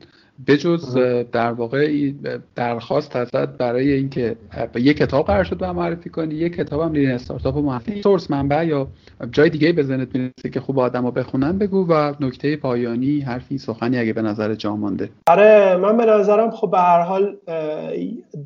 بجز 0.47 0.97
در 1.31 1.51
واقع 1.51 2.11
درخواست 2.55 3.15
ازت 3.15 3.47
برای 3.47 3.91
اینکه 3.93 4.35
یه 4.75 4.93
کتاب 4.93 5.25
قرار 5.25 5.43
شد 5.43 5.57
به 5.57 5.71
معرفی 5.71 6.09
کنی 6.09 6.35
یه 6.35 6.49
کتاب 6.49 6.81
هم 6.81 6.93
لین 6.93 7.11
استارتاپ 7.11 7.55
و 7.57 7.61
معرفی 7.61 8.01
سورس 8.01 8.31
منبع 8.31 8.65
یا 8.65 8.87
جای 9.31 9.49
دیگه 9.49 9.71
به 9.71 9.83
ذهنت 9.83 10.15
می‌رسه 10.15 10.49
که 10.49 10.59
خوب 10.59 10.79
آدما 10.79 11.11
بخونن 11.11 11.57
بگو 11.57 11.85
و 11.89 12.13
نکته 12.19 12.55
پایانی 12.55 13.19
حرفی 13.19 13.57
سخنی 13.57 13.97
اگه 13.97 14.13
به 14.13 14.21
نظر 14.21 14.55
جا 14.55 14.75
مانده. 14.75 15.09
آره 15.27 15.77
من 15.77 15.97
به 15.97 16.05
نظرم 16.05 16.51
خب 16.51 16.71
به 16.71 16.79
هر 16.79 17.01
حال 17.01 17.37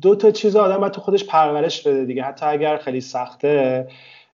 دو 0.02 0.14
تا 0.14 0.30
چیز 0.30 0.56
آدم 0.56 0.76
باید 0.76 0.92
تو 0.92 1.00
خودش 1.00 1.24
پرورش 1.24 1.86
بده 1.86 2.04
دیگه. 2.04 2.22
حتی 2.22 2.46
اگر 2.46 2.76
خیلی 2.76 3.00
سخته 3.00 3.86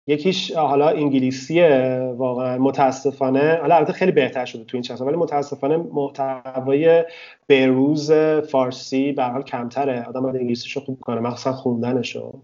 یکیش 0.06 0.52
حالا 0.52 0.88
انگلیسیه 0.88 1.98
واقعا 2.16 2.58
متاسفانه. 2.58 3.58
حالا 3.60 3.76
البته 3.76 3.92
خیلی 3.92 4.12
بهتر 4.12 4.44
شده 4.44 4.64
تو 4.64 4.76
این 4.76 4.82
چند 4.82 5.00
ولی 5.00 5.16
متاسفانه 5.16 5.76
محتوای 5.76 7.04
بروز 7.48 8.12
فارسی 8.50 9.12
به 9.12 9.24
حال 9.24 9.42
کمتره. 9.42 10.04
آدم 10.08 10.22
باید 10.22 10.36
انگلیسیشو 10.36 10.80
خوب 10.80 11.00
کنه 11.00 11.20
مخصوصا 11.20 11.52
خوندنشو. 11.52 12.40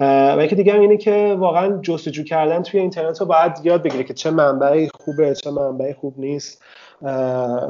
و 0.00 0.38
یکی 0.40 0.56
دیگه 0.56 0.74
اینه 0.74 0.96
که 0.96 1.36
واقعا 1.38 1.80
جستجو 1.82 2.24
کردن 2.24 2.62
توی 2.62 2.80
اینترنت 2.80 3.20
رو 3.20 3.26
باید 3.26 3.52
یاد 3.64 3.82
بگیره 3.82 4.04
که 4.04 4.14
چه 4.14 4.30
منبعی 4.30 4.88
خوبه 4.88 5.34
چه 5.34 5.50
منبعی 5.50 5.92
خوب 5.92 6.14
نیست. 6.18 6.62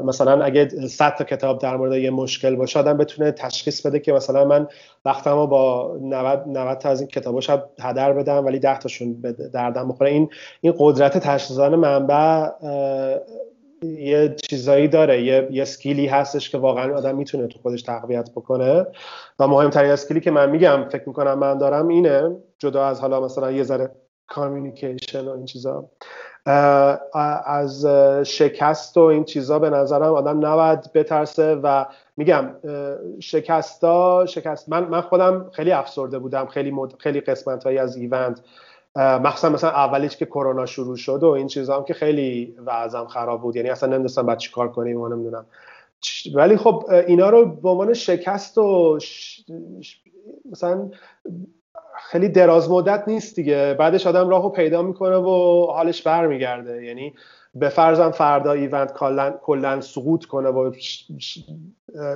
مثلا 0.03 0.43
اگه 0.43 0.69
100 0.87 1.15
تا 1.15 1.23
کتاب 1.23 1.59
در 1.59 1.77
مورد 1.77 1.93
یه 1.93 2.11
مشکل 2.11 2.55
باشه 2.55 2.79
آدم 2.79 2.97
بتونه 2.97 3.31
تشخیص 3.31 3.85
بده 3.85 3.99
که 3.99 4.13
مثلا 4.13 4.45
من 4.45 4.67
وقتمو 5.05 5.47
با 5.47 5.97
90 6.01 6.43
90 6.47 6.77
تا 6.77 6.89
از 6.89 7.01
این 7.01 7.07
کتابا 7.07 7.41
شاید 7.41 7.59
هدر 7.79 8.13
بدم 8.13 8.45
ولی 8.45 8.59
10 8.59 8.79
تاشون 8.79 9.13
دردم 9.53 9.87
بخوره. 9.87 10.11
این 10.11 10.29
این 10.61 10.73
قدرت 10.77 11.17
تشخیص 11.17 11.57
دادن 11.57 11.75
منبع 11.75 12.49
یه 13.83 14.35
چیزایی 14.49 14.87
داره. 14.87 15.23
یه, 15.23 15.47
یه 15.51 15.65
skill 15.65 16.00
ی 16.00 16.07
هستش 16.07 16.49
که 16.49 16.57
واقعا 16.57 16.97
آدم 16.97 17.15
می‌تونه 17.15 17.47
تو 17.47 17.59
خودش 17.59 17.81
تقویت 17.81 18.31
بکنه. 18.31 18.85
و 19.39 19.47
مهمترین 19.47 19.91
skill 19.91 20.14
ی 20.14 20.19
که 20.19 20.31
من 20.31 20.49
میگم 20.49 20.89
فکر 20.89 21.03
می‌کنم 21.07 21.39
من 21.39 21.57
دارم 21.57 21.87
اینه 21.87 22.35
جدا 22.59 22.85
از 22.85 23.01
حالا 23.01 23.21
مثلا 23.21 23.51
یه 23.51 23.63
ذره 23.63 23.91
communication 24.27 25.27
و 25.27 25.31
این 25.31 25.45
چیزا. 25.45 25.89
از 26.45 27.85
شکست 28.23 28.97
و 28.97 29.01
این 29.01 29.23
چیزا 29.23 29.59
به 29.59 29.69
نظرم 29.69 30.13
آدم 30.13 30.45
نباید 30.45 30.93
بترسه 30.93 31.55
و 31.55 31.85
میگم 32.17 32.49
شکستا 33.19 34.25
شکست 34.25 34.69
من 34.69 34.83
من 34.83 35.01
خودم 35.01 35.49
خیلی 35.53 35.71
افسرده 35.71 36.19
بودم 36.19 36.45
خیلی 36.45 36.71
مد... 36.71 36.93
خیلی 36.97 37.21
قسمت 37.21 37.63
هایی 37.63 37.77
از 37.77 37.95
ایونت 37.95 38.41
مخصوصا 38.95 39.49
مثلا 39.49 39.69
اولیش 39.69 40.17
که 40.17 40.25
کرونا 40.25 40.65
شروع 40.65 40.95
شد 40.95 41.23
و 41.23 41.27
این 41.27 41.47
چیزا 41.47 41.77
هم 41.77 41.83
که 41.83 41.93
خیلی 41.93 42.55
وضعم 42.65 43.07
خراب 43.07 43.41
بود 43.41 43.55
یعنی 43.55 43.69
اصلا 43.69 43.89
نمی‌دونستم 43.89 44.25
بعد 44.25 44.37
چیکار 44.37 44.71
کنیم 44.71 45.01
و 45.01 45.09
نمی‌دونم. 45.09 45.45
ولی 46.35 46.57
خب 46.57 46.85
اینا 47.07 47.29
رو 47.29 47.45
به 47.45 47.69
عنوان 47.69 47.93
شکست 47.93 48.57
و 48.57 48.99
مثلا 50.51 50.89
خیلی 52.11 52.29
دراز 52.29 52.71
مدت 52.71 53.03
نیست 53.07 53.35
دیگه. 53.35 53.75
بعدش 53.79 54.07
آدم 54.07 54.29
راهو 54.29 54.49
پیدا 54.49 54.81
می‌کنه 54.81 55.15
و 55.15 55.65
حالش 55.65 56.01
برمیگرده. 56.01 56.83
یعنی 56.83 57.13
به 57.55 57.69
فرضم 57.69 58.11
فردا 58.11 58.51
ایونت 58.51 58.93
کلا 59.43 59.81
سقوط 59.81 60.25
کنه 60.25 60.49
و 60.49 60.71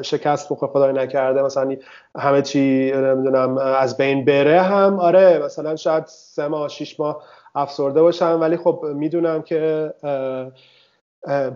شکست 0.01 0.49
بخوره 0.51 0.71
خدای 0.71 0.93
نکرده. 0.93 1.41
مثلا 1.41 1.75
همه 2.17 2.41
چی 2.41 2.91
نمی‌دونم 2.95 3.57
از 3.57 3.97
بین 3.97 4.25
بره 4.25 4.61
هم 4.61 4.99
آره 4.99 5.41
مثلا 5.45 5.75
شاید 5.75 6.05
سه 6.05 6.47
ماه 6.47 6.67
شیش 6.69 6.99
ماه 6.99 7.23
افسرده 7.55 8.01
باشم. 8.01 8.37
ولی 8.41 8.57
خب 8.57 8.85
می‌دونم 8.95 9.41
که 9.41 9.93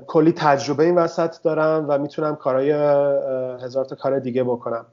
کلی 0.07 0.31
تجربه 0.31 0.83
این 0.83 0.95
وسط 0.95 1.35
دارم 1.43 1.85
و 1.89 1.97
می‌تونم 1.97 2.35
کارهای 2.35 2.71
هزار 3.63 3.85
تا 3.85 3.95
کار 3.95 4.19
دیگه 4.19 4.43
بکنم. 4.43 4.85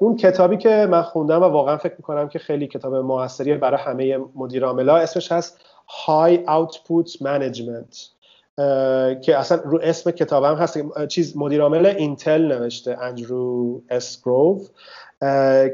اون 0.00 0.16
کتابی 0.16 0.56
که 0.56 0.86
من 0.90 1.02
خوندم 1.02 1.42
و 1.42 1.44
واقعا 1.44 1.76
فکر 1.76 1.94
می‌کنم 1.98 2.28
که 2.28 2.38
خیلی 2.38 2.66
کتاب 2.66 2.94
موثریه 2.94 3.56
برای 3.56 3.80
همه 3.80 4.18
مدیر 4.34 4.64
اسمش 4.66 5.32
هست 5.32 5.60
High 6.06 6.38
Output 6.46 7.12
Management. 7.12 8.18
که 9.22 9.38
اصلا 9.38 9.60
رو 9.64 9.80
اسم 9.82 10.10
کتابم 10.10 10.54
هست. 10.54 11.06
چیز 11.06 11.36
مدیر 11.36 11.62
عامل 11.62 11.86
اینتل 11.86 12.42
نوشته 12.42 12.98
اندرو 13.02 13.82
اسکروو 13.90 14.66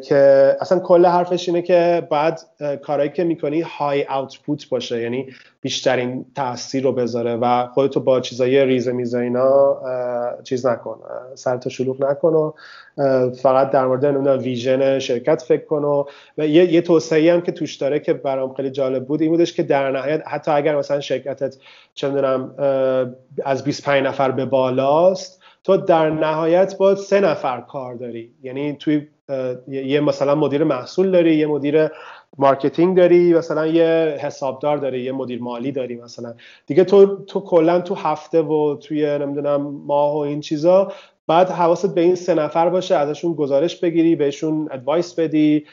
که 0.09 0.57
اصلا 0.61 0.79
کل 0.79 1.07
حرفش 1.07 1.49
اینه 1.49 1.63
که 1.63 2.09
بعد 2.11 2.41
کارهایی 2.83 3.11
که 3.11 3.25
می‌کنی 3.25 3.61
های 3.61 4.05
اوتپوت 4.05 4.69
باشه 4.69 5.01
یعنی 5.01 5.27
بیشترین 5.61 6.27
تاثیر 6.35 6.85
رو 6.85 6.93
بذاره 6.93 7.37
و 7.37 7.67
خودتو 7.67 8.01
با 8.01 8.21
چیزای 8.21 8.65
ریزه 8.65 8.93
میزه 8.93 9.19
اینا 9.19 9.77
چیز 10.45 10.67
نکن 10.67 11.01
سرتو 11.35 11.71
شلوغ 11.71 12.05
نکن 12.05 12.29
و 12.29 12.53
فقط 13.31 13.71
در 13.71 13.87
مورد 13.87 14.07
نمی‌دونم 14.07 14.39
vision 14.39 14.99
شرکت 14.99 15.43
فکر 15.43 15.65
کن 15.65 15.85
و 15.85 16.05
یه, 16.39 16.73
یه 16.73 16.81
توسعه 16.81 17.33
هم 17.33 17.41
که 17.41 17.53
توش 17.53 17.77
داره 17.77 18.01
که 18.01 18.13
برام 18.13 18.55
خیلی 18.55 18.71
جالب 18.71 19.07
بود 19.07 19.23
این 19.23 19.31
بودش 19.31 19.53
که 19.53 19.63
در 19.63 19.91
نهایت 19.91 20.23
حتی 20.27 20.51
اگر 20.51 20.77
مثلا 20.77 21.01
شرکتت 21.01 21.57
چه 21.95 22.13
از 23.45 23.65
25 23.65 24.07
نفر 24.07 24.31
به 24.31 24.45
بالاست 24.45 25.44
تو 25.65 25.77
در 25.77 26.11
نهایت 26.11 26.79
با 26.79 26.95
سه 26.95 27.21
نفر 27.21 27.61
کار 27.61 27.95
داری. 27.95 28.31
یعنی 28.43 28.73
توی 28.73 29.07
یه 29.69 30.01
مثلا 30.01 30.35
مدیر 30.35 30.65
محصول 30.65 31.11
داری 31.11 31.37
یه 31.37 31.47
مدیر 31.47 31.89
marketing 32.39 32.97
داری 32.97 33.35
مثلا 33.35 33.67
یه 33.67 34.19
حسابدار 34.21 34.77
داری 34.77 35.01
یه 35.01 35.13
مدیر 35.13 35.43
مالی 35.43 35.73
داری 35.73 35.97
مثلا. 35.97 36.35
دیگه 36.67 36.85
تو 36.85 37.25
تو 37.25 37.41
کلا 37.41 37.81
تو 37.81 37.95
هفته 37.95 38.43
و 38.43 38.77
توی 38.77 39.19
نمی‌دونم 39.19 39.61
ماه 39.87 40.15
و 40.15 40.19
این 40.19 40.41
چیزا 40.41 40.93
بعد 41.27 41.51
حواست 41.51 41.95
به 41.95 42.01
این 42.01 42.15
سه 42.15 42.35
نفر 42.35 42.71
باشه 42.71 42.95
ازشون 42.95 43.35
گزارش 43.35 43.77
بگیری 43.77 44.17
بهشون 44.17 44.69
ادوایس 44.73 45.15
بدی 45.15 45.67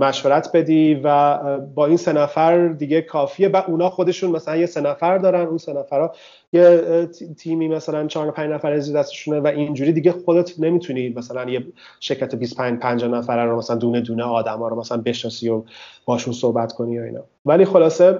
مشورت 0.00 0.50
بدی 0.52 0.94
و 1.04 1.38
با 1.58 1.86
این 1.86 1.96
سه 1.96 2.12
نفر 2.12 2.68
دیگه 2.68 3.02
کافیه. 3.02 3.48
و 3.48 3.62
اونا 3.66 3.90
خودشون 3.90 4.30
مثلا 4.30 4.56
یه 4.56 4.66
سه 4.66 4.80
نفر 4.80 5.18
دارن 5.18 5.46
اون 5.46 5.58
سه 5.58 5.72
نفرها 5.72 6.14
یه 6.52 7.06
تیمی 7.38 7.68
مثلا 7.68 8.06
چهار 8.06 8.30
پنج 8.30 8.50
نفر 8.50 8.72
از 8.72 8.92
دستشونه 8.92 9.40
و 9.40 9.46
اینجوری 9.46 9.92
دیگه 9.92 10.12
خودت 10.12 10.60
نمی‌تونی 10.60 11.08
مثلا 11.08 11.50
یه 11.50 11.66
شرکت 12.00 12.34
25 12.34 12.80
50 12.80 13.10
نفره 13.10 13.44
رو 13.44 13.56
مثلا 13.56 13.76
دونه 13.76 14.00
دونه 14.00 14.22
آدما 14.22 14.68
رو 14.68 14.80
مثلا 14.80 14.98
بشناسی 14.98 15.48
و 15.48 15.62
باشون 16.04 16.32
صحبت 16.32 16.72
کنی 16.72 16.98
و 16.98 17.02
اینا. 17.02 17.24
ولی 17.44 17.64
خلاصه 17.64 18.18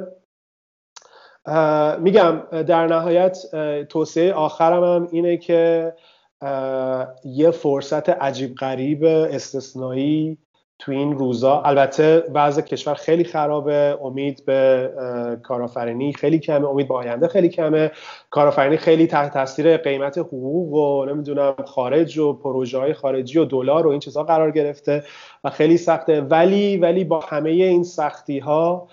میگم 2.00 2.42
در 2.66 2.86
نهایت 2.86 3.38
توصیه 3.88 4.32
آخرم 4.32 4.84
هم 4.84 5.08
اینه 5.12 5.36
که 5.36 5.92
یه 7.24 7.50
فرصت 7.50 8.08
عجیب 8.08 8.54
غریب 8.54 9.04
استثنایی 9.04 10.38
تو 10.84 10.92
این 10.92 11.18
روزا. 11.18 11.60
البته 11.60 12.24
وضع 12.34 12.62
کشور 12.62 12.94
خیلی 12.94 13.24
خرابه. 13.24 13.98
امید 14.02 14.44
به 14.44 14.90
کارآفرینی 15.42 16.12
خیلی 16.12 16.38
کمه. 16.38 16.68
امید 16.68 16.88
به 16.88 16.94
آینده 16.94 17.28
خیلی 17.28 17.48
کمه. 17.48 17.90
کارآفرینی 18.30 18.76
خیلی 18.76 19.06
تحت 19.06 19.32
تاثیر 19.32 19.76
قیمت 19.76 20.18
حقوق 20.18 20.72
و 20.72 21.04
نمی‌دونم 21.04 21.54
خارج 21.66 22.18
و 22.18 22.32
پروژه 22.32 22.78
های 22.78 22.94
خارجی 22.94 23.38
و 23.38 23.44
دلار 23.44 23.86
و 23.86 23.90
این 23.90 24.00
چیزها 24.00 24.22
قرار 24.22 24.50
گرفته 24.50 25.04
و 25.44 25.50
خیلی 25.50 25.76
سخته. 25.76 26.20
ولی 26.20 26.76
ولی 26.76 27.04
با 27.04 27.20
همه 27.20 27.50
این 27.50 27.84
سختی 27.84 28.38
ها 28.38 28.88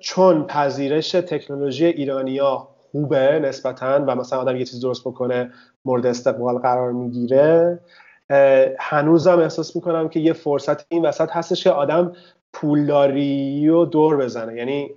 چون 0.00 0.46
پذیرش 0.46 1.10
تکنولوژی 1.10 1.86
ایرانیا 1.86 2.68
خوبه 2.92 3.38
نسبتا 3.38 4.04
و 4.06 4.16
مثلا 4.16 4.38
آدم 4.38 4.56
یه 4.56 4.64
چیز 4.64 4.80
درست 4.80 5.08
بکنه 5.08 5.50
مورد 5.84 6.06
استقبال 6.06 6.58
قرار 6.58 6.92
می‌گیره 6.92 7.80
هنوزم 8.78 9.38
احساس 9.38 9.76
می‌کنم 9.76 10.08
که 10.08 10.20
یه 10.20 10.32
فرصت 10.32 10.86
این 10.88 11.04
وسط 11.04 11.30
هستش 11.30 11.64
که 11.64 11.70
آدم 11.70 12.12
پولداری 12.52 13.68
رو 13.68 13.84
دور 13.84 14.16
بزنه. 14.16 14.54
یعنی 14.54 14.90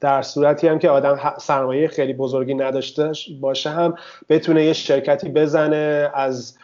در 0.00 0.22
صورتی 0.22 0.68
هم 0.68 0.78
که 0.78 0.90
آدم 0.90 1.34
سرمایه 1.38 1.88
خیلی 1.88 2.12
بزرگی 2.12 2.54
نداشته 2.54 3.12
باشه 3.40 3.70
هم 3.70 3.94
بتونه 4.28 4.64
یه 4.64 4.72
شرکتی 4.72 5.28
بزنه 5.28 6.10
از 6.14 6.56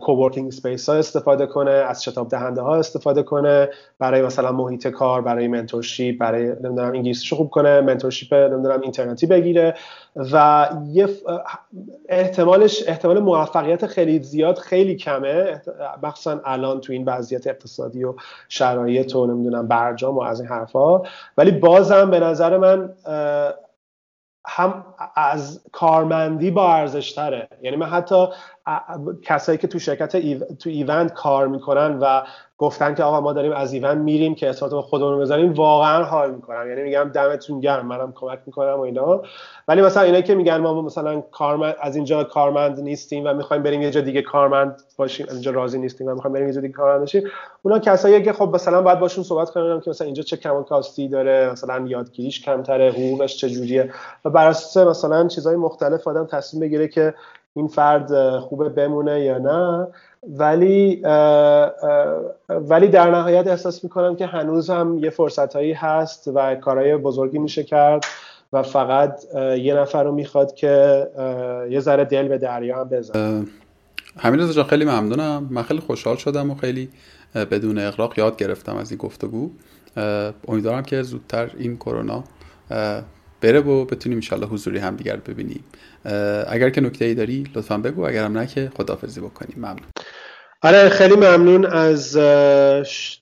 coworking 0.00 0.52
space 0.52 0.88
ها 0.88 0.94
استفاده 0.94 1.46
کنه 1.46 1.70
از 1.70 2.04
شتاب 2.04 2.28
دهنده 2.28 2.60
ها 2.60 2.76
استفاده 2.76 3.22
کنه 3.22 3.68
برای 3.98 4.22
مثلا 4.22 4.52
محیط 4.52 4.88
کار 4.88 5.22
برای 5.22 5.48
mentorship 5.48 6.18
برای 6.18 6.46
نمی‌دونم 6.46 6.92
انگلیسیشو 6.92 7.36
خوب 7.36 7.50
کنه 7.50 7.80
mentorship 7.80 8.34
نمی‌دونم 8.34 8.80
اینترنتی 8.80 9.26
بگیره 9.26 9.74
و 10.32 10.68
یه 10.86 11.08
احتمالش 12.08 12.84
احتمال 12.88 13.18
موفقیت 13.18 13.86
خیلی 13.86 14.22
زیاد 14.22 14.58
خیلی 14.58 14.96
کمه. 14.96 15.62
مخصوصا 16.02 16.40
الان 16.44 16.80
تو 16.80 16.92
این 16.92 17.04
وضعیت 17.04 17.46
اقتصادی 17.46 18.04
و 18.04 18.14
شرایط 18.48 19.16
و 19.16 19.26
نمی‌دونم 19.26 19.68
برجام 19.68 20.16
و 20.16 20.22
از 20.22 20.40
این 20.40 20.48
حرفا. 20.48 21.02
ولی 21.38 21.50
بازم 21.50 22.10
به 22.10 22.20
نظر 22.20 22.56
من 22.56 22.94
هم 24.50 24.84
از 25.14 25.60
کارمندی 25.72 26.50
با 26.50 26.74
ارزش 26.74 27.12
تره 27.12 27.48
یعنی 27.62 27.76
من 27.76 27.86
حتی 27.86 28.26
کسایی 29.22 29.58
که 29.58 29.66
تو 29.66 29.78
شرکت 29.78 30.16
تو 30.58 30.70
ایونت 30.70 31.12
کار 31.12 31.48
می‌کنن 31.48 31.98
و 31.98 32.22
گفتن 32.58 32.94
که 32.94 33.02
آقا 33.02 33.20
ما 33.20 33.32
داریم 33.32 33.52
از 33.52 33.72
ایونت 33.72 33.96
میریم 33.96 34.34
که 34.34 34.48
اصلا 34.48 34.82
خودمون 34.82 35.20
بزنیم 35.20 35.52
واقعا 35.52 36.04
حال 36.04 36.34
می‌کنم. 36.34 36.68
یعنی 36.68 36.82
میگم 36.82 37.10
دمتون 37.14 37.60
گرم 37.60 37.86
منم 37.86 38.12
کمک 38.12 38.38
می‌کنم 38.46 38.74
و 38.74 38.80
اینا. 38.80 39.22
ولی 39.68 39.82
مثلا 39.82 40.02
اینایی 40.02 40.22
که 40.22 40.34
میگن 40.34 40.56
ما 40.56 40.82
مثلا 40.82 41.20
کارمند 41.20 41.74
از 41.80 41.96
اینجا 41.96 42.24
کارمند 42.24 42.80
نیستیم 42.80 43.24
و 43.26 43.34
می‌خوایم 43.34 43.62
بریم 43.62 43.82
یه 43.82 43.90
جا 43.90 44.00
دیگه 44.00 44.22
کارمند 44.22 44.82
باشیم 44.96 45.26
از 45.28 45.32
اینجا 45.32 45.50
راضی 45.50 45.78
نیستیم 45.78 46.06
و 46.06 46.14
می‌خوایم 46.14 46.34
بریم 46.34 46.46
یه 46.46 46.54
جا 46.54 46.60
دیگه 46.60 46.72
کارمند 46.72 47.00
باشیم 47.00 47.22
اونا 47.62 47.78
کسایی 47.78 48.22
که 48.22 48.32
خب 48.32 48.50
مثلا 48.54 48.82
باید 48.82 48.98
باشون 48.98 49.24
صحبت 49.24 49.50
کنم 49.50 49.80
که 49.80 49.90
مثلا 49.90 50.04
اینجا 50.04 50.22
چه 50.22 50.36
کمان 50.36 50.64
کاستی 50.64 51.08
داره 51.08 51.50
مثلا 51.52 51.86
یادگیریش 51.86 52.42
کمتره 52.42 52.90
حقوقش 52.90 53.36
چجوریه؟ 53.36 53.92
و 54.24 54.30
بر 54.30 54.48
مثلا 54.76 55.28
چیزهای 55.28 55.56
مختلف 55.56 56.08
آدم 56.08 56.26
تصمیم 56.26 56.60
بگیره 56.60 56.88
که 56.88 57.14
این 57.58 57.68
فرد 57.68 58.38
خوبه 58.38 58.68
بمونه 58.68 59.20
یا 59.20 59.38
نه. 59.38 59.86
ولی 60.28 61.02
ولی 62.48 62.88
در 62.88 63.10
نهایت 63.10 63.46
احساس 63.46 63.84
می‌کنم 63.84 64.16
که 64.16 64.26
هنوز 64.26 64.70
هم 64.70 64.98
یه 64.98 65.10
فرصت 65.10 65.56
هایی 65.56 65.72
هست 65.72 66.30
و 66.34 66.54
کارهای 66.54 66.96
بزرگی 66.96 67.38
میشه 67.38 67.64
کرد 67.64 68.04
و 68.52 68.62
فقط 68.62 69.24
یه 69.58 69.74
نفر 69.74 70.04
رو 70.04 70.12
می‌خواد 70.12 70.54
که 70.54 71.06
یه 71.70 71.80
ذره 71.80 72.04
دل 72.04 72.28
به 72.28 72.38
دریا 72.38 72.80
هم 72.80 72.88
بزن 72.88 73.46
همین 74.18 74.40
رضا 74.40 74.64
خیلی 74.64 74.84
ممنونم. 74.84 75.48
من 75.50 75.62
خیلی 75.62 75.80
خوشحال 75.80 76.16
شدم 76.16 76.50
و 76.50 76.54
خیلی 76.54 76.88
بدون 77.34 77.78
اقراق 77.78 78.18
یاد 78.18 78.36
گرفتم 78.36 78.76
از 78.76 78.90
این 78.90 78.98
گفتگو. 78.98 79.50
امیدوارم 80.48 80.82
که 80.82 81.02
زودتر 81.02 81.50
این 81.58 81.76
کرونا 81.76 82.24
بره 83.40 83.60
و 83.60 83.84
بتونیم 83.84 84.18
انشالله 84.18 84.46
حضوری 84.46 84.78
هم 84.78 84.96
دیگر 84.96 85.16
ببینیم. 85.16 85.64
اگر 86.48 86.70
که 86.70 86.80
نکته 86.80 87.04
ای 87.04 87.14
داری 87.14 87.44
لطفا 87.54 87.78
بگو. 87.78 88.06
اگرم 88.06 88.38
نه 88.38 88.46
که 88.46 88.72
خدافزی 88.76 89.20
بکنیم. 89.20 89.54
ممنون. 89.56 89.86
آره 90.62 90.88
خیلی 90.88 91.16
ممنون 91.16 91.66
از 91.66 92.12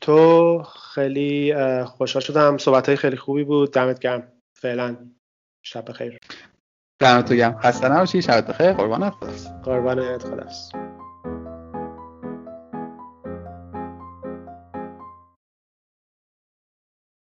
تو. 0.01 0.62
خیلی 0.94 1.55
خوشحال 1.84 2.22
شدم. 2.22 2.59
صحبت 2.59 2.86
های 2.86 2.97
خیلی 2.97 3.16
خوبی 3.16 3.44
بود. 3.44 3.72
دمت 3.72 3.98
گرم. 3.98 4.22
فعلا 4.55 4.97
شب 5.62 5.90
بخیر. 5.90 6.18
دمت 6.98 7.32
گرم. 7.32 7.59
خسته 7.59 7.88
نباشی. 7.88 8.22
شب 8.22 8.48
بخیر. 8.48 8.72
قربانت 8.72 9.12
قربانت 9.64 10.22
خداحافظ. 10.22 10.95